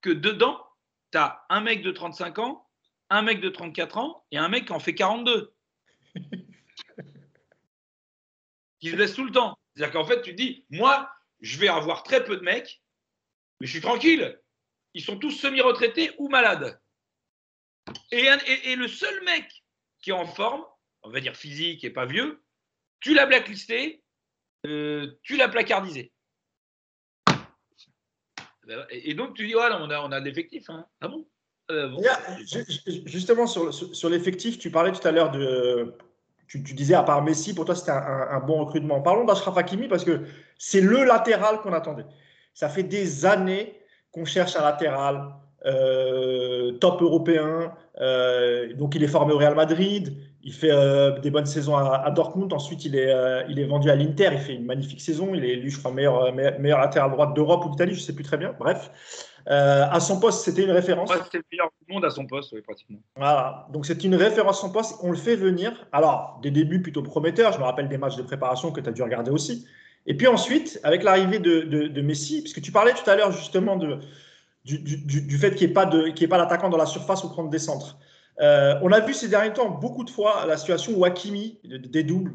que 0.02 0.10
dedans, 0.10 0.64
tu 1.12 1.18
as 1.18 1.46
un 1.50 1.62
mec 1.62 1.82
de 1.82 1.92
35 1.92 2.40
ans, 2.40 2.68
un 3.10 3.22
mec 3.22 3.40
de 3.40 3.50
34 3.50 3.98
ans 3.98 4.26
et 4.32 4.38
un 4.38 4.50
mec 4.50 4.66
qui 4.66 4.74
en 4.74 4.80
fait 4.80 4.96
42. 4.96 5.54
qui 8.80 8.92
se 8.92 8.96
laisse 8.96 9.16
tout 9.16 9.26
le 9.26 9.32
temps. 9.32 9.58
C'est-à-dire 9.74 9.94
qu'en 9.94 10.06
fait, 10.06 10.22
tu 10.22 10.34
dis, 10.34 10.66
moi, 10.70 11.10
je 11.40 11.58
vais 11.58 11.68
avoir 11.68 12.04
très 12.04 12.24
peu 12.24 12.38
de 12.38 12.44
mecs, 12.44 12.82
mais 13.60 13.68
je 13.68 13.72
suis 13.72 13.82
tranquille 13.82 14.40
ils 14.98 15.04
sont 15.04 15.20
tous 15.20 15.32
semi-retraités 15.32 16.12
ou 16.18 16.28
malades. 16.28 16.82
Et, 18.12 18.76
le 18.76 18.88
seul 18.88 19.24
mec 19.24 19.64
qui 20.00 20.10
est 20.10 20.14
en 20.14 20.26
forme, 20.26 20.66
on 21.04 21.12
va 21.12 21.20
dire 21.20 21.36
physique 21.36 21.84
et 21.84 21.92
pas 21.92 22.08
vieux, 22.08 22.44
tu 23.00 23.14
l'as 23.14 23.28
blacklisté, 23.28 24.04
euh, 24.66 25.20
tu 25.22 25.38
l'as 25.38 25.50
placardisé. 25.50 26.12
Et 28.90 29.14
donc 29.14 29.34
tu 29.34 29.48
dis, 29.48 29.54
voilà, 29.54 29.82
on 29.82 30.12
a, 30.12 30.20
l'effectif. 30.20 30.70
Hein. 30.70 30.86
Ah 31.02 31.08
bon, 31.08 31.26
euh, 31.72 31.90
Justement, 33.06 33.48
sur, 33.48 33.74
sur, 33.74 34.10
l'effectif, 34.10 34.58
tu 34.58 34.72
parlais 34.72 34.92
tout 34.92 35.06
à 35.08 35.12
l'heure 35.12 35.32
de. 35.32 35.94
Tu, 36.48 36.60
disais, 36.60 36.94
à 36.94 37.04
part 37.04 37.24
Messi, 37.24 37.54
pour 37.54 37.66
toi, 37.66 37.76
c'était 37.76 37.92
un, 37.92 38.40
bon 38.40 38.64
recrutement. 38.64 39.02
Parlons 39.02 39.26
d'Ashraf 39.26 39.58
Hakimi 39.58 39.90
parce 39.90 40.06
que 40.06 40.22
c'est 40.58 40.80
le 40.80 41.04
latéral 41.04 41.60
qu'on 41.60 41.74
attendait. 41.74 42.06
Ça 42.54 42.70
fait 42.70 42.84
des 42.84 43.26
années 43.26 43.82
qu'on 44.12 44.24
cherche 44.24 44.56
un 44.56 44.62
latéral 44.62 45.28
euh, 45.66 46.72
top 46.74 47.02
européen. 47.02 47.74
Euh, 48.00 48.74
donc, 48.74 48.96
il 48.96 49.04
est 49.04 49.08
formé 49.08 49.34
au 49.34 49.38
Real 49.38 49.56
Madrid. 49.56 50.16
Il 50.44 50.54
fait 50.54 50.72
euh, 50.72 51.20
des 51.20 51.32
bonnes 51.32 51.46
saisons 51.46 51.76
à, 51.76 52.10
Dortmund. 52.12 52.54
Ensuite, 52.54 52.86
il 52.86 52.96
est, 52.96 53.14
il 53.50 53.60
est 53.60 53.66
vendu 53.66 53.90
à 53.90 53.96
l'Inter. 53.96 54.30
Il 54.34 54.40
fait 54.40 54.54
une 54.54 54.66
magnifique 54.66 55.02
saison. 55.02 55.34
Il 55.34 55.44
est 55.44 55.50
élu, 55.50 55.70
je 55.70 55.80
crois, 55.80 55.92
meilleur, 55.92 56.34
meilleur 56.34 56.80
latéral 56.80 57.12
droite 57.12 57.34
d'Europe 57.34 57.66
ou 57.66 57.70
d'Italie. 57.70 57.94
Je 57.94 58.00
ne 58.00 58.06
sais 58.06 58.16
plus 58.16 58.24
très 58.24 58.38
bien. 58.38 58.56
Bref. 58.58 58.92
à 59.48 60.00
son 60.00 60.20
poste, 60.20 60.46
c'était 60.46 60.64
une 60.64 60.72
référence. 60.72 61.12
c'était 61.26 61.40
le 61.40 61.44
meilleur 61.52 61.70
du 61.82 61.94
monde 61.94 62.06
à 62.06 62.10
son 62.12 62.26
poste, 62.26 62.54
oui, 62.54 62.62
pratiquement. 62.62 63.00
Voilà. 63.16 63.68
Donc, 63.74 63.86
c'est 63.86 64.04
une 64.04 64.16
référence 64.16 64.60
à 64.60 64.62
son 64.62 64.72
poste. 64.72 65.00
On 65.02 65.12
le 65.12 65.18
fait 65.18 65.36
venir. 65.36 65.74
Alors, 65.92 66.40
des 66.42 66.52
débuts 66.52 66.82
plutôt 66.82 67.02
prometteurs. 67.02 67.52
Je 67.52 67.60
me 67.60 67.64
rappelle 67.64 67.90
des 67.90 67.98
matchs 67.98 68.16
de 68.16 68.24
préparation 68.24 68.72
que 68.72 68.80
tu 68.80 68.88
as 68.88 68.94
dû 68.94 69.02
regarder 69.02 69.32
aussi. 69.32 69.66
Et 70.06 70.16
puis 70.16 70.28
ensuite, 70.28 70.80
avec 70.84 71.04
l'arrivée 71.04 71.40
de, 71.40 71.62
de, 71.62 72.02
Messi, 72.02 72.42
puisque 72.42 72.62
tu 72.62 72.72
parlais 72.72 72.94
tout 72.94 73.10
à 73.10 73.18
l'heure 73.18 73.34
justement 73.34 73.76
de, 73.76 74.00
du, 74.76 75.38
fait 75.38 75.56
qu'il 75.56 75.68
n'y 75.68 75.72
ait 75.72 76.28
pas 76.28 76.38
l'attaquant 76.38 76.70
dans 76.70 76.78
la 76.78 76.86
surface 76.86 77.24
ou 77.24 77.30
prendre 77.30 77.50
des 77.50 77.60
centres. 77.60 77.98
Euh, 78.40 78.76
on 78.82 78.92
a 78.92 79.00
vu 79.00 79.14
ces 79.14 79.30
derniers 79.30 79.54
temps 79.54 79.70
beaucoup 79.70 80.04
de 80.04 80.10
fois 80.10 80.46
la 80.46 80.58
situation 80.58 80.94
où 80.96 81.06
Hakimi 81.06 81.60
dédouble, 81.64 82.34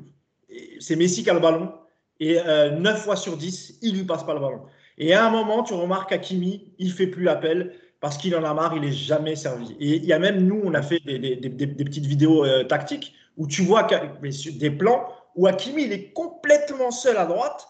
c'est 0.80 0.96
Messi 0.96 1.22
qui 1.22 1.30
a 1.30 1.34
le 1.34 1.40
ballon, 1.40 1.72
et 2.18 2.38
euh, 2.38 2.70
9 2.70 3.02
fois 3.02 3.16
sur 3.16 3.36
10, 3.36 3.78
il 3.82 3.96
lui 3.96 4.04
passe 4.04 4.24
pas 4.24 4.34
le 4.34 4.40
ballon. 4.40 4.62
Et 4.98 5.14
à 5.14 5.26
un 5.26 5.30
moment, 5.30 5.62
tu 5.62 5.74
remarques 5.74 6.12
Hakimi, 6.12 6.72
il 6.78 6.92
fait 6.92 7.06
plus 7.06 7.24
l'appel 7.24 7.74
parce 8.00 8.16
qu'il 8.16 8.34
en 8.34 8.44
a 8.44 8.52
marre, 8.52 8.74
il 8.74 8.82
n'est 8.82 8.92
jamais 8.92 9.36
servi. 9.36 9.76
Et 9.78 9.96
il 9.96 10.04
y 10.04 10.12
a 10.12 10.18
même, 10.18 10.44
nous, 10.44 10.60
on 10.64 10.74
a 10.74 10.82
fait 10.82 11.00
des, 11.04 11.18
des, 11.18 11.36
des, 11.36 11.84
petites 11.84 12.06
vidéos 12.06 12.44
euh, 12.44 12.64
tactiques 12.64 13.14
où 13.36 13.46
tu 13.46 13.62
vois 13.62 13.86
des 13.86 14.70
plans 14.70 15.06
où 15.36 15.46
Hakimi, 15.46 15.84
il 15.84 15.92
est 15.92 16.12
complètement 16.12 16.90
seul 16.90 17.16
à 17.16 17.26
droite. 17.26 17.66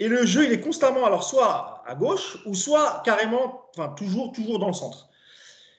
Et 0.00 0.08
le 0.08 0.24
jeu, 0.24 0.46
il 0.46 0.52
est 0.52 0.60
constamment, 0.60 1.04
alors 1.04 1.22
soit 1.22 1.84
à 1.86 1.94
gauche, 1.94 2.38
ou 2.46 2.54
soit 2.54 3.02
carrément, 3.04 3.68
enfin, 3.76 3.90
toujours, 3.90 4.32
toujours 4.32 4.58
dans 4.58 4.68
le 4.68 4.72
centre. 4.72 5.10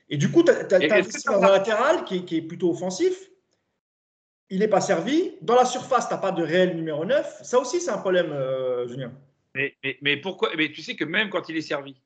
Et 0.09 0.17
du 0.17 0.31
coup, 0.31 0.43
tu 0.43 0.51
as, 0.51 1.35
un 1.35 1.39
latéral 1.41 2.05
qui 2.05 2.23
est, 2.29 2.41
plutôt 2.43 2.69
offensif. 2.69 3.31
Il 4.49 4.59
n'est 4.59 4.67
pas 4.67 4.79
servi. 4.79 5.37
Dans 5.41 5.55
la 5.55 5.65
surface, 5.65 6.07
tu 6.07 6.13
n'as 6.13 6.19
pas 6.19 6.31
de 6.31 6.43
réel 6.43 6.75
numéro 6.75 7.03
9. 7.03 7.41
Ça 7.43 7.57
aussi, 7.57 7.81
c'est 7.81 7.89
un 7.89 7.97
problème, 7.97 8.31
euh, 8.31 8.87
Julien. 8.87 9.11
Mais, 9.55 9.75
mais, 10.01 10.17
pourquoi 10.17 10.55
Mais 10.55 10.71
tu 10.71 10.83
sais 10.83 10.95
que 10.95 11.03
même 11.03 11.31
quand 11.31 11.49
il 11.49 11.57
est 11.57 11.61
servi, 11.61 11.99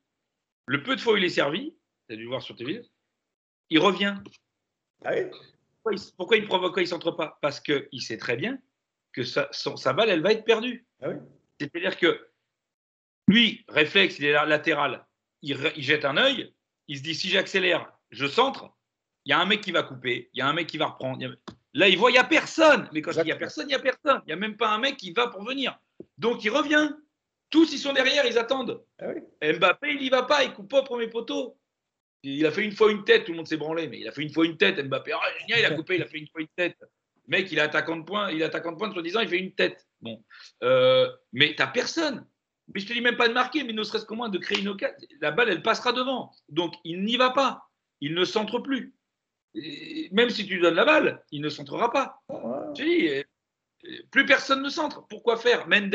le 0.64 0.82
peu 0.82 0.96
de 0.96 1.00
fois 1.00 1.12
où 1.12 1.16
il 1.18 1.24
est 1.24 1.28
servi, 1.28 1.74
tu 2.08 2.14
as 2.14 2.16
dû 2.16 2.26
voir 2.26 2.40
sur 2.40 2.56
tes 2.56 2.64
vidéos, 2.64 2.84
il 3.68 3.78
revient. 3.78 4.14
Ah 5.04 5.10
oui 5.12 5.24
pourquoi, 5.82 5.92
il, 5.92 6.00
pourquoi 6.16 6.36
il 6.38 6.46
provoque, 6.46 6.74
il 6.78 6.80
ne 6.80 6.86
centre 6.86 7.10
pas? 7.10 7.38
Parce 7.42 7.60
qu'il 7.60 8.00
sait 8.00 8.16
très 8.16 8.36
bien 8.36 8.58
que 9.12 9.22
sa, 9.22 9.48
sa 9.52 9.92
balle, 9.92 10.08
elle 10.08 10.22
va 10.22 10.32
être 10.32 10.44
perdue. 10.44 10.86
Ah 11.02 11.10
C'est-à-dire 11.60 11.96
que 11.96 12.28
lui, 13.28 13.64
réflexe, 13.68 14.18
il 14.18 14.26
est 14.26 14.32
latéral, 14.32 15.06
il, 15.42 15.56
jette 15.78 16.04
un 16.04 16.16
œil, 16.16 16.54
il 16.88 16.98
se 16.98 17.02
dit 17.02 17.14
si 17.14 17.28
j'accélère, 17.28 17.92
je 18.10 18.26
centre, 18.26 18.70
il 19.24 19.30
y 19.30 19.32
a 19.32 19.40
un 19.40 19.46
mec 19.46 19.60
qui 19.60 19.72
va 19.72 19.82
couper, 19.82 20.30
il 20.32 20.38
y 20.38 20.42
a 20.42 20.48
un 20.48 20.52
mec 20.52 20.66
qui 20.68 20.78
va 20.78 20.86
reprendre. 20.86 21.24
Là, 21.74 21.88
il 21.88 21.98
voit, 21.98 22.10
il 22.10 22.14
n'y 22.14 22.18
a 22.18 22.24
personne. 22.24 22.88
Mais 22.92 23.02
quand 23.02 23.12
il 23.12 23.24
n'y 23.24 23.32
a 23.32 23.36
personne, 23.36 23.64
il 23.64 23.68
n'y 23.68 23.74
a 23.74 23.80
personne. 23.80 24.22
Il 24.24 24.28
n'y 24.28 24.32
a 24.32 24.36
même 24.36 24.56
pas 24.56 24.70
un 24.70 24.78
mec 24.78 24.96
qui 24.96 25.12
va 25.12 25.28
pour 25.28 25.42
venir. 25.42 25.78
Donc, 26.16 26.42
il 26.44 26.50
revient. 26.50 26.90
Tous, 27.50 27.70
ils 27.72 27.78
sont 27.78 27.92
derrière, 27.92 28.24
ils 28.24 28.38
attendent. 28.38 28.82
Ah 28.98 29.12
Mbappé, 29.42 29.90
il 29.90 30.00
n'y 30.00 30.08
va 30.08 30.22
pas, 30.22 30.42
il 30.44 30.52
coupe 30.52 30.70
pas 30.70 30.80
au 30.80 30.84
premier 30.84 31.08
poteau. 31.08 31.58
Il 32.22 32.46
a 32.46 32.50
fait 32.50 32.64
une 32.64 32.72
fois 32.72 32.90
une 32.90 33.04
tête, 33.04 33.24
tout 33.24 33.32
le 33.32 33.36
monde 33.36 33.46
s'est 33.46 33.56
branlé, 33.56 33.88
mais 33.88 34.00
il 34.00 34.08
a 34.08 34.12
fait 34.12 34.22
une 34.22 34.32
fois 34.32 34.46
une 34.46 34.56
tête, 34.56 34.82
Mbappé. 34.82 35.12
Ah, 35.12 35.20
génial, 35.40 35.60
il 35.60 35.64
a 35.66 35.74
coupé, 35.74 35.96
il 35.96 36.02
a 36.02 36.06
fait 36.06 36.18
une 36.18 36.28
fois 36.28 36.40
une 36.40 36.48
tête 36.56 36.78
mec, 37.28 37.50
il 37.50 37.58
est 37.58 37.62
attaquant 37.62 37.96
de 37.96 38.04
points, 38.04 38.30
il 38.30 38.40
est 38.40 38.44
attaquant 38.44 38.72
de 38.72 39.00
10 39.02 39.16
ans, 39.16 39.20
il 39.20 39.28
fait 39.28 39.38
une 39.38 39.52
tête. 39.52 39.85
Bon. 40.00 40.22
Euh, 40.62 41.10
mais 41.32 41.54
tu 41.54 41.62
n'as 41.62 41.68
personne. 41.68 42.26
Mais 42.74 42.80
je 42.80 42.86
te 42.86 42.92
dis 42.92 43.00
même 43.00 43.16
pas 43.16 43.28
de 43.28 43.32
marquer, 43.32 43.62
mais 43.64 43.72
ne 43.72 43.82
serait-ce 43.82 44.06
qu'au 44.06 44.16
moins 44.16 44.28
de 44.28 44.38
créer 44.38 44.60
une 44.60 44.68
occasion. 44.68 44.96
La 45.20 45.30
balle, 45.30 45.48
elle 45.48 45.62
passera 45.62 45.92
devant. 45.92 46.32
Donc, 46.48 46.74
il 46.84 47.02
n'y 47.04 47.16
va 47.16 47.30
pas. 47.30 47.68
Il 48.00 48.14
ne 48.14 48.24
centre 48.24 48.58
plus. 48.58 48.94
même 50.12 50.30
si 50.30 50.46
tu 50.46 50.54
lui 50.54 50.62
donnes 50.62 50.74
la 50.74 50.84
balle, 50.84 51.24
il 51.30 51.40
ne 51.40 51.48
centrera 51.48 51.92
pas. 51.92 52.22
Je 52.76 52.82
dis, 52.82 53.08
euh, 53.08 53.22
plus 54.10 54.26
personne 54.26 54.62
ne 54.62 54.68
centre. 54.68 55.06
Pourquoi 55.08 55.36
faire? 55.36 55.68
Mendes, 55.68 55.94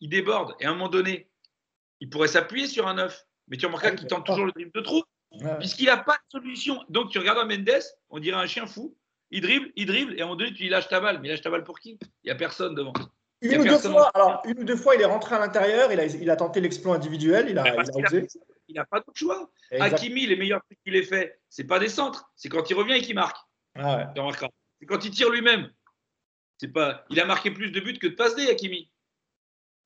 il 0.00 0.08
déborde. 0.08 0.54
Et 0.60 0.64
à 0.64 0.70
un 0.70 0.74
moment 0.74 0.88
donné, 0.88 1.28
il 2.00 2.08
pourrait 2.08 2.28
s'appuyer 2.28 2.66
sur 2.66 2.86
un 2.86 2.94
neuf. 2.94 3.26
Mais 3.48 3.56
tu 3.56 3.66
remarqueras 3.66 3.92
qu'il 3.92 4.06
tente 4.06 4.26
toujours 4.26 4.46
le 4.46 4.52
dribble 4.52 4.72
de 4.72 4.80
trop. 4.80 5.04
Puisqu'il 5.58 5.86
n'a 5.86 5.98
pas 5.98 6.14
de 6.14 6.40
solution. 6.40 6.82
Donc, 6.88 7.10
tu 7.10 7.18
regardes 7.18 7.46
Mendes, 7.48 7.82
on 8.10 8.18
dirait 8.18 8.40
un 8.40 8.46
chien 8.46 8.66
fou. 8.66 8.96
Il 9.30 9.42
dribble, 9.42 9.72
il 9.74 9.86
dribble, 9.86 10.14
et 10.14 10.20
à 10.20 10.24
un 10.24 10.26
moment 10.26 10.36
donné, 10.36 10.54
tu 10.54 10.62
lui 10.62 10.68
lâches 10.68 10.88
ta 10.88 11.00
balle. 11.00 11.20
Mais 11.20 11.28
il 11.28 11.30
lâche 11.32 11.42
ta 11.42 11.50
balle 11.50 11.64
pour 11.64 11.80
qui? 11.80 11.98
Il 12.00 12.26
n'y 12.26 12.30
a 12.30 12.36
personne 12.36 12.74
devant. 12.74 12.92
Une 13.42 13.60
ou, 13.60 13.64
deux 13.64 13.78
fois, 13.78 14.10
alors, 14.14 14.42
une 14.46 14.60
ou 14.60 14.64
deux 14.64 14.76
fois, 14.76 14.94
il 14.94 15.02
est 15.02 15.06
rentré 15.06 15.34
à 15.34 15.38
l'intérieur, 15.38 15.92
il 15.92 16.00
a, 16.00 16.06
il 16.06 16.30
a 16.30 16.36
tenté 16.36 16.60
l'exploit 16.60 16.96
individuel, 16.96 17.48
il 17.50 17.58
a, 17.58 17.68
il 17.68 18.04
a 18.04 18.08
osé. 18.08 18.26
Il 18.68 18.74
n'a 18.74 18.84
pas 18.84 18.98
d'autre 18.98 19.16
choix. 19.16 19.50
Hakimi, 19.72 20.26
les 20.26 20.36
meilleurs 20.36 20.62
trucs 20.64 20.78
qu'il 20.82 20.96
ait 20.96 21.02
fait, 21.02 21.38
c'est 21.48 21.64
pas 21.64 21.78
des 21.78 21.88
centres, 21.88 22.30
c'est 22.34 22.48
quand 22.48 22.68
il 22.70 22.74
revient 22.74 22.94
et 22.94 23.02
qu'il 23.02 23.14
marque. 23.14 23.36
Ah 23.74 24.12
c'est 24.80 24.86
quand 24.86 25.04
il 25.04 25.10
tire 25.10 25.30
lui-même. 25.30 25.70
C'est 26.58 26.68
pas, 26.68 27.04
il 27.10 27.20
a 27.20 27.26
marqué 27.26 27.50
plus 27.50 27.70
de 27.70 27.80
buts 27.80 27.98
que 27.98 28.06
de 28.06 28.14
passes 28.14 28.34
D, 28.34 28.48
Hakimi. 28.48 28.90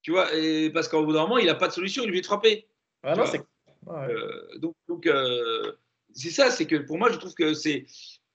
Tu 0.03 0.13
vois, 0.13 0.33
et 0.35 0.71
parce 0.71 0.89
qu'au 0.89 1.05
bout 1.05 1.13
d'un 1.13 1.23
moment, 1.23 1.39
il 1.39 1.47
n'a 1.47 1.55
pas 1.55 1.69
de 1.69 1.73
solution, 1.73 2.03
il 2.03 2.07
est 2.07 2.09
obligé 2.11 2.23
de 2.23 2.27
frapper. 2.27 2.69
Ah 3.03 3.17
non, 3.17 3.27
c'est... 3.27 3.43
Euh, 3.89 4.59
donc, 4.59 4.75
donc 4.89 5.07
euh, 5.07 5.73
c'est 6.15 6.31
ça, 6.31 6.51
c'est 6.51 6.67
que 6.67 6.77
pour 6.77 6.99
moi, 6.99 7.11
je 7.11 7.19
trouve 7.19 7.35
que 7.35 7.55
c'est 7.55 7.87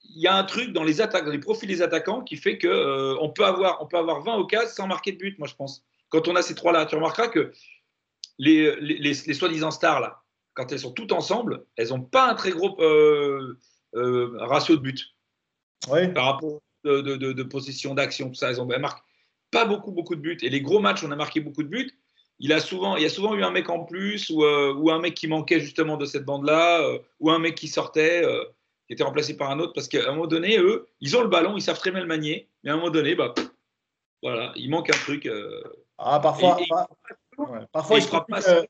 il 0.10 0.22
y 0.22 0.28
a 0.28 0.36
un 0.36 0.44
truc 0.44 0.72
dans 0.72 0.84
les 0.84 1.02
attaques, 1.02 1.26
dans 1.26 1.32
les 1.32 1.40
profils 1.40 1.68
des 1.68 1.82
attaquants 1.82 2.22
qui 2.22 2.38
fait 2.38 2.58
que 2.58 2.68
euh, 2.68 3.18
on 3.22 3.30
peut 3.30 3.46
avoir 3.46 3.82
on 3.82 3.88
peut 3.88 3.98
avoir 3.98 4.22
20 4.22 4.36
occasions 4.36 4.70
sans 4.70 4.88
marquer 4.88 5.12
de 5.12 5.18
but, 5.18 5.38
moi 5.40 5.48
je 5.48 5.56
pense. 5.56 5.86
Quand 6.10 6.28
on 6.28 6.36
a 6.36 6.42
ces 6.42 6.56
trois 6.56 6.72
là, 6.72 6.86
tu 6.86 6.96
remarqueras 6.96 7.28
que 7.28 7.52
les, 8.38 8.76
les, 8.80 8.98
les, 8.98 9.34
soi-disant 9.34 9.72
stars 9.72 10.00
là, 10.00 10.22
quand 10.54 10.72
elles 10.72 10.80
sont 10.80 10.92
toutes 10.92 11.12
ensemble, 11.12 11.66
elles 11.76 11.90
n'ont 11.90 12.02
pas 12.02 12.30
un 12.30 12.36
très 12.36 12.52
gros 12.52 12.80
euh, 12.82 13.58
euh, 13.96 14.38
ratio 14.40 14.76
de 14.76 14.82
but 14.82 15.16
par 16.14 16.26
rapport 16.26 16.62
de, 16.84 17.02
de, 17.02 17.34
de, 17.34 17.44
possession, 17.44 17.94
d'action, 17.96 18.30
tout 18.30 18.36
ça. 18.36 18.50
Elles, 18.50 18.62
ont, 18.62 18.66
marquent 18.66 19.04
pas 19.52 19.66
beaucoup 19.66 19.92
beaucoup 19.92 20.16
de 20.16 20.22
buts. 20.22 20.38
Et 20.42 20.50
les 20.50 20.62
gros 20.62 20.80
matchs, 20.80 21.04
on 21.04 21.12
a 21.12 21.16
marqué 21.16 21.40
beaucoup 21.40 21.64
de 21.64 21.70
buts. 21.70 21.92
Il 22.40 22.52
a 22.52 22.60
souvent, 22.60 22.98
il 22.98 23.04
y 23.04 23.06
a 23.06 23.10
souvent 23.10 23.34
eu 23.34 23.44
un 23.44 23.52
mec 23.52 23.70
en 23.70 23.86
plus 23.86 24.30
ou, 24.30 24.44
ou 24.44 24.92
un 24.92 25.00
mec 25.00 25.16
qui 25.16 25.28
manquait 25.28 25.60
justement 25.60 25.98
de 25.98 26.06
cette 26.06 26.26
bande 26.26 26.46
là, 26.46 26.86
ou 27.20 27.32
un 27.32 27.40
mec 27.40 27.56
qui 27.56 27.68
sortait 27.68 28.24
qui 28.88 28.94
était 28.94 29.04
remplacé 29.04 29.36
par 29.36 29.52
un 29.52 29.60
autre, 29.60 29.74
parce 29.74 29.88
qu'à 29.88 30.08
un 30.08 30.12
moment 30.12 30.28
donné, 30.28 30.58
eux, 30.60 30.88
ils 31.02 31.16
ont 31.18 31.22
le 31.22 31.28
ballon, 31.28 31.56
ils 31.58 31.62
savent 31.62 31.80
très 31.80 31.92
bien 31.92 32.02
le 32.02 32.08
manier, 32.08 32.50
mais 32.64 32.72
à 32.72 32.74
un 32.74 32.78
moment 32.78 32.92
donné, 32.92 33.16
bah, 33.16 33.34
voilà, 34.22 34.52
il 34.56 34.70
manque 34.70 34.90
un 34.90 34.98
truc. 34.98 35.26
Euh, 35.26 35.62
ah, 35.98 36.20
parfois, 36.20 36.58
parfois 37.72 38.00
euh, 38.48 38.64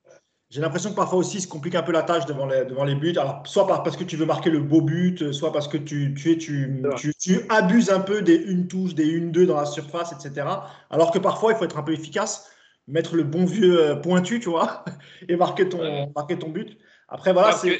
j'ai 0.49 0.61
l'impression 0.61 0.91
que 0.91 0.95
parfois 0.95 1.19
aussi, 1.19 1.37
il 1.37 1.41
se 1.41 1.47
complique 1.47 1.75
un 1.75 1.83
peu 1.83 1.91
la 1.91 2.03
tâche 2.03 2.25
devant 2.25 2.45
les, 2.45 2.65
devant 2.65 2.85
les 2.85 2.95
buts. 2.95 3.15
Alors, 3.17 3.41
soit 3.45 3.67
parce 3.67 3.97
que 3.97 4.03
tu 4.03 4.15
veux 4.15 4.25
marquer 4.25 4.49
le 4.49 4.59
beau 4.59 4.81
but, 4.81 5.31
soit 5.33 5.51
parce 5.51 5.67
que 5.67 5.77
tu, 5.77 6.13
tu, 6.13 6.31
es, 6.31 6.37
tu, 6.37 6.81
tu, 7.19 7.41
abuses 7.49 7.89
un 7.89 7.99
peu 7.99 8.21
des 8.21 8.35
une 8.35 8.67
touche, 8.67 8.93
des 8.93 9.07
une 9.07 9.31
deux 9.31 9.45
dans 9.45 9.57
la 9.57 9.65
surface, 9.65 10.13
etc. 10.13 10.47
Alors 10.89 11.11
que 11.11 11.19
parfois, 11.19 11.51
il 11.51 11.57
faut 11.57 11.65
être 11.65 11.77
un 11.77 11.83
peu 11.83 11.93
efficace, 11.93 12.49
mettre 12.87 13.15
le 13.15 13.23
bon 13.23 13.45
vieux 13.45 13.81
euh, 13.81 13.95
pointu, 13.95 14.39
tu 14.39 14.49
vois, 14.49 14.85
et 15.27 15.35
marquer 15.35 15.67
ton, 15.67 16.11
marquer 16.15 16.37
ton 16.37 16.49
but. 16.49 16.77
Après, 17.07 17.33
voilà, 17.33 17.51
c'est. 17.51 17.79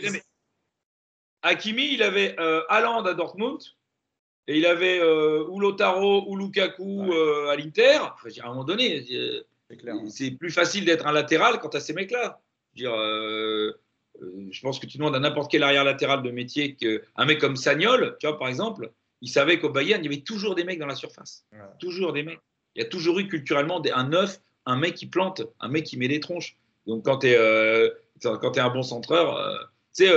Hakimi, 1.46 1.94
il 1.94 2.02
avait 2.02 2.36
euh, 2.40 2.64
Haaland 2.70 3.06
à 3.06 3.14
Dortmund 3.14 3.60
et 4.48 4.58
il 4.58 4.66
avait 4.66 5.00
euh, 5.00 5.46
ou 5.48 5.60
Lotaro 5.60 6.26
ou 6.28 6.36
Lukaku 6.36 7.14
euh, 7.14 7.50
à 7.50 7.56
l'Inter. 7.56 8.00
à 8.00 8.46
un 8.46 8.48
moment 8.50 8.64
donné, 8.64 9.06
hein. 9.70 10.06
c'est 10.10 10.32
plus 10.32 10.50
facile 10.50 10.86
d'être 10.86 11.06
un 11.06 11.12
latéral 11.12 11.60
quant 11.60 11.70
à 11.70 11.80
ces 11.80 11.94
mecs-là. 11.94 12.42
Je, 12.76 13.72
pense 14.62 14.80
que 14.80 14.88
tu 14.88 14.98
demandes 14.98 15.16
à 15.16 15.20
n'importe 15.20 15.52
quel 15.52 15.62
arrière 15.62 15.84
latéral 15.84 16.24
de 16.24 16.32
métier 16.32 16.76
qu'un 16.76 17.26
mec 17.26 17.40
comme 17.40 17.56
Sagnol, 17.56 18.18
tu 18.20 18.28
vois, 18.28 18.40
par 18.40 18.48
exemple, 18.48 18.92
il 19.22 19.30
savait 19.30 19.60
qu'au 19.60 19.70
Bayern, 19.70 20.04
il 20.04 20.12
y 20.12 20.14
avait 20.14 20.24
toujours 20.24 20.56
des 20.56 20.64
mecs 20.64 20.80
dans 20.80 20.88
la 20.88 20.96
surface. 20.96 21.46
Toujours 21.80 22.12
des 22.12 22.24
mecs. 22.24 22.40
Il 22.76 22.82
y 22.82 22.86
a 22.86 22.90
toujours 22.90 23.20
eu 23.20 23.28
culturellement 23.28 23.82
un 23.94 24.10
neuf, 24.10 24.42
un 24.66 24.78
mec 24.78 24.96
qui 24.96 25.06
plante, 25.06 25.44
un 25.60 25.68
mec 25.68 25.86
qui 25.86 25.98
met 25.98 26.08
des 26.08 26.20
tronches. 26.20 26.58
Donc 26.88 27.06
quand 27.06 27.20
tu 27.20 27.28
es, 27.28 27.34
es, 27.34 28.60
un 28.60 28.70
bon 28.70 28.84
centreur, 28.84 29.70
tu 29.96 30.06
sais, 30.06 30.12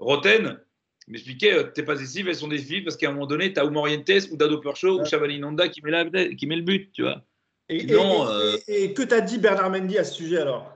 Roten 0.00 0.58
m'expliquait 1.06 1.52
euh, 1.52 1.64
tes 1.64 1.82
passes 1.82 1.98
décisives, 1.98 2.28
elles 2.28 2.34
sont 2.34 2.48
décisives 2.48 2.84
parce 2.84 2.96
qu'à 2.96 3.08
un 3.08 3.12
moment 3.12 3.26
donné, 3.26 3.52
tu 3.52 3.60
as 3.60 3.66
ou 3.66 3.70
Morientes 3.70 4.28
ou 4.30 4.36
Dado 4.36 4.58
Percho 4.58 5.00
ou 5.00 5.04
Chavalinanda 5.04 5.68
qui 5.68 5.82
met, 5.82 5.90
la, 5.90 6.04
qui 6.34 6.46
met 6.46 6.56
le 6.56 6.62
but, 6.62 6.90
tu 6.92 7.02
vois. 7.02 7.22
Et, 7.68 7.84
non, 7.86 8.28
euh, 8.28 8.56
et, 8.66 8.92
que 8.94 9.02
t'as 9.02 9.20
dit 9.20 9.38
Bernard 9.38 9.70
Mendy 9.70 9.98
à 9.98 10.04
ce 10.04 10.14
sujet 10.14 10.38
alors? 10.38 10.72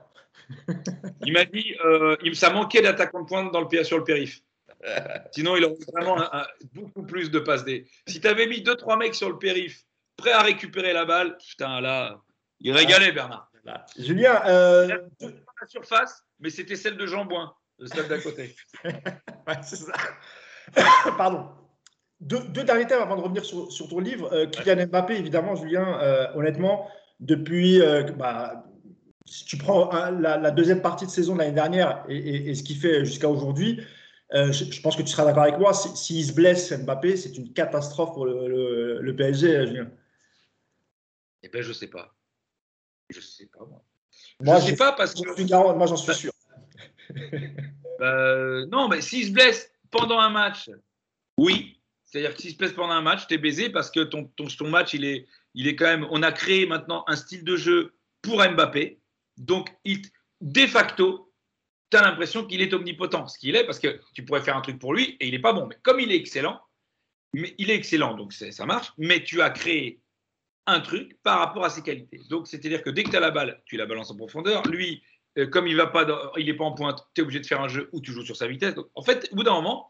Il 1.25 1.33
m'a 1.33 1.43
dit 1.43 1.75
euh, 1.83 2.15
ça 2.33 2.51
manquait 2.51 2.81
d'attaquant 2.81 3.23
de 3.23 3.27
pointe 3.27 3.51
dans 3.51 3.61
le, 3.61 3.83
sur 3.83 3.97
le 3.97 4.03
périph. 4.03 4.41
Sinon, 5.31 5.57
il 5.57 5.65
aurait 5.65 5.75
vraiment 5.91 6.17
beaucoup 6.73 7.03
plus 7.03 7.31
de 7.31 7.39
passes 7.39 7.65
D. 7.65 7.87
Si 8.05 8.21
tu 8.21 8.27
avais 8.27 8.45
mis 8.45 8.61
2-3 8.61 8.99
mecs 8.99 9.15
sur 9.15 9.29
le 9.29 9.39
périph, 9.39 9.83
prêts 10.15 10.31
à 10.31 10.43
récupérer 10.43 10.93
la 10.93 11.05
balle, 11.05 11.37
putain, 11.37 11.81
là, 11.81 12.21
il 12.59 12.71
régalait 12.71 13.11
Bernard. 13.11 13.51
Julien, 13.97 14.39
euh... 14.45 14.87
la 15.21 15.67
surface, 15.67 16.23
mais 16.39 16.51
c'était 16.51 16.75
celle 16.75 16.97
de 16.97 17.07
Jean 17.07 17.25
Boin 17.25 17.55
le 17.79 17.87
stade 17.87 18.07
d'à 18.07 18.19
côté. 18.19 18.55
c'est 19.61 19.75
ça. 19.75 19.93
Pardon. 21.17 21.49
Deux, 22.21 22.63
derniers 22.63 22.87
thèmes 22.87 23.01
avant 23.01 23.17
de 23.17 23.21
revenir 23.21 23.43
sur, 23.43 23.87
ton 23.89 23.99
livre. 23.99 24.31
Euh, 24.33 24.47
Kylian 24.47 24.87
Mbappé, 24.87 25.15
évidemment, 25.15 25.55
Julien, 25.55 25.99
euh, 26.01 26.27
honnêtement, 26.35 26.89
depuis. 27.19 27.81
Euh, 27.81 28.03
bah, 28.03 28.65
si 29.27 29.43
tu 29.45 29.57
prends 29.57 29.89
la, 30.11 30.51
deuxième 30.51 30.81
partie 30.81 31.05
de 31.07 31.11
saison 31.11 31.33
de 31.33 31.39
l'année 31.39 31.51
dernière 31.51 32.05
et, 32.07 32.53
ce 32.53 32.61
qu'il 32.61 32.77
fait 32.77 33.03
jusqu'à 33.05 33.27
aujourd'hui, 33.27 33.81
je, 34.31 34.81
pense 34.81 34.95
que 34.95 35.01
tu 35.01 35.07
seras 35.07 35.25
d'accord 35.25 35.43
avec 35.43 35.57
moi. 35.57 35.73
S'il 35.73 36.23
se 36.23 36.31
blesse, 36.31 36.71
Mbappé, 36.71 37.17
c'est 37.17 37.35
une 37.35 37.51
catastrophe 37.51 38.13
pour 38.13 38.27
le, 38.27 39.15
PSG, 39.17 39.65
Julien. 39.65 39.89
Eh 41.41 41.49
bien, 41.49 41.61
je 41.63 41.69
ne 41.69 41.73
sais 41.73 41.87
pas. 41.87 42.13
Je 43.09 43.17
ne 43.17 43.23
sais 43.23 43.47
pas, 43.47 43.65
moi. 43.65 43.83
Moi, 44.39 44.59
je 44.59 44.67
sais 44.67 44.75
pas 44.75 44.91
parce 44.91 45.15
que. 45.15 45.73
Moi, 45.73 45.87
j'en 45.87 45.97
suis 45.97 46.13
sûr. 46.13 46.31
Euh, 48.01 48.65
non, 48.71 48.87
mais 48.87 49.01
s'il 49.01 49.27
se 49.27 49.31
blesse 49.31 49.71
pendant 49.91 50.19
un 50.19 50.29
match, 50.29 50.69
oui. 51.37 51.79
C'est-à-dire 52.03 52.35
que 52.35 52.41
s'il 52.41 52.51
se 52.51 52.57
blesse 52.57 52.73
pendant 52.73 52.93
un 52.93 53.01
match, 53.01 53.27
t'es 53.27 53.37
baisé 53.37 53.69
parce 53.69 53.91
que 53.91 54.01
ton, 54.01 54.25
ton, 54.35 54.47
ton, 54.47 54.69
match, 54.69 54.93
il 54.93 55.03
est, 55.03 55.27
il 55.53 55.67
est 55.67 55.75
quand 55.75 55.85
même. 55.85 56.07
On 56.11 56.23
a 56.23 56.31
créé 56.31 56.65
maintenant 56.65 57.03
un 57.07 57.15
style 57.15 57.43
de 57.43 57.55
jeu 57.55 57.95
pour 58.21 58.37
Mbappé. 58.37 58.99
Donc, 59.37 59.69
de 60.41 60.67
facto, 60.67 61.33
tu 61.91 61.97
as 61.97 62.01
l'impression 62.01 62.45
qu'il 62.45 62.61
est 62.61 62.73
omnipotent. 62.73 63.27
Ce 63.27 63.37
qu'il 63.37 63.55
est, 63.55 63.65
parce 63.65 63.79
que 63.79 63.99
tu 64.13 64.23
pourrais 64.23 64.41
faire 64.41 64.55
un 64.55 64.61
truc 64.61 64.79
pour 64.79 64.93
lui 64.93 65.17
et 65.19 65.27
il 65.27 65.31
n'est 65.31 65.39
pas 65.39 65.53
bon. 65.53 65.67
Mais 65.67 65.77
comme 65.83 65.99
il 65.99 66.11
est 66.11 66.15
excellent, 66.15 66.61
mais 67.33 67.53
il 67.57 67.69
est 67.69 67.75
excellent, 67.75 68.15
donc 68.15 68.33
ça 68.33 68.65
marche. 68.65 68.93
Mais 68.97 69.23
tu 69.23 69.41
as 69.41 69.49
créé 69.49 69.99
un 70.67 70.79
truc 70.79 71.21
par 71.21 71.39
rapport 71.39 71.65
à 71.65 71.69
ses 71.69 71.83
qualités. 71.83 72.21
Donc, 72.29 72.47
c'est-à-dire 72.47 72.81
que 72.81 72.89
dès 72.89 73.03
que 73.03 73.09
tu 73.09 73.17
as 73.17 73.19
la 73.19 73.31
balle, 73.31 73.61
tu 73.65 73.77
la 73.77 73.85
balances 73.85 74.11
en 74.11 74.15
profondeur. 74.15 74.65
Lui, 74.67 75.03
euh, 75.37 75.47
comme 75.47 75.67
il 75.67 75.75
va 75.75 75.87
pas 75.87 76.05
il 76.37 76.45
n'est 76.45 76.53
pas 76.53 76.63
en 76.63 76.73
pointe, 76.73 77.07
tu 77.13 77.21
es 77.21 77.23
obligé 77.23 77.39
de 77.39 77.45
faire 77.45 77.61
un 77.61 77.67
jeu 77.67 77.89
où 77.91 78.01
tu 78.01 78.11
joues 78.11 78.25
sur 78.25 78.35
sa 78.35 78.47
vitesse. 78.47 78.75
en 78.93 79.01
fait, 79.01 79.29
au 79.31 79.37
bout 79.37 79.43
d'un 79.43 79.53
moment, 79.53 79.89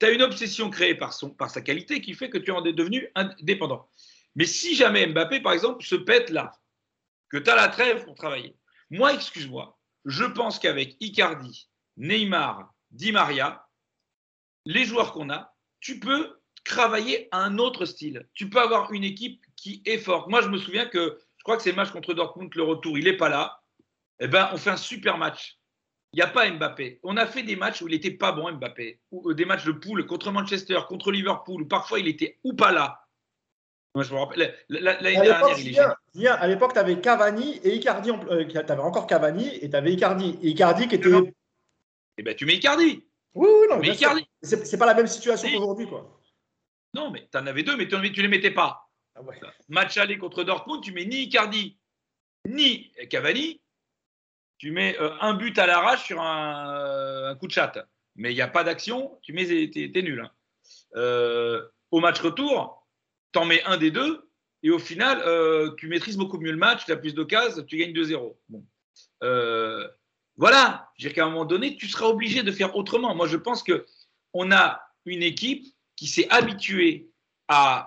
tu 0.00 0.06
as 0.06 0.10
une 0.10 0.22
obsession 0.22 0.70
créée 0.70 0.94
par, 0.94 1.14
par 1.38 1.50
sa 1.50 1.60
qualité 1.60 2.00
qui 2.00 2.14
fait 2.14 2.30
que 2.30 2.38
tu 2.38 2.50
en 2.50 2.64
es 2.64 2.72
devenu 2.72 3.08
indépendant. 3.14 3.88
Mais 4.34 4.46
si 4.46 4.74
jamais 4.74 5.06
Mbappé, 5.06 5.40
par 5.40 5.52
exemple, 5.52 5.84
se 5.84 5.94
pète 5.94 6.30
là, 6.30 6.52
que 7.28 7.38
tu 7.38 7.50
as 7.50 7.56
la 7.56 7.68
trêve 7.68 8.04
pour 8.04 8.14
travailler, 8.14 8.56
moi, 8.90 9.14
excuse-moi, 9.14 9.78
je 10.04 10.24
pense 10.24 10.58
qu'avec 10.58 10.96
Icardi, 11.00 11.68
Neymar, 11.96 12.72
Di 12.90 13.12
Maria, 13.12 13.66
les 14.66 14.84
joueurs 14.84 15.12
qu'on 15.12 15.30
a, 15.30 15.54
tu 15.80 15.98
peux 16.00 16.38
travailler 16.64 17.28
un 17.32 17.58
autre 17.58 17.84
style. 17.84 18.28
Tu 18.32 18.48
peux 18.48 18.60
avoir 18.60 18.92
une 18.92 19.04
équipe 19.04 19.44
qui 19.56 19.82
est 19.84 19.98
forte. 19.98 20.28
Moi, 20.28 20.40
je 20.42 20.48
me 20.48 20.58
souviens 20.58 20.86
que 20.86 21.18
je 21.36 21.42
crois 21.42 21.56
que 21.56 21.62
c'est 21.62 21.72
match 21.72 21.90
contre 21.90 22.14
Dortmund, 22.14 22.54
le 22.54 22.62
retour, 22.62 22.96
il 22.96 23.04
n'est 23.04 23.16
pas 23.16 23.28
là 23.28 23.63
eh 24.20 24.28
ben, 24.28 24.48
on 24.52 24.56
fait 24.56 24.70
un 24.70 24.76
super 24.76 25.18
match. 25.18 25.58
Il 26.12 26.18
n'y 26.18 26.22
a 26.22 26.28
pas 26.28 26.48
Mbappé. 26.48 27.00
On 27.02 27.16
a 27.16 27.26
fait 27.26 27.42
des 27.42 27.56
matchs 27.56 27.82
où 27.82 27.88
il 27.88 27.92
n'était 27.92 28.12
pas 28.12 28.30
bon, 28.30 28.50
Mbappé. 28.52 29.00
Ou 29.10 29.30
euh, 29.30 29.34
des 29.34 29.44
matchs 29.44 29.64
de 29.64 29.72
poule 29.72 30.06
contre 30.06 30.30
Manchester, 30.30 30.78
contre 30.88 31.10
Liverpool, 31.10 31.62
où 31.62 31.66
parfois 31.66 31.98
il 31.98 32.06
était 32.06 32.38
ou 32.44 32.52
pas 32.52 32.70
là. 32.70 33.00
Moi, 33.96 34.04
je 34.04 34.12
me 34.12 34.18
rappelle. 34.18 34.56
L'année 34.68 35.20
dernière, 35.20 35.58
il 35.58 36.24
est 36.24 36.28
À 36.28 36.46
l'époque, 36.46 36.72
tu 36.72 36.78
avais 36.78 37.00
Cavani 37.00 37.60
et 37.64 37.74
Icardi. 37.74 38.10
Euh, 38.10 38.44
tu 38.46 38.56
avais 38.56 38.80
encore 38.80 39.06
Cavani 39.06 39.56
et 39.56 39.68
tu 39.68 39.76
avais 39.76 39.92
Icardi. 39.92 40.38
Et 40.42 40.50
Icardi 40.50 40.86
qui 40.86 40.96
était. 40.96 41.10
Eh 42.18 42.22
ben, 42.22 42.34
tu 42.36 42.46
mets 42.46 42.54
Icardi. 42.54 43.04
Oui, 43.34 43.48
oui, 43.50 43.66
non. 43.68 43.78
Mais 43.78 43.88
Icardi. 43.88 44.24
C'est 44.42 44.78
pas 44.78 44.86
la 44.86 44.94
même 44.94 45.08
situation 45.08 45.48
qu'aujourd'hui, 45.50 45.88
quoi. 45.88 46.20
Non, 46.94 47.10
mais 47.10 47.28
tu 47.30 47.38
en 47.38 47.46
avais 47.46 47.64
deux, 47.64 47.76
mais 47.76 47.88
tu 47.88 47.96
ne 47.96 48.22
les 48.22 48.28
mettais 48.28 48.52
pas. 48.52 48.88
Ah 49.16 49.20
Match 49.68 49.96
aller 49.96 50.18
contre 50.18 50.44
Dortmund, 50.44 50.82
tu 50.82 50.92
mets 50.92 51.04
ni 51.04 51.22
Icardi, 51.22 51.76
ni 52.46 52.92
Cavani 53.10 53.60
tu 54.58 54.70
mets 54.70 54.96
euh, 55.00 55.10
un 55.20 55.34
but 55.34 55.58
à 55.58 55.66
l'arrache 55.66 56.04
sur 56.04 56.22
euh, 56.22 57.30
un, 57.30 57.34
coup 57.34 57.46
de 57.46 57.52
chat, 57.52 57.86
mais 58.16 58.32
il 58.32 58.34
n'y 58.34 58.42
a 58.42 58.48
pas 58.48 58.64
d'action, 58.64 59.18
tu 59.22 59.32
mets, 59.32 59.46
t'es, 59.70 60.02
nul. 60.02 60.20
Hein. 60.20 60.30
Euh, 60.96 61.62
au 61.90 62.00
match 62.00 62.20
retour, 62.20 62.86
tu 63.32 63.38
en 63.38 63.44
mets 63.44 63.62
un 63.64 63.76
des 63.76 63.90
deux, 63.90 64.28
et 64.62 64.70
au 64.70 64.78
final, 64.78 65.22
tu 65.76 65.88
maîtrises 65.88 66.16
beaucoup 66.16 66.38
mieux 66.38 66.52
le 66.52 66.56
match, 66.56 66.86
tu 66.86 66.92
as 66.92 66.96
plus 66.96 67.14
d'occasions, 67.14 67.62
tu 67.64 67.76
gagnes 67.76 67.92
2-0. 67.92 68.34
Bon. 68.48 68.64
Euh, 69.22 69.88
voilà, 70.36 70.90
je 70.98 71.08
qu'à 71.08 71.24
un 71.24 71.30
moment 71.30 71.44
donné, 71.44 71.76
tu 71.76 71.88
seras 71.88 72.06
obligé 72.06 72.42
de 72.42 72.50
faire 72.50 72.76
autrement. 72.76 73.14
Moi, 73.14 73.26
je 73.26 73.36
pense 73.36 73.62
que 73.62 73.86
on 74.32 74.50
a 74.50 74.80
une 75.06 75.22
équipe 75.22 75.64
qui 75.96 76.06
s'est 76.06 76.28
habituée 76.30 77.08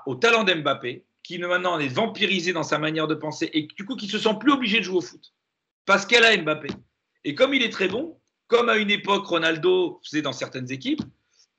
au 0.05 0.15
talent 0.15 0.43
d'Mbappé, 0.43 1.05
qui 1.23 1.39
maintenant 1.39 1.77
est 1.79 1.87
vampirisée 1.89 2.53
dans 2.53 2.63
sa 2.63 2.77
manière 2.77 3.07
de 3.07 3.15
penser 3.15 3.49
et 3.53 3.63
du 3.63 3.85
coup 3.85 3.95
qui 3.95 4.07
se 4.07 4.17
sent 4.17 4.35
plus 4.39 4.51
obligé 4.51 4.77
de 4.77 4.83
jouer 4.83 4.97
au 4.97 5.01
foot 5.01 5.33
parce 5.87 6.05
qu'elle 6.05 6.25
a 6.25 6.37
Mbappé. 6.37 6.67
Et 7.23 7.33
comme 7.33 7.55
il 7.55 7.63
est 7.63 7.71
très 7.71 7.87
bon, 7.87 8.19
comme 8.47 8.69
à 8.69 8.77
une 8.77 8.91
époque 8.91 9.25
Ronaldo 9.25 9.99
faisait 10.03 10.21
dans 10.21 10.33
certaines 10.33 10.71
équipes, 10.71 11.01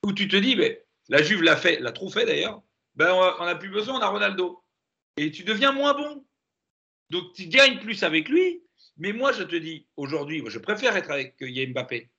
où 0.04 0.12
tu 0.12 0.28
te 0.28 0.36
dis, 0.36 0.54
mais 0.54 0.84
la 1.08 1.22
Juve 1.22 1.42
l'a 1.42 1.56
fait, 1.56 1.80
l'a 1.80 1.90
trop 1.90 2.10
fait 2.10 2.26
d'ailleurs, 2.26 2.62
ben 2.94 3.10
on 3.40 3.44
n'a 3.44 3.56
plus 3.56 3.70
besoin, 3.70 3.98
on 3.98 4.02
a 4.02 4.06
Ronaldo. 4.06 4.62
Et 5.16 5.32
tu 5.32 5.42
deviens 5.42 5.72
moins 5.72 5.94
bon. 5.94 6.24
Donc 7.10 7.32
tu 7.34 7.46
gagnes 7.46 7.80
plus 7.80 8.02
avec 8.04 8.28
lui. 8.28 8.62
Mais 8.98 9.12
moi, 9.12 9.32
je 9.32 9.44
te 9.44 9.56
dis, 9.56 9.86
aujourd'hui, 9.96 10.42
je 10.46 10.58
préfère 10.58 10.96
être 10.96 11.10
avec 11.10 11.36
y 11.40 11.66
Mbappé. 11.66 12.10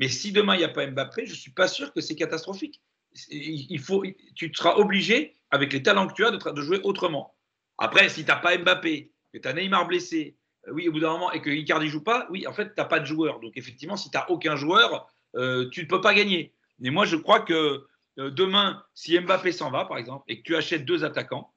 Mais 0.00 0.08
si 0.08 0.32
demain, 0.32 0.56
il 0.56 0.58
n'y 0.58 0.64
a 0.64 0.68
pas 0.68 0.86
Mbappé, 0.86 1.24
je 1.26 1.32
ne 1.32 1.36
suis 1.36 1.52
pas 1.52 1.68
sûr 1.68 1.92
que 1.92 2.00
c'est 2.00 2.16
catastrophique. 2.16 2.82
Il 3.30 3.78
faut, 3.78 4.02
tu 4.34 4.52
seras 4.52 4.74
obligé, 4.74 5.36
avec 5.50 5.72
les 5.72 5.84
talents 5.84 6.08
que 6.08 6.14
tu 6.14 6.24
as, 6.24 6.32
de, 6.32 6.50
de 6.50 6.62
jouer 6.62 6.80
autrement. 6.82 7.36
Après, 7.78 8.08
si 8.08 8.24
tu 8.24 8.28
n'as 8.28 8.36
pas 8.36 8.58
Mbappé, 8.58 9.12
que 9.32 9.38
tu 9.38 9.46
as 9.46 9.52
Neymar 9.52 9.86
blessé, 9.86 10.36
euh, 10.36 10.40
oui, 10.72 10.88
au 10.88 10.92
bout 10.92 11.00
d'un 11.00 11.12
moment, 11.12 11.32
et 11.32 11.40
que 11.40 11.50
Icardi 11.50 11.88
joue 11.88 12.02
pas, 12.02 12.26
oui, 12.30 12.46
en 12.46 12.52
fait, 12.52 12.68
tu 12.68 12.74
n'as 12.78 12.84
pas 12.84 13.00
de 13.00 13.06
joueur. 13.06 13.40
Donc, 13.40 13.52
effectivement, 13.56 13.96
si 13.96 14.10
tu 14.10 14.16
n'as 14.16 14.26
aucun 14.28 14.56
joueur, 14.56 15.06
euh, 15.36 15.68
tu 15.70 15.82
ne 15.82 15.86
peux 15.86 16.00
pas 16.00 16.14
gagner. 16.14 16.54
Mais 16.78 16.90
moi, 16.90 17.04
je 17.04 17.16
crois 17.16 17.40
que 17.40 17.86
euh, 18.18 18.30
demain, 18.30 18.84
si 18.94 19.18
Mbappé 19.18 19.52
s'en 19.52 19.70
va, 19.70 19.84
par 19.84 19.98
exemple, 19.98 20.24
et 20.28 20.38
que 20.38 20.42
tu 20.42 20.56
achètes 20.56 20.84
deux 20.84 21.04
attaquants, 21.04 21.52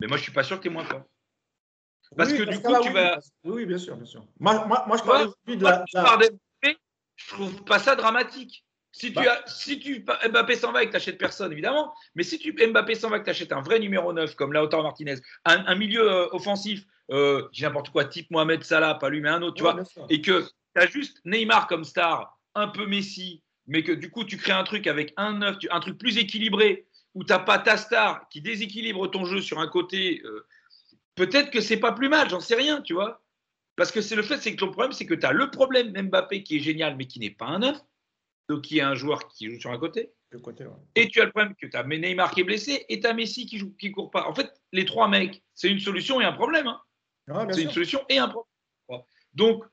mais 0.00 0.06
moi, 0.06 0.16
je 0.16 0.22
suis 0.22 0.32
pas 0.32 0.42
sûr 0.42 0.58
que 0.58 0.62
tu 0.62 0.68
es 0.68 0.72
moins 0.72 0.84
fort. 0.84 1.04
Parce 2.16 2.32
que 2.32 2.42
du 2.42 2.60
coup, 2.60 2.74
tu 2.82 2.90
vas. 2.90 3.18
Oui, 3.44 3.66
bien 3.66 3.78
sûr, 3.78 3.96
bien 3.96 4.04
sûr. 4.04 4.24
Moi, 4.38 4.66
moi, 4.66 4.96
je 4.96 5.02
parle 5.04 5.32
de 5.46 5.64
la. 5.64 5.84
je 7.16 7.28
trouve 7.28 7.64
pas 7.64 7.78
ça 7.78 7.94
dramatique. 7.94 8.64
Si 8.92 9.08
tu, 9.08 9.14
bah. 9.14 9.42
as, 9.44 9.48
si 9.48 9.78
tu 9.78 10.04
Mbappé 10.28 10.56
s'en 10.56 10.72
va 10.72 10.82
et 10.82 10.86
que 10.86 10.90
tu 10.90 10.96
n'achètes 10.96 11.18
personne, 11.18 11.52
évidemment, 11.52 11.94
mais 12.14 12.24
si 12.24 12.38
tu 12.38 12.52
Mbappé 12.52 12.96
s'en 12.96 13.08
va 13.08 13.16
et 13.16 13.20
que 13.20 13.24
tu 13.24 13.30
achètes 13.30 13.52
un 13.52 13.60
vrai 13.60 13.78
numéro 13.78 14.12
9 14.12 14.34
comme 14.34 14.52
Lautaro 14.52 14.82
Martinez, 14.82 15.16
un, 15.44 15.74
milieu 15.76 16.10
euh, 16.10 16.28
offensif, 16.32 16.84
euh, 17.12 17.48
n'importe 17.60 17.90
quoi, 17.90 18.04
type 18.04 18.30
Mohamed 18.30 18.64
Salah, 18.64 18.94
pas 18.94 19.08
lui, 19.08 19.20
mais 19.20 19.28
un 19.28 19.42
autre, 19.42 19.56
tu 19.56 19.62
vois, 19.62 19.76
et 20.08 20.20
que 20.20 20.42
tu 20.74 20.82
as 20.82 20.86
juste 20.88 21.20
Neymar 21.24 21.68
comme 21.68 21.84
star, 21.84 22.36
un 22.54 22.68
peu 22.68 22.86
Messi, 22.86 23.42
mais 23.66 23.84
que 23.84 23.92
du 23.92 24.10
coup 24.10 24.24
tu 24.24 24.36
crées 24.36 24.52
un 24.52 24.64
truc 24.64 24.88
avec 24.88 25.12
un 25.16 25.34
9, 25.34 25.56
un 25.70 25.80
truc 25.80 25.96
plus 25.96 26.18
équilibré, 26.18 26.86
où 27.14 27.24
tu 27.24 27.32
n'as 27.32 27.38
pas 27.38 27.58
ta 27.58 27.76
star 27.76 28.28
qui 28.28 28.40
déséquilibre 28.40 29.08
ton 29.08 29.24
jeu 29.24 29.40
sur 29.40 29.60
un 29.60 29.68
côté, 29.68 30.20
euh, 30.24 30.46
peut-être 31.14 31.50
que 31.50 31.60
c'est 31.60 31.78
pas 31.78 31.92
plus 31.92 32.08
mal, 32.08 32.28
j'en 32.28 32.40
sais 32.40 32.56
rien, 32.56 32.80
tu 32.80 32.94
vois. 32.94 33.22
Parce 33.76 33.92
que 33.92 34.00
c'est 34.00 34.16
le 34.16 34.22
fait, 34.22 34.38
c'est 34.38 34.52
que 34.52 34.60
ton 34.60 34.70
problème, 34.70 34.92
c'est 34.92 35.06
que 35.06 35.14
tu 35.14 35.24
as 35.24 35.32
le 35.32 35.50
problème 35.50 35.92
Mbappé 35.92 36.42
qui 36.42 36.56
est 36.56 36.60
génial, 36.60 36.96
mais 36.96 37.06
qui 37.06 37.20
n'est 37.20 37.30
pas 37.30 37.46
un 37.46 37.60
9 37.60 37.80
donc 38.50 38.68
il 38.72 38.78
y 38.78 38.80
a 38.80 38.88
un 38.88 38.96
joueur 38.96 39.28
qui 39.28 39.48
joue 39.48 39.60
sur 39.60 39.70
un 39.70 39.78
côté. 39.78 40.12
Et 40.96 41.08
tu 41.08 41.20
as 41.20 41.26
le 41.26 41.30
problème 41.30 41.54
que 41.54 41.68
tu 41.68 41.76
as 41.76 41.84
Neymar 41.84 42.32
qui 42.32 42.40
est 42.40 42.44
blessé 42.44 42.84
et 42.88 43.00
tu 43.00 43.06
as 43.06 43.14
Messi 43.14 43.46
qui 43.46 43.58
joue, 43.58 43.72
qui 43.76 43.92
court 43.92 44.10
pas. 44.10 44.26
En 44.28 44.34
fait, 44.34 44.52
les 44.72 44.84
trois 44.84 45.06
mecs, 45.06 45.40
c'est 45.54 45.68
une 45.68 45.78
solution 45.78 46.20
et 46.20 46.24
un 46.24 46.32
problème. 46.32 46.66
Hein. 46.66 47.46
c'est 47.52 47.62
une 47.62 47.70
solution 47.70 48.04
et 48.08 48.18
un 48.18 48.28
problème. 48.28 49.04
Donc, 49.34 49.64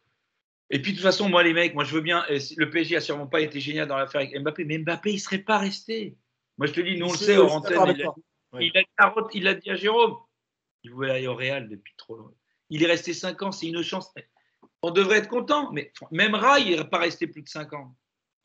et 0.69 0.80
puis 0.80 0.91
de 0.91 0.97
toute 0.97 1.05
façon, 1.05 1.28
moi 1.28 1.41
les 1.41 1.53
mecs, 1.53 1.73
moi 1.73 1.86
je 1.86 1.95
veux 1.95 2.01
bien. 2.01 2.23
Le 2.30 2.69
PSG 2.69 2.97
a 2.97 3.01
sûrement 3.01 3.25
pas 3.25 3.41
été 3.41 3.59
génial 3.59 3.88
dans 3.88 3.97
l'affaire 3.97 4.21
avec 4.21 4.39
Mbappé, 4.39 4.63
mais 4.65 4.78
Mbappé 4.78 5.11
il 5.13 5.19
serait 5.19 5.39
pas 5.39 5.57
resté. 5.57 6.15
Moi 6.59 6.67
je 6.67 6.73
te 6.73 6.82
dis, 6.82 6.97
nous 6.99 7.07
on 7.07 7.11
le 7.11 7.17
sait, 7.17 7.38
en 7.38 7.63
il, 8.59 8.71
il, 9.34 9.47
a, 9.47 9.53
dit 9.55 9.71
à 9.71 9.75
Jérôme, 9.75 10.17
il 10.84 10.91
voulait 10.91 11.11
aller 11.11 11.28
au 11.28 11.36
Real 11.36 11.67
depuis 11.67 11.95
trop 11.97 12.15
longtemps. 12.15 12.38
Il 12.69 12.84
est 12.84 12.88
resté 12.88 13.13
5 13.13 13.41
ans, 13.41 13.51
c'est 13.51 13.67
une 13.67 13.82
chance. 13.82 14.13
On 14.84 14.91
devrait 14.91 15.17
être 15.17 15.30
content, 15.30 15.71
mais 15.71 15.91
même 16.11 16.36
Rai, 16.36 16.61
il 16.61 16.78
n'est 16.78 16.84
pas 16.84 16.99
resté 16.99 17.25
plus 17.25 17.41
de 17.41 17.49
5 17.49 17.73
ans. 17.73 17.95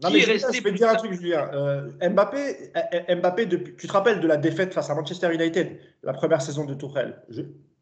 Non, 0.03 0.11
mais 0.11 0.21
je 0.21 0.33
vais 0.33 0.39
te 0.39 0.69
dire 0.71 0.89
un 0.89 0.95
truc, 0.95 1.13
Julien. 1.13 1.49
Euh, 1.53 1.91
Mbappé, 2.09 2.73
Mbappé 3.17 3.47
depuis, 3.47 3.75
tu 3.77 3.87
te 3.87 3.93
rappelles 3.93 4.21
de 4.21 4.27
la 4.27 4.37
défaite 4.37 4.75
face 4.75 4.91
à 4.91 4.95
Manchester 4.95 5.33
United, 5.33 5.79
la 6.03 6.13
première 6.13 6.43
saison 6.43 6.65
de 6.65 6.75
Tourelle? 6.75 7.23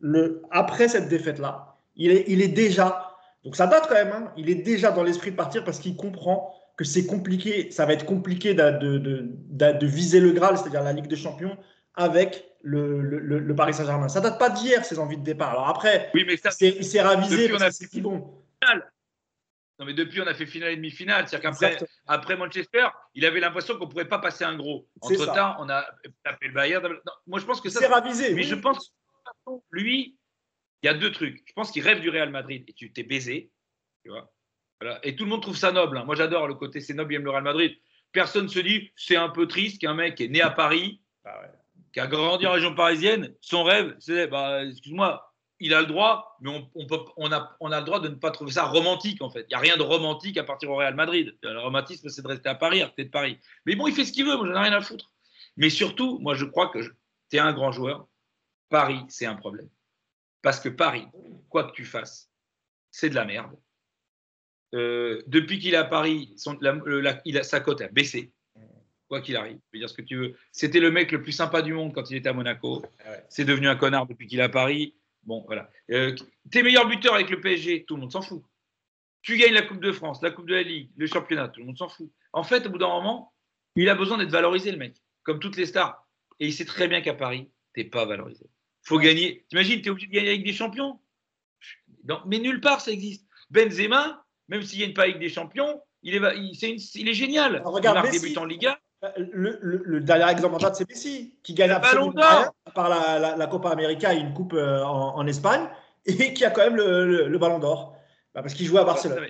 le, 0.00 0.42
après 0.50 0.88
cette 0.88 1.08
défaite-là, 1.08 1.76
il 1.96 2.10
est, 2.10 2.24
il 2.28 2.42
est 2.42 2.48
déjà. 2.48 3.10
Donc 3.44 3.56
ça 3.56 3.66
date 3.66 3.86
quand 3.88 3.94
même. 3.94 4.12
Hein, 4.12 4.32
il 4.36 4.50
est 4.50 4.56
déjà 4.56 4.90
dans 4.90 5.02
l'esprit 5.02 5.30
de 5.30 5.36
partir 5.36 5.64
parce 5.64 5.78
qu'il 5.78 5.96
comprend 5.96 6.54
que 6.76 6.84
c'est 6.84 7.06
compliqué. 7.06 7.70
Ça 7.70 7.86
va 7.86 7.92
être 7.92 8.06
compliqué 8.06 8.54
de, 8.54 8.70
de, 8.78 8.98
de, 8.98 9.72
de 9.78 9.86
viser 9.86 10.20
le 10.20 10.32
Graal, 10.32 10.58
c'est-à-dire 10.58 10.82
la 10.82 10.92
Ligue 10.92 11.06
des 11.08 11.16
Champions, 11.16 11.56
avec 11.94 12.44
le, 12.62 13.00
le, 13.00 13.38
le 13.38 13.54
Paris 13.54 13.74
Saint-Germain. 13.74 14.08
Ça 14.08 14.20
date 14.20 14.38
pas 14.38 14.50
d'hier, 14.50 14.84
ses 14.84 14.98
envies 14.98 15.16
de 15.16 15.22
départ. 15.22 15.50
Alors 15.50 15.68
après, 15.68 16.10
oui, 16.14 16.24
mais 16.26 16.36
ça, 16.36 16.50
il 16.60 16.84
s'est 16.84 17.00
ravisé. 17.00 17.50
C'est 17.70 18.00
bon. 18.00 18.24
Non, 19.80 19.86
mais 19.86 19.94
depuis, 19.94 20.20
on 20.20 20.26
a 20.26 20.34
fait 20.34 20.44
finale 20.44 20.72
et 20.72 20.76
demi-finale. 20.76 21.26
C'est-à-dire 21.26 21.50
qu'après 21.50 21.78
après 22.06 22.36
Manchester, 22.36 22.88
il 23.14 23.24
avait 23.24 23.40
l'impression 23.40 23.78
qu'on 23.78 23.86
ne 23.86 23.90
pourrait 23.90 24.08
pas 24.08 24.18
passer 24.18 24.44
un 24.44 24.54
gros. 24.54 24.86
Entre-temps, 25.00 25.56
on 25.58 25.70
a 25.70 25.86
tapé 26.22 26.48
le 26.48 26.52
Bayern. 26.52 26.86
moi, 27.26 27.40
je 27.40 27.46
pense 27.46 27.62
que 27.62 27.70
ça. 27.70 27.80
C'est 27.80 27.86
ravisé. 27.86 28.34
Mais 28.34 28.42
je 28.42 28.54
pense, 28.54 28.94
lui, 29.70 30.18
il 30.82 30.86
y 30.86 30.88
a 30.90 30.94
deux 30.94 31.10
trucs. 31.10 31.42
Je 31.46 31.52
pense 31.54 31.70
qu'il 31.70 31.82
rêve 31.82 32.00
du 32.00 32.10
Real 32.10 32.30
Madrid 32.30 32.62
et 32.68 32.74
tu 32.74 32.92
t'es 32.92 33.04
baisé. 33.04 33.50
Tu 34.04 34.10
vois 34.10 34.30
voilà. 34.80 34.98
Et 35.02 35.16
tout 35.16 35.24
le 35.24 35.30
monde 35.30 35.42
trouve 35.42 35.56
ça 35.56 35.72
noble. 35.72 35.96
Hein. 35.96 36.04
Moi, 36.04 36.14
j'adore 36.14 36.46
le 36.46 36.54
côté 36.54 36.80
c'est 36.80 36.94
noble, 36.94 37.12
il 37.12 37.16
aime 37.16 37.24
le 37.24 37.30
Real 37.30 37.42
Madrid. 37.42 37.74
Personne 38.12 38.44
ne 38.44 38.48
se 38.48 38.60
dit 38.60 38.92
c'est 38.96 39.16
un 39.16 39.28
peu 39.28 39.46
triste 39.46 39.80
qu'un 39.80 39.94
mec 39.94 40.14
qui 40.14 40.24
est 40.24 40.28
né 40.28 40.42
à 40.42 40.50
Paris, 40.50 41.00
bah 41.24 41.52
qui 41.92 42.00
a 42.00 42.06
grandi 42.06 42.46
en 42.46 42.52
région 42.52 42.74
parisienne, 42.74 43.34
son 43.40 43.64
rêve, 43.64 43.96
c'est, 43.98 44.26
bah, 44.28 44.64
excuse-moi, 44.64 45.29
il 45.60 45.74
a 45.74 45.80
le 45.80 45.86
droit, 45.86 46.36
mais 46.40 46.50
on, 46.74 46.86
peut, 46.86 46.98
on, 47.16 47.30
a, 47.32 47.56
on, 47.60 47.70
a, 47.70 47.80
le 47.80 47.86
droit 47.86 48.00
de 48.00 48.08
ne 48.08 48.14
pas 48.14 48.30
trouver 48.30 48.52
ça 48.52 48.64
romantique, 48.64 49.20
en 49.22 49.30
fait. 49.30 49.42
Il 49.42 49.48
n'y 49.50 49.54
a 49.54 49.58
rien 49.58 49.76
de 49.76 49.82
romantique 49.82 50.38
à 50.38 50.44
partir 50.44 50.70
au 50.70 50.76
Real 50.76 50.94
Madrid. 50.94 51.36
Le 51.42 51.58
romantisme, 51.60 52.08
c'est 52.08 52.22
de 52.22 52.28
rester 52.28 52.48
à 52.48 52.54
Paris, 52.54 52.82
à 52.82 52.92
de 52.96 53.04
Paris. 53.04 53.38
Mais 53.66 53.76
bon, 53.76 53.86
il 53.86 53.94
fait 53.94 54.04
ce 54.04 54.12
qu'il 54.12 54.24
veut, 54.24 54.36
moi, 54.36 54.46
j'en 54.46 54.54
ai 54.54 54.68
rien 54.68 54.72
à 54.72 54.80
foutre. 54.80 55.12
Mais 55.56 55.68
surtout, 55.68 56.18
moi, 56.20 56.34
je 56.34 56.46
crois 56.46 56.68
que 56.68 56.78
tu 57.30 57.36
es 57.36 57.38
un 57.38 57.52
grand 57.52 57.72
joueur. 57.72 58.08
Paris, 58.70 59.00
c'est 59.08 59.26
un 59.26 59.36
problème. 59.36 59.68
Parce 60.42 60.60
que 60.60 60.70
Paris, 60.70 61.06
quoi 61.50 61.64
que 61.64 61.72
tu 61.72 61.84
fasses, 61.84 62.30
c'est 62.90 63.10
de 63.10 63.14
la 63.14 63.26
merde. 63.26 63.54
Euh, 64.74 65.22
depuis 65.26 65.58
qu'il 65.58 65.74
est 65.74 65.78
à 65.78 65.84
Paris, 65.84 66.32
son, 66.36 66.58
il 67.24 67.38
a, 67.38 67.42
sa 67.42 67.60
cote 67.60 67.80
a 67.82 67.88
baissé. 67.88 68.32
Quoi 69.08 69.20
qu'il 69.20 69.36
arrive, 69.36 69.58
je 69.72 69.78
veux 69.78 69.78
dire 69.80 69.88
ce 69.88 69.94
que 69.94 70.02
tu 70.02 70.16
veux. 70.16 70.36
C'était 70.52 70.78
le 70.78 70.92
mec 70.92 71.10
le 71.10 71.20
plus 71.20 71.32
sympa 71.32 71.62
du 71.62 71.74
monde 71.74 71.92
quand 71.92 72.08
il 72.12 72.16
était 72.16 72.28
à 72.28 72.32
Monaco. 72.32 72.80
Ah 73.04 73.14
c'est 73.28 73.44
devenu 73.44 73.66
un 73.66 73.74
connard 73.74 74.06
depuis 74.06 74.28
qu'il 74.28 74.38
est 74.38 74.44
à 74.44 74.48
Paris. 74.48 74.94
Bon, 75.24 75.42
voilà. 75.46 75.70
Euh, 75.90 76.14
tes 76.50 76.62
meilleurs 76.62 76.88
buteurs 76.88 77.14
avec 77.14 77.30
le 77.30 77.40
PSG, 77.40 77.84
tout 77.84 77.96
le 77.96 78.02
monde 78.02 78.12
s'en 78.12 78.22
fout. 78.22 78.42
Tu 79.22 79.36
gagnes 79.36 79.52
la 79.52 79.62
Coupe 79.62 79.80
de 79.80 79.92
France, 79.92 80.22
la 80.22 80.30
Coupe 80.30 80.46
de 80.46 80.54
la 80.54 80.62
Ligue, 80.62 80.90
le 80.96 81.06
championnat, 81.06 81.48
tout 81.48 81.60
le 81.60 81.66
monde 81.66 81.78
s'en 81.78 81.88
fout. 81.88 82.10
En 82.32 82.42
fait, 82.42 82.66
au 82.66 82.70
bout 82.70 82.78
d'un 82.78 82.88
moment, 82.88 83.34
il 83.76 83.88
a 83.88 83.94
besoin 83.94 84.18
d'être 84.18 84.30
valorisé, 84.30 84.70
le 84.72 84.78
mec, 84.78 84.96
comme 85.22 85.38
toutes 85.38 85.56
les 85.56 85.66
stars. 85.66 86.06
Et 86.38 86.46
il 86.46 86.52
sait 86.52 86.64
très 86.64 86.88
bien 86.88 87.02
qu'à 87.02 87.14
Paris, 87.14 87.50
tu 87.74 87.80
n'es 87.80 87.88
pas 87.88 88.06
valorisé. 88.06 88.46
faut 88.82 88.98
gagner. 88.98 89.44
T'imagines, 89.48 89.82
tu 89.82 89.88
es 89.88 89.90
obligé 89.90 90.06
de 90.06 90.12
gagner 90.12 90.30
avec 90.30 90.44
des 90.44 90.52
champions? 90.52 91.00
Mais 92.26 92.38
nulle 92.38 92.60
part, 92.60 92.80
ça 92.80 92.90
existe. 92.90 93.26
Benzema, 93.50 94.24
même 94.48 94.62
s'il 94.62 94.80
gagne 94.80 94.94
pas 94.94 95.02
avec 95.02 95.18
des 95.18 95.28
champions, 95.28 95.82
il 96.02 96.14
est, 96.14 96.20
il 96.94 97.08
est 97.08 97.14
génial. 97.14 97.62
regarde, 97.64 98.08
il 98.12 98.22
marque 98.22 98.38
en 98.38 98.44
Liga. 98.46 98.80
Le, 99.16 100.00
dernier 100.00 100.30
exemple 100.30 100.56
en 100.56 100.58
date, 100.58 100.76
c'est 100.76 100.88
Messi, 100.88 101.34
qui 101.42 101.54
gagne 101.54 101.70
absolument 101.70 102.12
rien 102.14 102.52
par 102.74 102.90
la, 102.90 103.36
la, 103.36 103.46
Copa 103.46 103.70
América 103.70 104.12
et 104.14 104.18
une 104.18 104.34
coupe 104.34 104.52
euh, 104.52 104.82
en, 104.84 105.26
Espagne, 105.26 105.68
et 106.06 106.34
qui 106.34 106.44
a 106.44 106.50
quand 106.50 106.62
même 106.62 106.76
le, 106.76 107.38
ballon 107.38 107.58
d'or, 107.58 107.96
bah, 108.34 108.42
parce 108.42 108.52
qu'il 108.52 108.66
jouait 108.66 108.80
à 108.80 108.84
Barcelone. 108.84 109.26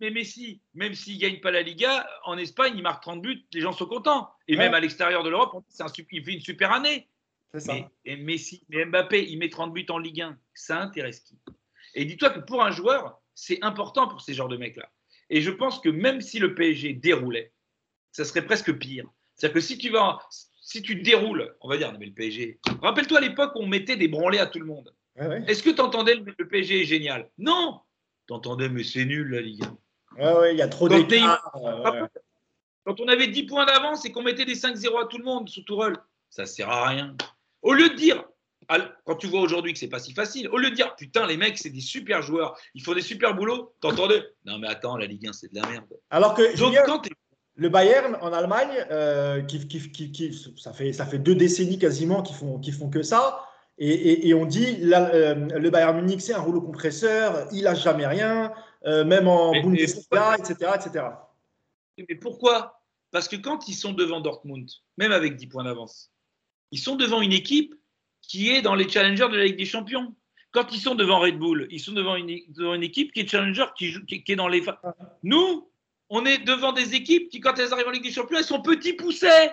mais 0.00 0.10
Messi, 0.10 0.60
même 0.74 0.94
s'il 0.94 1.14
ne 1.16 1.20
gagne 1.20 1.40
pas 1.40 1.50
la 1.50 1.62
Liga, 1.62 2.06
en 2.24 2.36
Espagne, 2.36 2.74
il 2.76 2.82
marque 2.82 3.02
30 3.02 3.22
buts, 3.22 3.46
les 3.54 3.60
gens 3.62 3.72
sont 3.72 3.86
contents. 3.86 4.30
Et 4.48 4.56
même 4.56 4.74
à 4.74 4.80
l'extérieur 4.80 5.22
de 5.22 5.30
l'Europe, 5.30 5.64
il 6.12 6.24
fait 6.24 6.32
une 6.32 6.40
super 6.40 6.72
année. 6.72 7.08
Ça. 7.56 7.74
et 8.04 8.16
Messi, 8.18 8.66
mais 8.68 8.84
Mbappé, 8.84 9.26
il 9.26 9.38
met 9.38 9.48
30 9.48 9.72
buts 9.72 9.86
en 9.88 9.96
Ligue 9.96 10.20
1. 10.20 10.36
Ça 10.52 10.78
intéresse 10.80 11.20
qui? 11.20 11.38
Et 11.94 12.04
dis-toi 12.04 12.28
que 12.28 12.40
pour 12.40 12.62
un 12.62 12.70
joueur, 12.70 13.18
c'est 13.34 13.58
important 13.64 14.06
pour 14.06 14.20
ces 14.20 14.34
genres 14.34 14.48
de 14.48 14.58
mecs-là. 14.58 14.90
Et 15.30 15.40
je 15.40 15.50
pense 15.50 15.80
que 15.80 15.88
même 15.88 16.20
si 16.20 16.38
le 16.38 16.54
PSG 16.54 16.92
déroulait, 16.92 17.52
ça 18.12 18.24
serait 18.24 18.44
presque 18.44 18.72
pire. 18.72 19.06
C'est-à-dire 19.34 19.54
que 19.54 19.60
si 19.60 19.78
tu 19.78 19.90
vas, 19.90 20.18
si 20.60 20.82
tu 20.82 20.96
déroules, 20.96 21.54
on 21.60 21.68
va 21.68 21.76
dire, 21.76 21.96
mais 21.98 22.06
le 22.06 22.12
PSG. 22.12 22.60
Rappelle-toi 22.82 23.18
à 23.18 23.20
l'époque 23.20 23.52
où 23.54 23.60
on 23.60 23.66
mettait 23.66 23.96
des 23.96 24.08
branlés 24.08 24.38
à 24.38 24.46
tout 24.46 24.58
le 24.58 24.66
monde. 24.66 24.92
Est-ce 25.46 25.62
que 25.62 25.70
tu 25.70 25.80
entendais 25.80 26.14
le, 26.14 26.48
PSG 26.48 26.82
est 26.82 26.84
génial? 26.84 27.28
Non 27.38 27.80
Tu 28.26 28.34
entendais, 28.34 28.68
mais 28.68 28.84
c'est 28.84 29.04
nul 29.04 29.30
la 29.30 29.40
Ligue 29.40 29.64
1. 30.16 30.34
Ouais, 30.34 30.54
il 30.54 30.58
y 30.58 30.62
a 30.62 30.68
trop 30.68 30.88
d'écart. 30.88 31.52
Quand 32.84 33.00
on 33.00 33.08
avait 33.08 33.28
10 33.28 33.44
points 33.44 33.66
d'avance 33.66 34.04
et 34.04 34.12
qu'on 34.12 34.22
mettait 34.22 34.44
des 34.44 34.54
5-0 34.54 35.02
à 35.02 35.06
tout 35.06 35.18
le 35.18 35.24
monde 35.24 35.48
sous 35.48 35.62
Tourelle, 35.62 35.96
ça 36.30 36.46
sert 36.46 36.70
à 36.70 36.88
rien. 36.88 37.16
Au 37.62 37.74
lieu 37.74 37.90
de 37.90 37.94
dire, 37.94 38.24
quand 39.04 39.16
tu 39.16 39.26
vois 39.26 39.40
aujourd'hui 39.40 39.72
que 39.72 39.78
c'est 39.78 39.88
pas 39.88 39.98
si 39.98 40.14
facile, 40.14 40.48
au 40.48 40.58
lieu 40.58 40.70
de 40.70 40.74
dire 40.74 40.94
putain 40.96 41.26
les 41.26 41.36
mecs 41.36 41.58
c'est 41.58 41.70
des 41.70 41.80
super 41.80 42.22
joueurs, 42.22 42.56
ils 42.74 42.82
font 42.82 42.94
des 42.94 43.02
super 43.02 43.34
boulots, 43.34 43.74
t'entendais? 43.80 44.24
Non 44.44 44.58
mais 44.58 44.68
attends 44.68 44.96
la 44.96 45.06
Ligue 45.06 45.26
1 45.26 45.32
c'est 45.32 45.52
de 45.52 45.60
la 45.60 45.68
merde. 45.68 45.86
Alors 46.10 46.34
que 46.34 46.58
Donc, 46.58 46.76
quand 46.86 47.08
le 47.58 47.68
Bayern 47.68 48.16
en 48.20 48.32
Allemagne, 48.32 48.86
euh, 48.92 49.42
qui, 49.42 49.66
qui, 49.66 50.12
qui, 50.12 50.52
ça, 50.56 50.72
fait, 50.72 50.92
ça 50.92 51.04
fait 51.04 51.18
deux 51.18 51.34
décennies 51.34 51.78
quasiment 51.78 52.22
qu'ils 52.22 52.36
font, 52.36 52.60
font 52.62 52.88
que 52.88 53.02
ça. 53.02 53.44
Et, 53.80 54.32
on 54.34 54.44
dit 54.44 54.78
euh, 54.92 55.34
le 55.34 55.70
Bayern 55.70 55.96
Munich, 55.96 56.20
c'est 56.20 56.34
un 56.34 56.40
rouleau 56.40 56.60
compresseur, 56.60 57.46
il 57.52 57.64
n'a 57.64 57.74
jamais 57.74 58.06
rien, 58.06 58.52
euh, 58.86 59.04
même 59.04 59.28
en 59.28 59.52
Bundesliga, 59.52 60.36
etc., 60.36 60.72
etc. 60.74 61.04
Mais 61.96 62.16
pourquoi? 62.16 62.80
Parce 63.12 63.28
que 63.28 63.36
quand 63.36 63.68
ils 63.68 63.74
sont 63.74 63.92
devant 63.92 64.20
Dortmund, 64.20 64.68
même 64.96 65.12
avec 65.12 65.36
10 65.36 65.46
points 65.48 65.64
d'avance, 65.64 66.10
ils 66.70 66.78
sont 66.78 66.96
devant 66.96 67.20
une 67.22 67.32
équipe 67.32 67.74
qui 68.22 68.50
est 68.50 68.62
dans 68.62 68.74
les 68.74 68.88
challengers 68.88 69.28
de 69.30 69.36
la 69.36 69.44
Ligue 69.44 69.58
des 69.58 69.64
Champions. 69.64 70.14
Quand 70.50 70.72
ils 70.72 70.80
sont 70.80 70.94
devant 70.94 71.20
Red 71.20 71.38
Bull, 71.38 71.68
ils 71.70 71.80
sont 71.80 71.92
devant 71.92 72.16
une, 72.16 72.30
une 72.30 72.82
équipe 72.82 73.12
qui 73.12 73.20
est 73.20 73.28
challenger, 73.28 73.66
qui, 73.76 73.94
qui, 74.06 74.32
est 74.32 74.36
dans 74.36 74.48
les. 74.48 74.64
Nous, 75.22 75.67
on 76.10 76.24
est 76.24 76.38
devant 76.38 76.72
des 76.72 76.94
équipes 76.94 77.28
qui, 77.28 77.40
quand 77.40 77.58
elles 77.58 77.72
arrivent 77.72 77.88
en 77.88 77.92
Ligue 77.92 78.04
des 78.04 78.12
Champions, 78.12 78.38
elles 78.38 78.44
sont 78.44 78.62
petits 78.62 78.94
poussés. 78.94 79.50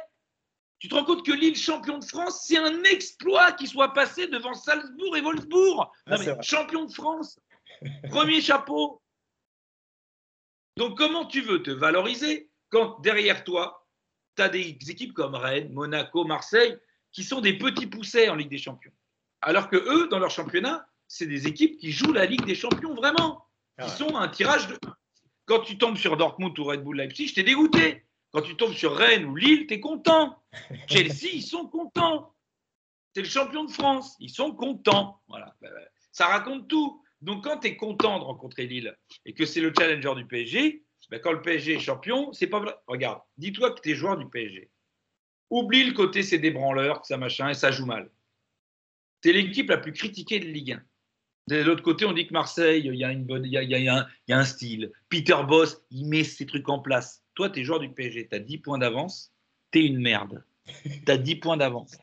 Tu 0.80 0.89
te 0.89 0.95
rends 0.95 1.06
compte 1.06 1.26
que 1.26 1.32
Lille, 1.32 1.56
champion 1.56 1.97
de 1.97 2.06
France, 2.06 2.45
c'est 2.45 2.58
un 2.58 2.84
exploit 2.84 3.53
qu'il 3.53 3.68
soit 3.68 3.93
passé 3.93 4.28
devant 4.28 4.53
Salzbourg 4.53 5.16
et 5.18 5.22
Wolfsburg. 5.22 5.89
Ah, 6.08 6.18
champion 6.41 6.86
de 6.86 6.91
France, 6.91 7.39
premier 8.10 8.41
chapeau. 8.41 9.01
Donc, 10.78 10.97
comment 10.97 11.26
tu 11.26 11.41
veux 11.41 11.64
te 11.64 11.72
valoriser 11.72 12.49
quand 12.70 12.99
derrière 12.99 13.43
toi, 13.43 13.88
tu 14.36 14.43
as 14.43 14.49
des 14.49 14.78
équipes 14.89 15.14
comme 15.14 15.36
Rennes, 15.36 15.72
Monaco, 15.72 16.26
Marseille, 16.26 16.78
qui 17.14 17.24
sont 17.24 17.39
des 17.39 17.58
petits 17.58 17.88
poussés 17.88 18.30
en 18.30 18.36
Ligue 18.36 18.49
des 18.49 18.58
Champions? 18.58 18.91
Alors 19.41 19.70
que 19.70 19.78
eux, 19.78 20.08
dans 20.10 20.20
leur 20.20 20.32
championnat, 20.32 20.86
c'est 21.08 21.28
des 21.28 21.47
équipes 21.47 21.78
qui 21.78 21.91
jouent 21.91 22.14
la 22.14 22.26
Ligue 22.26 22.45
des 22.45 22.56
Champions 22.56 22.93
vraiment. 22.93 23.47
Ils 23.78 23.86
ah 23.86 23.89
sont 23.89 24.16
un 24.16 24.28
tirage 24.28 24.68
de. 24.68 24.78
Quand 25.46 25.62
tu 25.62 25.78
tombes 25.78 25.98
sur 25.98 26.18
Dortmund 26.18 26.58
ou 26.58 26.64
Red 26.64 26.84
Bull 26.84 26.98
Leipzig, 26.98 27.28
je 27.28 27.36
t'ai 27.36 27.43
dégoûté. 27.43 28.04
Quand 28.32 28.41
tu 28.41 28.56
tombes 28.56 28.74
sur 28.74 28.96
Rennes 28.96 29.26
ou 29.26 29.36
Lille, 29.36 29.68
tu 29.68 29.76
es 29.76 29.80
content. 29.80 30.43
Chelsea, 30.89 31.30
ils 31.34 31.43
sont 31.43 31.68
contents. 31.68 32.36
C'est 33.14 33.22
le 33.22 33.28
champion 33.28 33.64
de 33.64 33.72
France. 33.72 34.16
Ils 34.20 34.30
sont 34.30 34.54
contents. 34.54 35.22
Voilà. 35.28 35.56
Ben, 35.62 35.72
ben, 35.74 35.86
ça 36.12 36.28
raconte 36.28 36.68
tout. 36.68 37.02
Donc, 37.22 37.43
quand 37.43 37.60
tu 37.60 37.68
es 37.68 37.78
content 37.78 38.20
de 38.20 38.24
rencontrer 38.24 38.68
Lille 38.68 38.96
et 39.26 39.34
que 39.34 39.46
c'est 39.46 39.62
le 39.62 39.74
challenger 39.78 40.16
du 40.16 40.26
PSG, 40.26 40.84
ben, 41.10 41.20
quand 41.20 41.32
le 41.32 41.41
PSG 41.41 41.76
est 41.76 41.80
champion, 41.80 42.34
c'est 42.34 42.48
pas 42.48 42.60
vrai. 42.60 42.76
Regarde, 42.88 43.22
dis-toi 43.38 43.72
que 43.72 43.82
tu 43.82 43.91
es 43.91 43.96
joueur 43.96 44.18
du 44.18 44.28
PSG. 44.28 44.70
Oublie 45.50 45.86
le 45.86 45.93
côté 45.93 46.24
c'est 46.24 46.39
des 46.39 46.52
branleurs, 46.52 47.06
ça 47.06 47.18
machin, 47.18 47.50
et 47.50 47.54
ça 47.54 47.72
joue 47.72 47.86
mal. 47.86 48.12
Tu 49.22 49.30
es 49.30 49.34
l'équipe 49.34 49.70
la 49.70 49.78
plus 49.78 49.93
critiquée 49.93 50.39
de 50.39 50.46
Ligue 50.46 50.74
1. 50.74 50.84
De 51.48 51.58
l'autre 51.58 51.84
côté, 51.84 52.06
on 52.06 52.14
dit 52.14 52.26
que 52.26 52.34
Marseille, 52.34 52.82
il 52.86 52.96
y 52.96 53.04
a, 53.04 54.08
un, 54.30 54.46
style. 54.46 54.91
Peter 55.10 55.38
Boss, 55.48 55.80
il 55.91 56.08
met 56.08 56.24
ses 56.24 56.48
trucs 56.48 56.68
en 56.70 56.80
place. 56.80 57.24
Toi, 57.36 57.52
tu 57.52 57.60
es 57.60 57.64
joueur 57.64 57.80
du 57.80 57.89
PSG, 57.89 58.28
tu 58.28 58.36
as 58.36 58.39
10 58.39 58.58
points 58.60 58.80
d'avance, 58.80 59.32
tu 59.72 59.80
es 59.80 59.86
une 59.86 60.00
merde. 60.00 60.43
Tu 60.84 61.12
as 61.12 61.18
10 61.18 61.36
points 61.36 61.58
d'avance. 61.58 61.98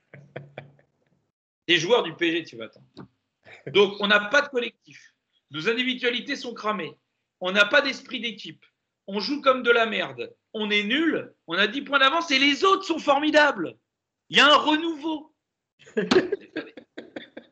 Tu 1.67 1.75
es 1.75 1.79
joueur 1.79 2.05
du 2.05 2.15
PSG, 2.15 2.45
tu 2.45 2.57
vas 2.57 2.67
attendre. 2.67 2.87
Donc, 3.73 3.97
on 3.99 4.07
n'a 4.07 4.21
pas 4.21 4.43
de 4.43 4.49
collectif. 4.49 5.13
Nos 5.51 5.69
individualités 5.69 6.37
sont 6.37 6.55
cramées. 6.55 6.97
On 7.41 7.51
n'a 7.51 7.65
pas 7.65 7.83
d'esprit 7.83 8.21
d'équipe. 8.21 8.65
On 9.09 9.19
joue 9.19 9.41
comme 9.41 9.65
de 9.65 9.71
la 9.73 9.87
merde. 9.87 10.33
On 10.53 10.71
est 10.71 10.85
nul. 10.85 11.35
On 11.49 11.55
a 11.55 11.67
10 11.67 11.83
points 11.83 11.99
d'avance 11.99 12.31
et 12.31 12.39
les 12.39 12.63
autres 12.63 12.85
sont 12.85 13.01
formidables. 13.01 13.77
Il 14.29 14.37
y 14.37 14.41
a 14.41 14.47
un 14.47 14.57
renouveau. 14.57 15.35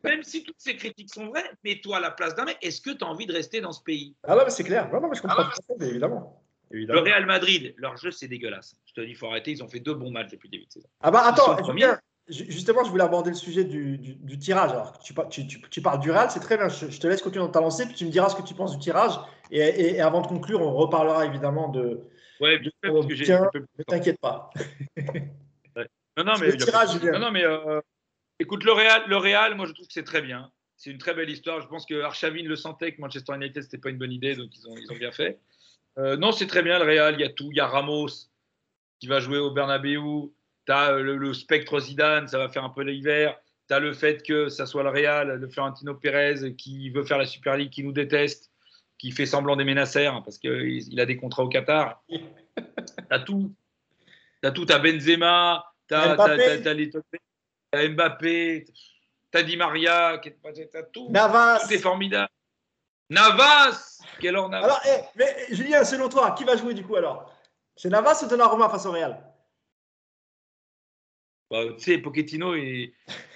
Même 0.05 0.23
si 0.23 0.43
toutes 0.43 0.59
ces 0.59 0.77
critiques 0.77 1.13
sont 1.13 1.27
vraies, 1.27 1.51
mets-toi 1.65 1.99
à 1.99 2.01
la 2.01 2.11
place 2.11 2.35
d'un 2.35 2.45
mec. 2.45 2.59
Est-ce 2.63 2.81
que 2.81 2.91
tu 2.91 3.05
as 3.05 3.07
envie 3.07 3.27
de 3.27 3.33
rester 3.33 3.61
dans 3.61 3.73
ce 3.73 3.83
pays? 3.83 4.15
Ah 4.25 4.37
ouais, 4.37 4.49
c'est 4.49 4.65
clair. 4.65 4.91
Non, 4.93 5.01
non, 5.01 5.09
mais 5.09 5.17
je 5.17 5.23
comprends 5.23 5.43
ah 5.43 5.85
évidemment. 5.85 6.43
Le 6.71 6.99
Real 6.99 7.27
Madrid, 7.27 7.75
leur 7.77 7.97
jeu, 7.97 8.11
c'est 8.11 8.29
dégueulasse. 8.29 8.77
Je 8.87 8.93
te 8.93 9.01
dis, 9.01 9.11
il 9.11 9.17
faut 9.17 9.27
arrêter. 9.27 9.51
Ils 9.51 9.63
ont 9.63 9.69
fait 9.69 9.81
deux 9.81 9.95
bons 9.95 10.11
matchs 10.11 10.31
depuis 10.31 10.49
le 10.49 10.53
début 10.53 10.67
de 10.67 10.73
saison. 10.73 10.89
Ah 11.01 11.11
bah 11.11 11.23
attends, 11.27 11.57
justement, 12.29 12.85
je 12.85 12.91
voulais 12.91 13.03
aborder 13.03 13.31
le 13.31 13.37
sujet 13.37 13.65
du, 13.65 14.39
tirage. 14.39 14.71
Alors, 14.71 14.99
tu, 15.01 15.47
tu, 15.47 15.83
parles 15.83 16.01
du 16.01 16.11
Real, 16.11 16.31
c'est 16.31 16.41
très 16.41 16.57
bien. 16.57 16.69
Je, 16.69 16.99
te 16.99 17.07
laisse 17.07 17.23
continuer 17.23 17.45
dans 17.45 17.51
ta 17.51 17.61
lancée, 17.61 17.87
puis 17.87 17.95
tu 17.95 18.05
me 18.05 18.11
diras 18.11 18.29
ce 18.29 18.37
que 18.37 18.43
tu 18.43 18.55
penses 18.55 18.73
du 18.73 18.79
tirage. 18.79 19.19
Et, 19.51 20.01
avant 20.01 20.21
de 20.21 20.29
conclure, 20.29 20.61
on 20.61 20.73
reparlera 20.75 21.27
évidemment 21.27 21.69
de. 21.69 22.01
Ouais, 22.41 22.59
de, 22.59 22.73
parce 22.83 23.07
que 23.07 23.15
j'ai. 23.15 23.27
Ne 23.27 23.83
t'inquiète 23.85 24.21
pas. 24.21 24.51
Non, 26.17 26.25
non, 26.25 26.33
mais. 26.41 26.49
Le 26.49 26.57
tirage, 26.57 27.03
non, 27.03 27.19
non, 27.19 27.31
mais 27.31 27.45
euh, 27.45 27.81
écoute, 28.41 28.65
le 28.65 28.73
Real, 28.73 29.05
le 29.07 29.17
Real, 29.17 29.55
moi, 29.55 29.67
je 29.67 29.73
trouve 29.73 29.87
que 29.87 29.93
c'est 29.93 30.05
très 30.05 30.23
bien. 30.23 30.51
C'est 30.77 30.91
une 30.91 30.99
très 30.99 31.15
belle 31.15 31.31
histoire. 31.31 31.61
Je 31.61 31.69
pense 31.69 31.87
que 31.87 32.01
Archavine 32.01 32.47
le 32.47 32.57
sentait 32.57 32.93
que 32.93 33.01
Manchester 33.01 33.35
United, 33.35 33.63
c'était 33.63 33.79
pas 33.79 33.91
une 33.91 33.99
bonne 33.99 34.13
idée, 34.13 34.35
donc 34.35 34.51
ils 34.57 34.67
ont, 34.67 34.75
ils 34.77 34.91
ont 34.91 34.97
bien 34.97 35.13
fait. 35.13 35.39
Euh, 35.99 36.17
non, 36.17 36.33
c'est 36.33 36.47
très 36.47 36.63
bien 36.63 36.79
le 36.79 36.85
Real, 36.85 37.15
il 37.15 37.21
y 37.21 37.25
a 37.25 37.29
tout. 37.29 37.49
Il 37.51 37.57
y 37.57 37.61
a 37.61 37.67
Ramos 37.67 38.09
qui 38.99 39.07
va 39.07 39.21
jouer 39.21 39.39
au 39.39 39.51
Bernabeu. 39.51 40.01
Tu 40.67 40.73
as 40.73 40.93
euh, 40.93 41.03
le, 41.03 41.35
spectre 41.35 41.79
Zidane, 41.81 42.29
ça 42.29 42.39
va 42.39 42.49
faire 42.49 42.65
un 42.65 42.71
peu 42.71 42.83
l'hiver. 42.83 43.39
Tu 43.69 43.75
as 43.75 43.79
le 43.79 43.93
fait 43.93 44.27
que 44.27 44.49
ça 44.49 44.67
soit 44.67 44.83
le 44.83 44.89
Real, 44.89 45.35
le 45.35 45.49
Florentino 45.49 45.95
Pérez 45.95 46.55
qui 46.57 46.91
veut 46.91 47.05
faire 47.05 47.19
la 47.19 47.27
Super 47.27 47.57
League, 47.57 47.71
qui 47.71 47.85
nous 47.85 47.93
déteste, 47.93 48.51
qui 48.99 49.11
fait 49.11 49.27
semblant 49.27 49.57
des 49.57 49.65
ménacères 49.65 50.15
hein, 50.15 50.23
parce 50.23 50.39
qu'il 50.39 50.99
a 50.99 51.07
des 51.07 51.17
contrats 51.17 51.45
au 51.45 51.49
Qatar. 51.49 52.03
tu 52.09 52.21
as 53.11 53.21
tout. 53.21 53.55
Tu 54.43 54.49
as 54.49 54.53
tout. 54.53 54.65
Tu 54.65 54.73
as 54.73 54.79
Benzema, 54.79 55.65
tu 55.89 55.95
as, 55.95 56.17
tu 56.17 56.69
as 56.69 56.75
Di 57.73 59.57
Maria, 59.57 60.21
tu 60.23 60.33
as 60.75 60.83
tout. 60.85 61.09
Navas. 61.11 61.61
Tout 61.61 61.73
est 61.73 61.79
formidable. 61.79 62.29
Navas 63.09 64.01
Quel 64.21 64.37
or 64.37 64.49
Navas? 64.49 64.67
Alors, 64.67 64.81
eh, 64.87 65.01
mais 65.17 65.47
Julien, 65.51 65.85
selon 65.85 66.09
toi, 66.09 66.33
qui 66.33 66.45
va 66.45 66.57
jouer 66.57 66.75
du 66.75 66.85
coup 66.85 66.97
alors? 66.97 67.33
C'est 67.77 67.89
Navas 67.89 68.23
ou 68.23 68.29
Donnarumma 68.29 68.69
face 68.69 68.87
au 68.87 68.93
Real? 68.93 69.23
Bah, 71.51 71.65
tu 71.77 71.83
sais, 71.83 71.99
Pochettino, 71.99 72.55
il... 72.55 72.93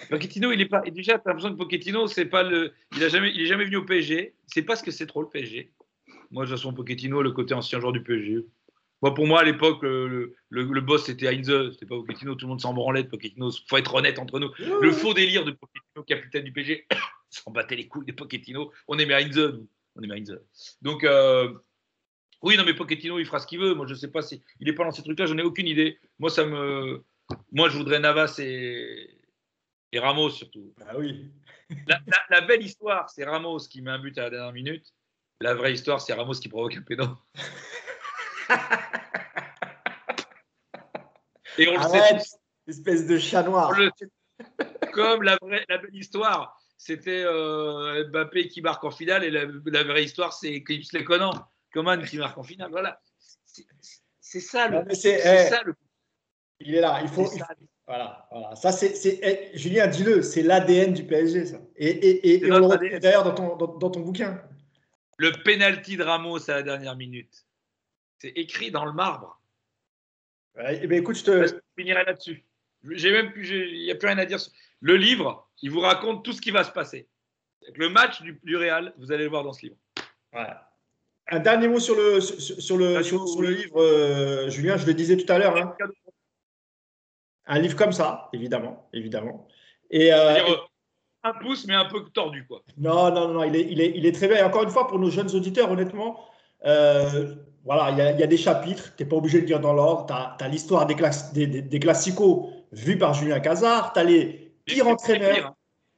Pochettino, 0.09 0.51
il 0.51 0.61
est 0.61 0.67
pas. 0.67 0.81
Et 0.85 0.91
déjà, 0.91 1.19
tu 1.19 1.27
as 1.27 1.33
l'impression 1.33 1.51
que 1.51 1.61
Pochettino, 1.61 2.07
c'est 2.07 2.25
pas 2.25 2.43
le. 2.43 2.73
Il 2.95 3.03
a 3.03 3.09
jamais, 3.09 3.31
il 3.33 3.41
est 3.41 3.47
jamais 3.47 3.65
venu 3.65 3.77
au 3.77 3.85
PSG. 3.85 4.35
C'est 4.47 4.61
pas 4.61 4.75
ce 4.75 4.83
que 4.83 4.91
c'est 4.91 5.07
trop 5.07 5.21
le 5.21 5.29
PSG. 5.29 5.73
Moi, 6.31 6.45
de 6.45 6.49
toute 6.49 6.57
façon, 6.57 6.73
Pochettino, 6.73 7.21
le 7.21 7.31
côté 7.31 7.53
ancien 7.53 7.79
joueur 7.79 7.91
du 7.91 8.03
PSG. 8.03 8.45
Moi, 9.01 9.13
pour 9.13 9.27
moi, 9.27 9.41
à 9.41 9.43
l'époque, 9.43 9.83
le, 9.83 10.35
le, 10.49 10.81
boss, 10.81 11.05
c'était 11.05 11.27
Heinze. 11.27 11.71
C'était 11.73 11.85
pas 11.85 11.95
Pochettino. 11.95 12.35
Tout 12.35 12.45
le 12.45 12.49
monde 12.49 12.61
s'en 12.61 12.73
branlait 12.73 13.03
de 13.03 13.09
Pochettino. 13.09 13.51
Faut 13.67 13.77
être 13.77 13.93
honnête 13.93 14.19
entre 14.19 14.39
nous. 14.39 14.51
Le 14.59 14.91
faux 14.91 15.13
délire 15.13 15.45
de 15.45 15.51
Pochettino, 15.51 16.03
capitaine 16.03 16.43
du 16.43 16.51
PSG, 16.51 16.87
s'en 17.29 17.51
battait 17.51 17.75
les 17.75 17.87
couilles 17.87 18.05
de 18.05 18.13
Pochettino. 18.13 18.71
On 18.87 18.97
aimait 18.97 19.13
Heinze, 19.13 19.59
On 19.95 20.01
aimait 20.01 20.19
Heinze. 20.19 20.39
Donc, 20.81 21.03
euh, 21.03 21.53
oui, 22.41 22.57
non, 22.57 22.63
mais 22.63 22.73
Pochettino, 22.73 23.19
il 23.19 23.25
fera 23.25 23.39
ce 23.39 23.47
qu'il 23.47 23.59
veut. 23.59 23.73
Moi, 23.73 23.85
je 23.87 23.95
sais 23.95 24.11
pas 24.11 24.21
si. 24.21 24.41
Il 24.59 24.67
n'est 24.67 24.73
pas 24.73 24.83
dans 24.83 24.91
ces 24.91 25.03
trucs-là, 25.03 25.25
j'en 25.25 25.37
ai 25.37 25.43
aucune 25.43 25.67
idée. 25.67 25.99
Moi, 26.19 26.29
ça 26.29 26.45
me. 26.45 27.03
Moi, 27.51 27.69
je 27.69 27.77
voudrais 27.77 27.99
Navas 27.99 28.35
et, 28.39 29.09
et 29.91 29.99
Ramos 29.99 30.29
surtout. 30.29 30.73
Ah 30.85 30.97
oui. 30.97 31.31
la, 32.29 32.41
belle 32.41 32.63
histoire, 32.63 33.09
c'est 33.09 33.23
Ramos 33.23 33.59
qui 33.69 33.81
met 33.81 33.91
un 33.91 33.99
but 33.99 34.17
à 34.17 34.23
la 34.23 34.29
dernière 34.29 34.53
minute. 34.53 34.93
La 35.41 35.53
vraie 35.53 35.73
histoire, 35.73 35.99
c'est 36.01 36.13
Ramos 36.13 36.33
qui 36.33 36.49
provoque 36.49 36.75
un 36.77 36.81
péno. 36.81 37.05
et 41.57 41.67
on 41.67 41.77
le 41.77 41.83
sait. 41.89 42.17
Espèce 42.67 43.05
de 43.05 43.17
chat 43.17 43.43
noir. 43.43 43.71
Comme 44.93 45.23
la, 45.23 45.37
vraie, 45.41 45.65
la 45.69 45.77
belle 45.77 45.95
histoire, 45.95 46.59
c'était 46.77 47.23
euh, 47.25 48.07
Mbappé 48.09 48.47
qui 48.47 48.61
marque 48.61 48.83
en 48.83 48.91
finale 48.91 49.23
et 49.23 49.31
la, 49.31 49.83
vraie 49.83 50.03
histoire, 50.03 50.33
c'est 50.33 50.63
Clips 50.63 50.91
Leconan, 50.93 51.31
Coman 51.71 52.03
qui 52.03 52.17
marque 52.17 52.37
en 52.37 52.43
finale. 52.43 52.71
Voilà. 52.71 52.99
C'est 54.19 54.39
ça, 54.39 54.67
le, 54.67 54.83
c'est, 54.93 55.19
eh, 55.19 55.49
ça 55.49 55.61
le. 55.63 55.75
Il 56.59 56.75
est 56.75 56.81
là. 56.81 56.99
Il 57.01 57.07
faut. 57.07 57.29
voilà, 57.87 58.27
voilà. 58.31 58.55
Ça, 58.55 58.71
c'est, 58.71 58.93
eh, 59.21 59.57
Julien, 59.57 59.87
dis-le, 59.87 60.21
c'est 60.21 60.41
l'ADN 60.41 60.93
du 60.93 61.05
PSG, 61.05 61.45
ça. 61.45 61.61
Et, 61.75 61.89
et, 61.89 62.45
et, 62.45 62.51
on 62.51 62.57
le 62.57 62.65
retrouve 62.65 62.99
d'ailleurs 62.99 63.23
dans 63.23 63.33
ton, 63.33 63.55
dans, 63.55 63.89
ton 63.89 63.99
bouquin. 63.99 64.41
Le 65.17 65.31
penalty 65.43 65.95
de 65.95 66.03
Ramos 66.03 66.49
à 66.49 66.55
la 66.55 66.63
dernière 66.63 66.95
minute. 66.95 67.45
C'est 68.19 68.29
écrit 68.29 68.71
dans 68.71 68.85
le 68.85 68.93
marbre. 68.93 69.41
Eh 70.57 70.87
bien, 70.87 70.99
écoute, 70.99 71.17
je 71.17 71.23
te. 71.23 71.47
Je 71.47 71.53
finirai 71.77 72.05
là-dessus. 72.05 72.45
J'ai 72.91 73.11
même 73.11 73.31
plus, 73.31 73.49
il 73.49 73.83
n'y 73.83 73.91
a 73.91 73.95
plus 73.95 74.07
rien 74.07 74.17
à 74.17 74.25
dire. 74.25 74.39
Le 74.79 74.95
livre, 74.95 75.49
il 75.61 75.71
vous 75.71 75.79
raconte 75.79 76.23
tout 76.23 76.33
ce 76.33 76.41
qui 76.41 76.51
va 76.51 76.63
se 76.63 76.71
passer. 76.71 77.07
Le 77.75 77.89
match 77.89 78.21
du, 78.21 78.39
du 78.43 78.55
Real, 78.55 78.93
vous 78.97 79.11
allez 79.11 79.23
le 79.23 79.29
voir 79.29 79.43
dans 79.43 79.53
ce 79.53 79.63
livre. 79.63 79.77
Un 81.27 81.39
dernier 81.39 81.67
mot 81.67 81.79
sur 81.79 81.95
le, 81.95 82.21
sur, 82.21 82.77
le, 82.77 83.01
sur, 83.01 83.41
le 83.41 83.49
livre, 83.49 83.81
euh, 83.81 84.49
Julien, 84.49 84.77
je 84.77 84.85
le 84.85 84.93
disais 84.93 85.17
tout 85.17 85.31
à 85.31 85.39
l'heure. 85.39 85.57
Hein. 85.57 85.75
Un 87.47 87.59
livre 87.59 87.75
comme 87.75 87.91
ça, 87.91 88.29
évidemment. 88.33 88.87
évidemment. 88.93 89.47
Et, 89.89 90.13
euh, 90.13 90.37
un 91.23 91.33
pouce, 91.33 91.65
mais 91.65 91.73
un 91.73 91.85
peu 91.85 92.03
tordu. 92.13 92.45
Quoi. 92.45 92.61
Non, 92.77 93.11
non, 93.11 93.29
non, 93.29 93.43
il 93.43 93.55
est, 93.55 93.67
il, 93.71 93.81
est, 93.81 93.93
il 93.95 94.05
est 94.05 94.11
très 94.11 94.27
bien. 94.27 94.37
Et 94.37 94.43
encore 94.43 94.63
une 94.63 94.69
fois, 94.69 94.87
pour 94.87 94.99
nos 94.99 95.09
jeunes 95.09 95.31
auditeurs, 95.31 95.71
honnêtement, 95.71 96.23
euh, 96.65 97.35
voilà, 97.65 97.89
il 97.91 97.97
y, 97.97 98.01
a, 98.01 98.11
il 98.11 98.19
y, 98.19 98.23
a, 98.23 98.27
des 98.27 98.37
chapitres, 98.37 98.93
tu 98.95 99.03
n'es 99.03 99.09
pas 99.09 99.15
obligé 99.15 99.41
de 99.41 99.45
dire 99.45 99.59
dans 99.59 99.73
l'ordre. 99.73 100.05
Tu 100.37 100.43
as, 100.43 100.47
l'histoire 100.47 100.85
des, 100.85 100.95
des, 101.33 101.47
des, 101.47 101.61
des 101.63 101.79
classicos 101.79 102.49
vus 102.71 102.97
par 102.97 103.13
Julien 103.13 103.39
Cazard, 103.39 103.91
tu 103.93 103.99
as 103.99 104.03
les 104.03 104.53
pires 104.65 104.87
entraîneurs. 104.87 105.47
Hein. 105.47 105.55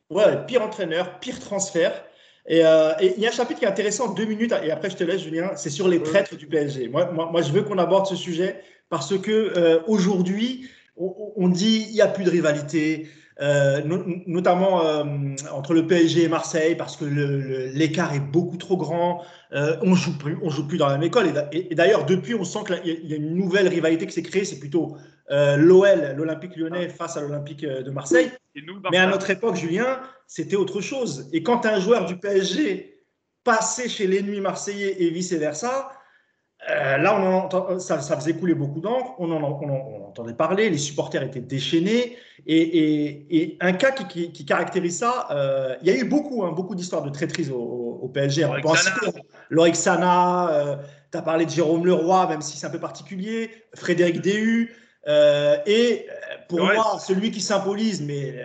Ouais, 0.09 0.45
pire 0.45 0.61
entraîneur, 0.61 1.19
pire 1.19 1.39
transfert. 1.39 2.03
Euh, 2.49 2.93
et 3.01 3.13
il 3.17 3.21
y 3.21 3.25
a 3.25 3.29
un 3.29 3.33
chapitre 3.33 3.59
qui 3.59 3.65
est 3.65 3.69
intéressant, 3.69 4.13
deux 4.13 4.25
minutes, 4.25 4.53
et 4.63 4.71
après 4.71 4.89
je 4.89 4.95
te 4.95 5.03
laisse, 5.03 5.21
Julien, 5.21 5.51
c'est 5.55 5.69
sur 5.69 5.87
les 5.89 6.01
traîtres 6.01 6.37
du 6.37 6.47
PSG. 6.47 6.87
Moi, 6.87 7.11
moi, 7.11 7.29
moi, 7.29 7.41
je 7.41 7.51
veux 7.51 7.63
qu'on 7.63 7.77
aborde 7.77 8.05
ce 8.05 8.15
sujet 8.15 8.61
parce 8.89 9.17
que 9.17 9.31
euh, 9.57 9.81
aujourd'hui, 9.87 10.69
on, 10.95 11.49
dit 11.49 11.85
il 11.89 11.93
n'y 11.93 12.01
a 12.01 12.07
plus 12.07 12.23
de 12.23 12.29
rivalité, 12.31 13.07
euh, 13.39 13.81
notamment 14.25 14.83
euh, 14.83 15.03
entre 15.51 15.75
le 15.75 15.85
PSG 15.85 16.23
et 16.23 16.27
Marseille, 16.27 16.75
parce 16.75 16.97
que 16.97 17.05
l'écart 17.05 18.13
est 18.15 18.19
beaucoup 18.19 18.57
trop 18.57 18.77
grand. 18.77 19.23
Euh, 19.53 19.77
on 19.83 19.93
joue 19.93 20.17
plus, 20.17 20.37
on 20.41 20.49
joue 20.49 20.67
plus 20.67 20.77
dans 20.77 20.87
la 20.87 20.93
même 20.93 21.03
école. 21.03 21.27
Et, 21.51 21.75
d'ailleurs, 21.75 22.05
depuis, 22.05 22.33
on 22.33 22.43
sent 22.43 22.59
qu'il 22.65 23.05
y, 23.05 23.13
a 23.13 23.15
une 23.15 23.35
nouvelle 23.35 23.67
rivalité 23.67 24.07
qui 24.07 24.13
s'est 24.13 24.23
créée. 24.23 24.43
C'est 24.45 24.59
plutôt 24.59 24.97
l'OL, 25.29 26.15
l'Olympique 26.15 26.55
lyonnais, 26.55 26.89
face 26.89 27.17
à 27.17 27.21
l'Olympique 27.21 27.63
de 27.63 27.91
Marseille. 27.91 28.31
Mais 28.91 28.97
à 28.97 29.05
notre 29.07 29.29
époque, 29.29 29.55
Julien, 29.55 29.99
c'était 30.25 30.55
autre 30.55 30.81
chose. 30.81 31.29
Et 31.31 31.43
quand 31.43 31.65
un 31.65 31.79
joueur 31.79 32.05
du 32.05 32.17
PSG 32.17 33.03
passait 33.43 33.87
chez 33.87 34.07
l'ennemi 34.07 34.41
marseillais 34.41 35.03
et 35.03 35.09
vice-versa, 35.09 35.91
euh, 36.69 36.97
là, 36.97 37.17
on 37.17 37.79
ça, 37.79 37.99
faisait 37.99 38.33
couler 38.33 38.53
beaucoup 38.53 38.81
d'encre, 38.81 39.15
on, 39.19 39.31
en, 39.31 39.41
entendait 39.41 40.33
parler, 40.33 40.69
les 40.69 40.77
supporters 40.77 41.23
étaient 41.23 41.39
déchaînés. 41.39 42.17
Et, 42.45 43.57
un 43.61 43.73
cas 43.73 43.91
qui, 43.91 44.45
caractérise 44.45 44.99
ça, 44.99 45.27
euh, 45.31 45.75
il 45.81 45.87
y 45.87 45.91
a 45.91 45.97
eu 45.97 46.03
beaucoup, 46.03 46.43
hein, 46.43 46.51
beaucoup 46.51 46.75
d'histoires 46.75 47.03
de 47.03 47.09
traîtrise 47.09 47.51
au, 47.51 48.11
PSG. 48.13 48.47
Lorixana, 49.49 50.49
euh, 50.49 50.75
tu 51.11 51.17
as 51.17 51.21
parlé 51.21 51.45
de 51.45 51.49
Jérôme 51.49 51.85
Leroy, 51.85 52.27
même 52.27 52.41
si 52.41 52.57
c'est 52.57 52.67
un 52.67 52.69
peu 52.69 52.79
particulier, 52.79 53.51
Frédéric 53.75 54.21
Déhu. 54.21 54.73
et 55.65 56.07
pour 56.49 56.59
moi, 56.59 56.99
celui 56.99 57.31
qui 57.31 57.41
symbolise, 57.41 58.01
mais 58.01 58.35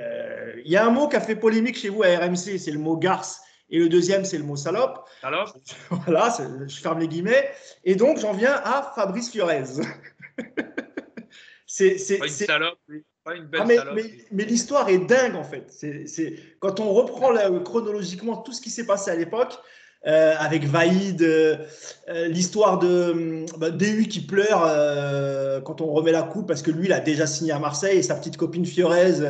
il 0.65 0.71
y 0.71 0.77
a 0.77 0.87
un 0.87 0.91
mot 0.91 1.09
qui 1.09 1.17
a 1.17 1.21
fait 1.21 1.37
polémique 1.37 1.77
chez 1.77 1.89
vous 1.89 2.03
à 2.03 2.09
RMC, 2.19 2.59
c'est 2.59 2.71
le 2.71 2.79
mot 2.79 2.97
garce. 2.97 3.41
Et 3.73 3.79
le 3.79 3.89
deuxième, 3.89 4.25
c'est 4.25 4.37
le 4.37 4.45
mot 4.45 4.55
salope. 4.55 5.09
Salope. 5.23 5.49
Voilà, 6.05 6.37
je 6.69 6.77
ferme 6.77 7.01
les 7.01 7.09
guillemets. 7.09 7.51
Et 7.85 7.97
donc, 7.97 8.19
j'en 8.19 8.35
viens 8.35 8.53
à 8.53 8.93
Fabrice 8.95 9.31
Fiorez. 9.31 9.65
c'est, 11.67 12.19
pas 12.19 12.27
une 12.27 12.31
salope, 12.31 12.79
pas 13.25 13.35
une 13.35 13.47
belle 13.47 13.61
ah, 13.63 13.67
mais, 13.67 13.77
salope. 13.77 13.99
Mais, 14.31 14.45
l'histoire 14.45 14.91
est 14.91 14.99
dingue, 14.99 15.37
en 15.37 15.43
fait. 15.43 15.71
C'est, 15.71 16.35
quand 16.61 16.81
on 16.81 16.93
reprend 16.93 17.33
chronologiquement 17.65 18.37
tout 18.37 18.53
ce 18.53 18.61
qui 18.61 18.69
s'est 18.69 18.87
passé 18.87 19.11
à 19.11 19.17
l'époque, 19.17 19.55
euh, 20.07 20.35
avec 20.37 20.65
Vaïd, 20.65 21.23
euh, 21.23 21.57
l'histoire 22.27 22.81
de 22.81 23.47
bah, 23.57 23.71
DU 23.71 24.09
qui 24.09 24.21
pleure 24.21 24.65
euh, 24.67 25.61
quand 25.61 25.81
on 25.81 25.93
remet 25.93 26.11
la 26.11 26.23
coupe 26.23 26.49
parce 26.49 26.61
que 26.61 26.73
lui, 26.73 26.87
il 26.87 26.93
a 26.93 26.99
déjà 26.99 27.29
signé 27.29 27.53
à 27.53 27.61
Marseille 27.61 27.99
et 27.99 28.03
sa 28.03 28.17
petite 28.17 28.37
copine 28.37 28.67
Fiorez, 28.67 29.21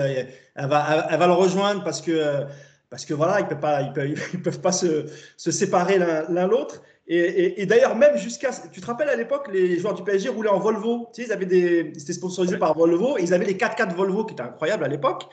elle, 0.55 0.69
va, 0.69 1.09
elle 1.11 1.19
va 1.19 1.27
le 1.27 1.35
rejoindre 1.35 1.85
parce 1.85 2.01
que 2.01 2.47
parce 2.93 3.07
que 3.07 3.15
voilà, 3.15 3.41
ils 3.41 3.47
peuvent 3.47 3.59
pas, 3.59 3.81
ils 3.81 3.93
peuvent, 3.95 4.43
peuvent 4.45 4.61
pas 4.61 4.71
se, 4.71 5.07
se 5.39 5.51
séparer 5.51 5.99
l'un 5.99 6.47
l'autre. 6.47 6.83
Et, 7.09 7.67
d'ailleurs, 7.67 7.97
même 7.97 8.17
jusqu'à, 8.17 8.51
tu 8.71 8.81
te 8.81 8.87
rappelles 8.87 9.09
à 9.09 9.17
l'époque, 9.17 9.49
les 9.51 9.79
joueurs 9.79 9.95
du 9.95 10.03
PSG 10.03 10.29
roulaient 10.29 10.51
en 10.51 10.61
Volvo. 10.61 11.09
Tu 11.13 11.23
sais, 11.23 11.29
ils 11.29 11.33
avaient 11.33 11.47
des, 11.47 11.81
étaient 11.81 12.13
sponsorisés 12.13 12.59
par 12.59 12.77
Volvo. 12.77 13.19
Et 13.19 13.23
ils 13.23 13.35
avaient 13.35 13.47
les 13.47 13.55
4x4 13.55 13.95
Volvo 13.95 14.25
qui 14.25 14.35
étaient 14.35 14.43
incroyables 14.43 14.85
à 14.85 14.89
l'époque. 14.89 15.25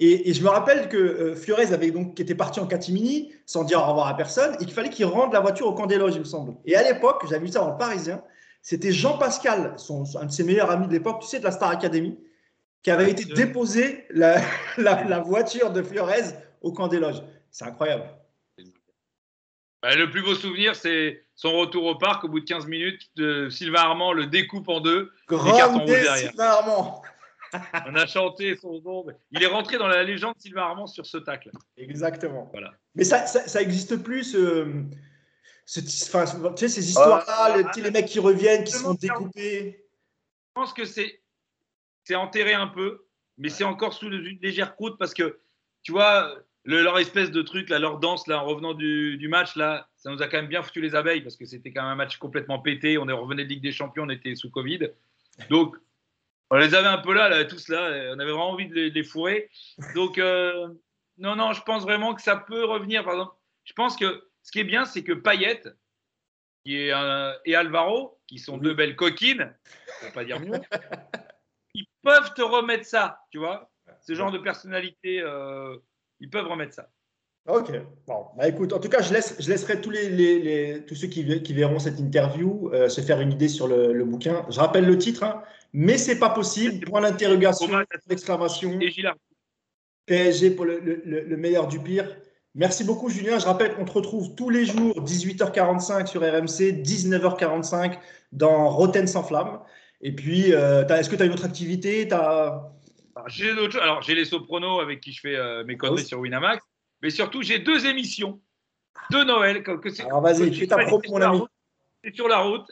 Et, 0.00 0.34
je 0.34 0.42
me 0.42 0.48
rappelle 0.48 0.88
que 0.88 0.96
euh, 0.96 1.34
Fiorez 1.36 1.72
avait 1.72 1.92
donc 1.92 2.14
qui 2.16 2.22
était 2.22 2.34
parti 2.34 2.58
en 2.58 2.66
catimini 2.66 3.32
sans 3.46 3.62
dire 3.62 3.78
au 3.78 3.86
revoir 3.86 4.08
à 4.08 4.16
personne 4.16 4.54
et 4.54 4.64
qu'il 4.64 4.74
fallait 4.74 4.90
qu'il 4.90 5.06
rende 5.06 5.32
la 5.32 5.40
voiture 5.40 5.68
au 5.68 5.72
camp 5.72 5.86
des 5.86 5.98
loges, 5.98 6.14
il 6.16 6.20
me 6.20 6.24
semble. 6.24 6.54
Et 6.64 6.74
à 6.74 6.82
l'époque, 6.82 7.24
j'avais 7.28 7.44
vu 7.44 7.52
ça 7.52 7.60
dans 7.60 7.70
le 7.70 7.78
Parisien. 7.78 8.22
C'était 8.60 8.90
Jean 8.90 9.18
Pascal, 9.18 9.74
son, 9.76 10.04
un 10.20 10.26
de 10.26 10.32
ses 10.32 10.42
meilleurs 10.42 10.70
amis 10.70 10.88
de 10.88 10.92
l'époque, 10.92 11.20
tu 11.20 11.28
sais, 11.28 11.38
de 11.38 11.44
la 11.44 11.52
Star 11.52 11.70
Academy, 11.70 12.18
qui 12.82 12.90
avait 12.90 13.10
été 13.10 13.24
déposé 13.24 14.04
la, 14.10 14.40
la, 14.78 15.04
la 15.04 15.20
voiture 15.20 15.70
de 15.70 15.82
Fiorez 15.82 16.34
au 16.64 16.72
camp 16.72 16.88
des 16.88 16.98
loges. 16.98 17.22
C'est 17.50 17.66
incroyable. 17.66 18.04
Bah, 19.82 19.94
le 19.94 20.10
plus 20.10 20.22
beau 20.22 20.34
souvenir, 20.34 20.74
c'est 20.74 21.24
son 21.34 21.52
retour 21.52 21.84
au 21.84 21.96
parc 21.96 22.24
au 22.24 22.28
bout 22.28 22.40
de 22.40 22.46
15 22.46 22.66
minutes. 22.66 23.10
De 23.16 23.50
Sylvain 23.50 23.82
Armand 23.82 24.12
le 24.12 24.26
découpe 24.26 24.68
en 24.68 24.80
deux. 24.80 25.12
Grand 25.28 25.86
Sylvain 25.86 26.44
Armand. 26.44 27.02
On 27.86 27.94
a 27.94 28.06
chanté 28.06 28.56
son 28.56 28.80
nom. 28.80 29.04
Il 29.30 29.42
est 29.42 29.46
rentré 29.46 29.76
dans 29.76 29.86
la 29.86 30.02
légende 30.02 30.34
Sylvain 30.38 30.62
Armand 30.62 30.86
sur 30.86 31.06
ce 31.06 31.18
tacle. 31.18 31.50
Exactement. 31.76 32.48
Voilà. 32.50 32.72
Mais 32.94 33.04
ça, 33.04 33.26
ça, 33.26 33.60
existe 33.60 34.02
plus. 34.02 34.32
tu 34.32 34.90
sais, 35.66 36.68
ces 36.68 36.88
histoires-là, 36.88 37.54
oh, 37.54 37.80
les, 37.80 37.90
mecs 37.90 38.06
qui 38.06 38.18
reviennent, 38.18 38.64
qui 38.64 38.72
sont 38.72 38.94
découpés. 38.94 39.86
Je 40.48 40.52
pense 40.54 40.72
que 40.72 40.84
c'est 40.86 41.20
enterré 42.14 42.54
un 42.54 42.68
peu, 42.68 43.06
mais 43.36 43.50
c'est 43.50 43.64
encore 43.64 43.92
sous 43.92 44.06
une 44.06 44.38
légère 44.40 44.74
croûte 44.74 44.96
parce 44.98 45.12
que 45.12 45.38
tu 45.84 45.92
vois, 45.92 46.34
leur 46.64 46.98
espèce 46.98 47.30
de 47.30 47.42
truc, 47.42 47.68
là, 47.68 47.78
leur 47.78 47.98
danse, 47.98 48.26
là, 48.26 48.42
en 48.42 48.44
revenant 48.44 48.74
du, 48.74 49.26
match, 49.28 49.56
là, 49.56 49.88
ça 49.96 50.10
nous 50.10 50.22
a 50.22 50.28
quand 50.28 50.38
même 50.38 50.48
bien 50.48 50.62
foutu 50.62 50.80
les 50.80 50.94
abeilles 50.94 51.20
parce 51.20 51.36
que 51.36 51.44
c'était 51.44 51.72
quand 51.72 51.82
même 51.82 51.92
un 51.92 51.96
match 51.96 52.16
complètement 52.16 52.58
pété. 52.58 52.98
On 52.98 53.08
est 53.08 53.12
revenu 53.12 53.44
de 53.44 53.48
Ligue 53.48 53.62
des 53.62 53.72
Champions, 53.72 54.04
on 54.04 54.10
était 54.10 54.34
sous 54.34 54.50
Covid. 54.50 54.88
Donc, 55.50 55.76
on 56.50 56.56
les 56.56 56.74
avait 56.74 56.88
un 56.88 56.98
peu 56.98 57.12
là, 57.12 57.28
là 57.28 57.44
tous 57.44 57.68
là. 57.68 58.12
On 58.14 58.18
avait 58.18 58.30
vraiment 58.30 58.50
envie 58.50 58.68
de 58.68 58.74
les, 58.74 59.04
fourrer. 59.04 59.50
Donc, 59.94 60.18
euh, 60.18 60.68
non, 61.18 61.36
non, 61.36 61.52
je 61.52 61.62
pense 61.62 61.82
vraiment 61.82 62.14
que 62.14 62.22
ça 62.22 62.36
peut 62.36 62.64
revenir. 62.64 63.04
Par 63.04 63.14
exemple, 63.14 63.34
je 63.64 63.72
pense 63.72 63.96
que 63.96 64.28
ce 64.42 64.52
qui 64.52 64.60
est 64.60 64.64
bien, 64.64 64.84
c'est 64.84 65.02
que 65.02 65.12
Payet 65.12 65.62
qui 66.64 66.76
est 66.76 66.92
et 67.44 67.54
Alvaro, 67.54 68.18
qui 68.26 68.38
sont 68.38 68.56
deux 68.56 68.72
belles 68.72 68.96
coquines, 68.96 69.54
pour 70.00 70.12
pas 70.12 70.24
dire 70.24 70.40
mieux, 70.40 70.60
ils 71.74 71.86
peuvent 72.02 72.32
te 72.34 72.42
remettre 72.42 72.86
ça, 72.86 73.20
tu 73.30 73.38
vois 73.38 73.70
ce 74.00 74.14
genre 74.14 74.30
de 74.30 74.38
personnalité, 74.38 75.20
euh, 75.20 75.76
ils 76.20 76.30
peuvent 76.30 76.46
remettre 76.46 76.74
ça. 76.74 76.90
Ok, 77.46 77.72
bon, 78.06 78.24
bah 78.38 78.48
écoute, 78.48 78.72
en 78.72 78.78
tout 78.78 78.88
cas, 78.88 79.02
je, 79.02 79.12
laisse, 79.12 79.36
je 79.38 79.50
laisserai 79.50 79.78
tous, 79.82 79.90
les, 79.90 80.08
les, 80.08 80.82
tous 80.86 80.94
ceux 80.94 81.08
qui, 81.08 81.42
qui, 81.42 81.52
verront 81.52 81.78
cette 81.78 82.00
interview 82.00 82.70
euh, 82.72 82.88
se 82.88 83.02
faire 83.02 83.20
une 83.20 83.32
idée 83.32 83.48
sur 83.48 83.68
le, 83.68 84.02
bouquin. 84.04 84.46
Je 84.48 84.58
rappelle 84.58 84.86
le 84.86 84.96
titre, 84.96 85.24
hein, 85.24 85.42
mais 85.74 85.98
c'est 85.98 86.18
pas 86.18 86.30
possible. 86.30 86.86
Point 86.86 87.02
d'interrogation, 87.02 87.68
d'exclamation. 88.06 88.78
PSG 90.06 90.52
pour 90.52 90.64
le, 90.64 90.80
le, 90.80 91.36
meilleur 91.36 91.68
du 91.68 91.80
pire. 91.80 92.16
Merci 92.54 92.82
beaucoup, 92.82 93.10
Julien. 93.10 93.38
Je 93.38 93.44
rappelle 93.44 93.74
qu'on 93.74 93.84
te 93.84 93.92
retrouve 93.92 94.34
tous 94.34 94.48
les 94.48 94.64
jours, 94.64 95.04
18h45 95.04 96.06
sur 96.06 96.22
RMC, 96.22 96.82
19h45 96.82 97.98
dans 98.32 98.70
Roten 98.70 99.06
sans 99.06 99.22
flamme. 99.22 99.60
Et 100.00 100.12
puis, 100.12 100.54
euh, 100.54 100.86
est-ce 100.86 101.10
que 101.10 101.16
tu 101.16 101.22
as 101.22 101.26
une 101.26 101.32
autre 101.32 101.44
activité? 101.44 102.10
As... 102.10 102.73
Alors, 103.16 104.02
j'ai 104.02 104.14
les 104.14 104.24
sopranos 104.24 104.80
avec 104.80 105.00
qui 105.00 105.12
je 105.12 105.20
fais 105.20 105.36
euh, 105.36 105.64
mes 105.64 105.76
conneries 105.76 106.04
sur 106.04 106.18
Winamax, 106.20 106.64
mais 107.02 107.10
surtout, 107.10 107.42
j'ai 107.42 107.58
deux 107.58 107.86
émissions 107.86 108.40
de 109.10 109.24
Noël. 109.24 109.62
Que 109.62 110.02
Alors, 110.02 110.20
vas-y, 110.20 110.54
fais 110.54 110.66
ta 110.66 110.78
promo, 110.78 111.02
mon 111.08 111.20
ami. 111.20 111.42
C'est 112.02 112.14
sur 112.14 112.28
la 112.28 112.38
route. 112.38 112.70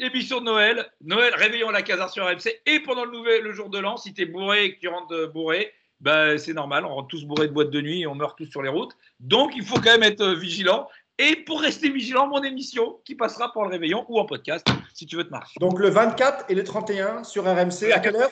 Émission 0.00 0.38
de 0.38 0.44
Noël, 0.44 0.88
Noël, 1.00 1.34
réveillons 1.34 1.70
la 1.70 1.82
casar 1.82 2.08
sur 2.08 2.24
MC. 2.24 2.60
Et 2.66 2.78
pendant 2.80 3.04
le, 3.04 3.10
nouvel, 3.10 3.42
le 3.42 3.52
jour 3.52 3.68
de 3.68 3.80
l'an, 3.80 3.96
si 3.96 4.14
tu 4.14 4.22
es 4.22 4.26
bourré 4.26 4.66
et 4.66 4.74
que 4.74 4.80
tu 4.80 4.86
rentres 4.86 5.32
bourré, 5.32 5.72
ben, 6.00 6.38
c'est 6.38 6.52
normal, 6.52 6.84
on 6.84 6.94
rentre 6.94 7.08
tous 7.08 7.24
bourrés 7.24 7.48
de 7.48 7.52
boîtes 7.52 7.70
de 7.70 7.80
nuit 7.80 8.02
et 8.02 8.06
on 8.06 8.14
meurt 8.14 8.38
tous 8.38 8.46
sur 8.46 8.62
les 8.62 8.68
routes. 8.68 8.92
Donc, 9.18 9.56
il 9.56 9.64
faut 9.64 9.74
quand 9.76 9.90
même 9.90 10.04
être 10.04 10.20
euh, 10.20 10.34
vigilant. 10.36 10.88
Et 11.18 11.34
pour 11.34 11.60
rester 11.60 11.90
vigilant, 11.90 12.28
mon 12.28 12.42
émission 12.42 13.00
qui 13.04 13.16
passera 13.16 13.52
pour 13.52 13.64
le 13.64 13.70
réveillon 13.70 14.04
ou 14.08 14.20
en 14.20 14.24
podcast 14.24 14.64
si 14.94 15.04
tu 15.04 15.16
veux 15.16 15.24
te 15.24 15.30
marcher. 15.30 15.58
Donc 15.60 15.80
le 15.80 15.88
24 15.88 16.44
et 16.48 16.54
le 16.54 16.62
31 16.62 17.24
sur 17.24 17.44
RMC, 17.44 17.92
à 17.92 17.98
quelle 17.98 18.16
heure? 18.16 18.30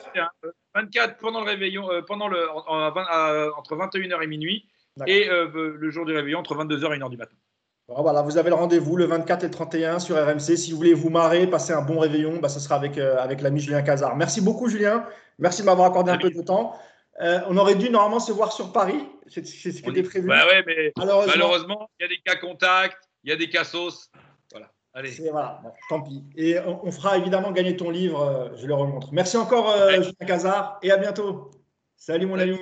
24 0.73 1.17
pendant 1.17 1.41
le 1.41 1.47
réveillon, 1.47 1.91
euh, 1.91 2.01
pendant 2.01 2.29
le, 2.29 2.49
entre 2.49 3.75
21h 3.75 4.23
et 4.23 4.27
minuit, 4.27 4.65
et 5.05 5.29
euh, 5.29 5.75
le 5.77 5.91
jour 5.91 6.05
du 6.05 6.13
réveillon 6.13 6.39
entre 6.39 6.55
22h 6.55 6.95
et 6.95 6.99
1h 6.99 7.09
du 7.09 7.17
matin. 7.17 7.35
voilà, 7.87 8.21
vous 8.21 8.37
avez 8.37 8.49
le 8.49 8.55
rendez-vous 8.55 8.95
le 8.95 9.05
24 9.05 9.43
et 9.43 9.47
le 9.47 9.51
31 9.51 9.99
sur 9.99 10.15
RMC. 10.15 10.55
Si 10.55 10.71
vous 10.71 10.77
voulez 10.77 10.93
vous 10.93 11.09
marrer, 11.09 11.45
passer 11.47 11.73
un 11.73 11.81
bon 11.81 11.99
réveillon, 11.99 12.37
bah, 12.37 12.49
ce 12.49 12.59
sera 12.59 12.75
avec, 12.75 12.97
euh, 12.97 13.17
avec 13.19 13.41
l'ami 13.41 13.59
Julien 13.59 13.81
Cazard. 13.81 14.15
Merci 14.15 14.41
beaucoup, 14.41 14.69
Julien. 14.69 15.05
Merci 15.39 15.61
de 15.61 15.65
m'avoir 15.65 15.87
accordé 15.87 16.11
un 16.11 16.17
peu 16.17 16.29
de 16.29 16.41
temps. 16.41 16.73
On 17.19 17.57
aurait 17.57 17.75
dû 17.75 17.89
normalement 17.89 18.19
se 18.19 18.31
voir 18.31 18.51
sur 18.51 18.71
Paris. 18.71 19.03
C'est 19.27 19.45
ce 19.45 19.81
qui 19.81 19.89
était 19.89 20.03
prévu. 20.03 20.27
Bah 20.27 20.45
ouais, 20.47 20.63
mais 20.65 20.91
malheureusement, 20.97 21.89
il 21.99 22.03
y 22.03 22.05
a 22.05 22.09
des 22.09 22.19
cas 22.23 22.35
contacts, 22.35 23.09
il 23.23 23.29
y 23.29 23.33
a 23.33 23.35
des 23.35 23.49
cas 23.49 23.63
sauces. 23.63 24.09
Voilà. 24.51 24.71
Allez. 24.93 25.11
Voilà, 25.31 25.61
tant 25.89 26.01
pis. 26.01 26.23
Et 26.35 26.57
on, 26.59 26.91
fera 26.91 27.17
évidemment 27.17 27.51
gagner 27.51 27.75
ton 27.75 27.89
livre, 27.89 28.21
euh, 28.21 28.55
je 28.55 28.65
le 28.65 28.73
remontre. 28.73 29.09
Merci 29.11 29.37
encore, 29.37 29.69
euh, 29.69 30.01
Julien 30.01 30.25
Cazard, 30.25 30.79
et 30.81 30.91
à 30.91 30.97
bientôt. 30.97 31.51
Salut, 31.95 32.25
mon 32.25 32.39
ami. 32.39 32.57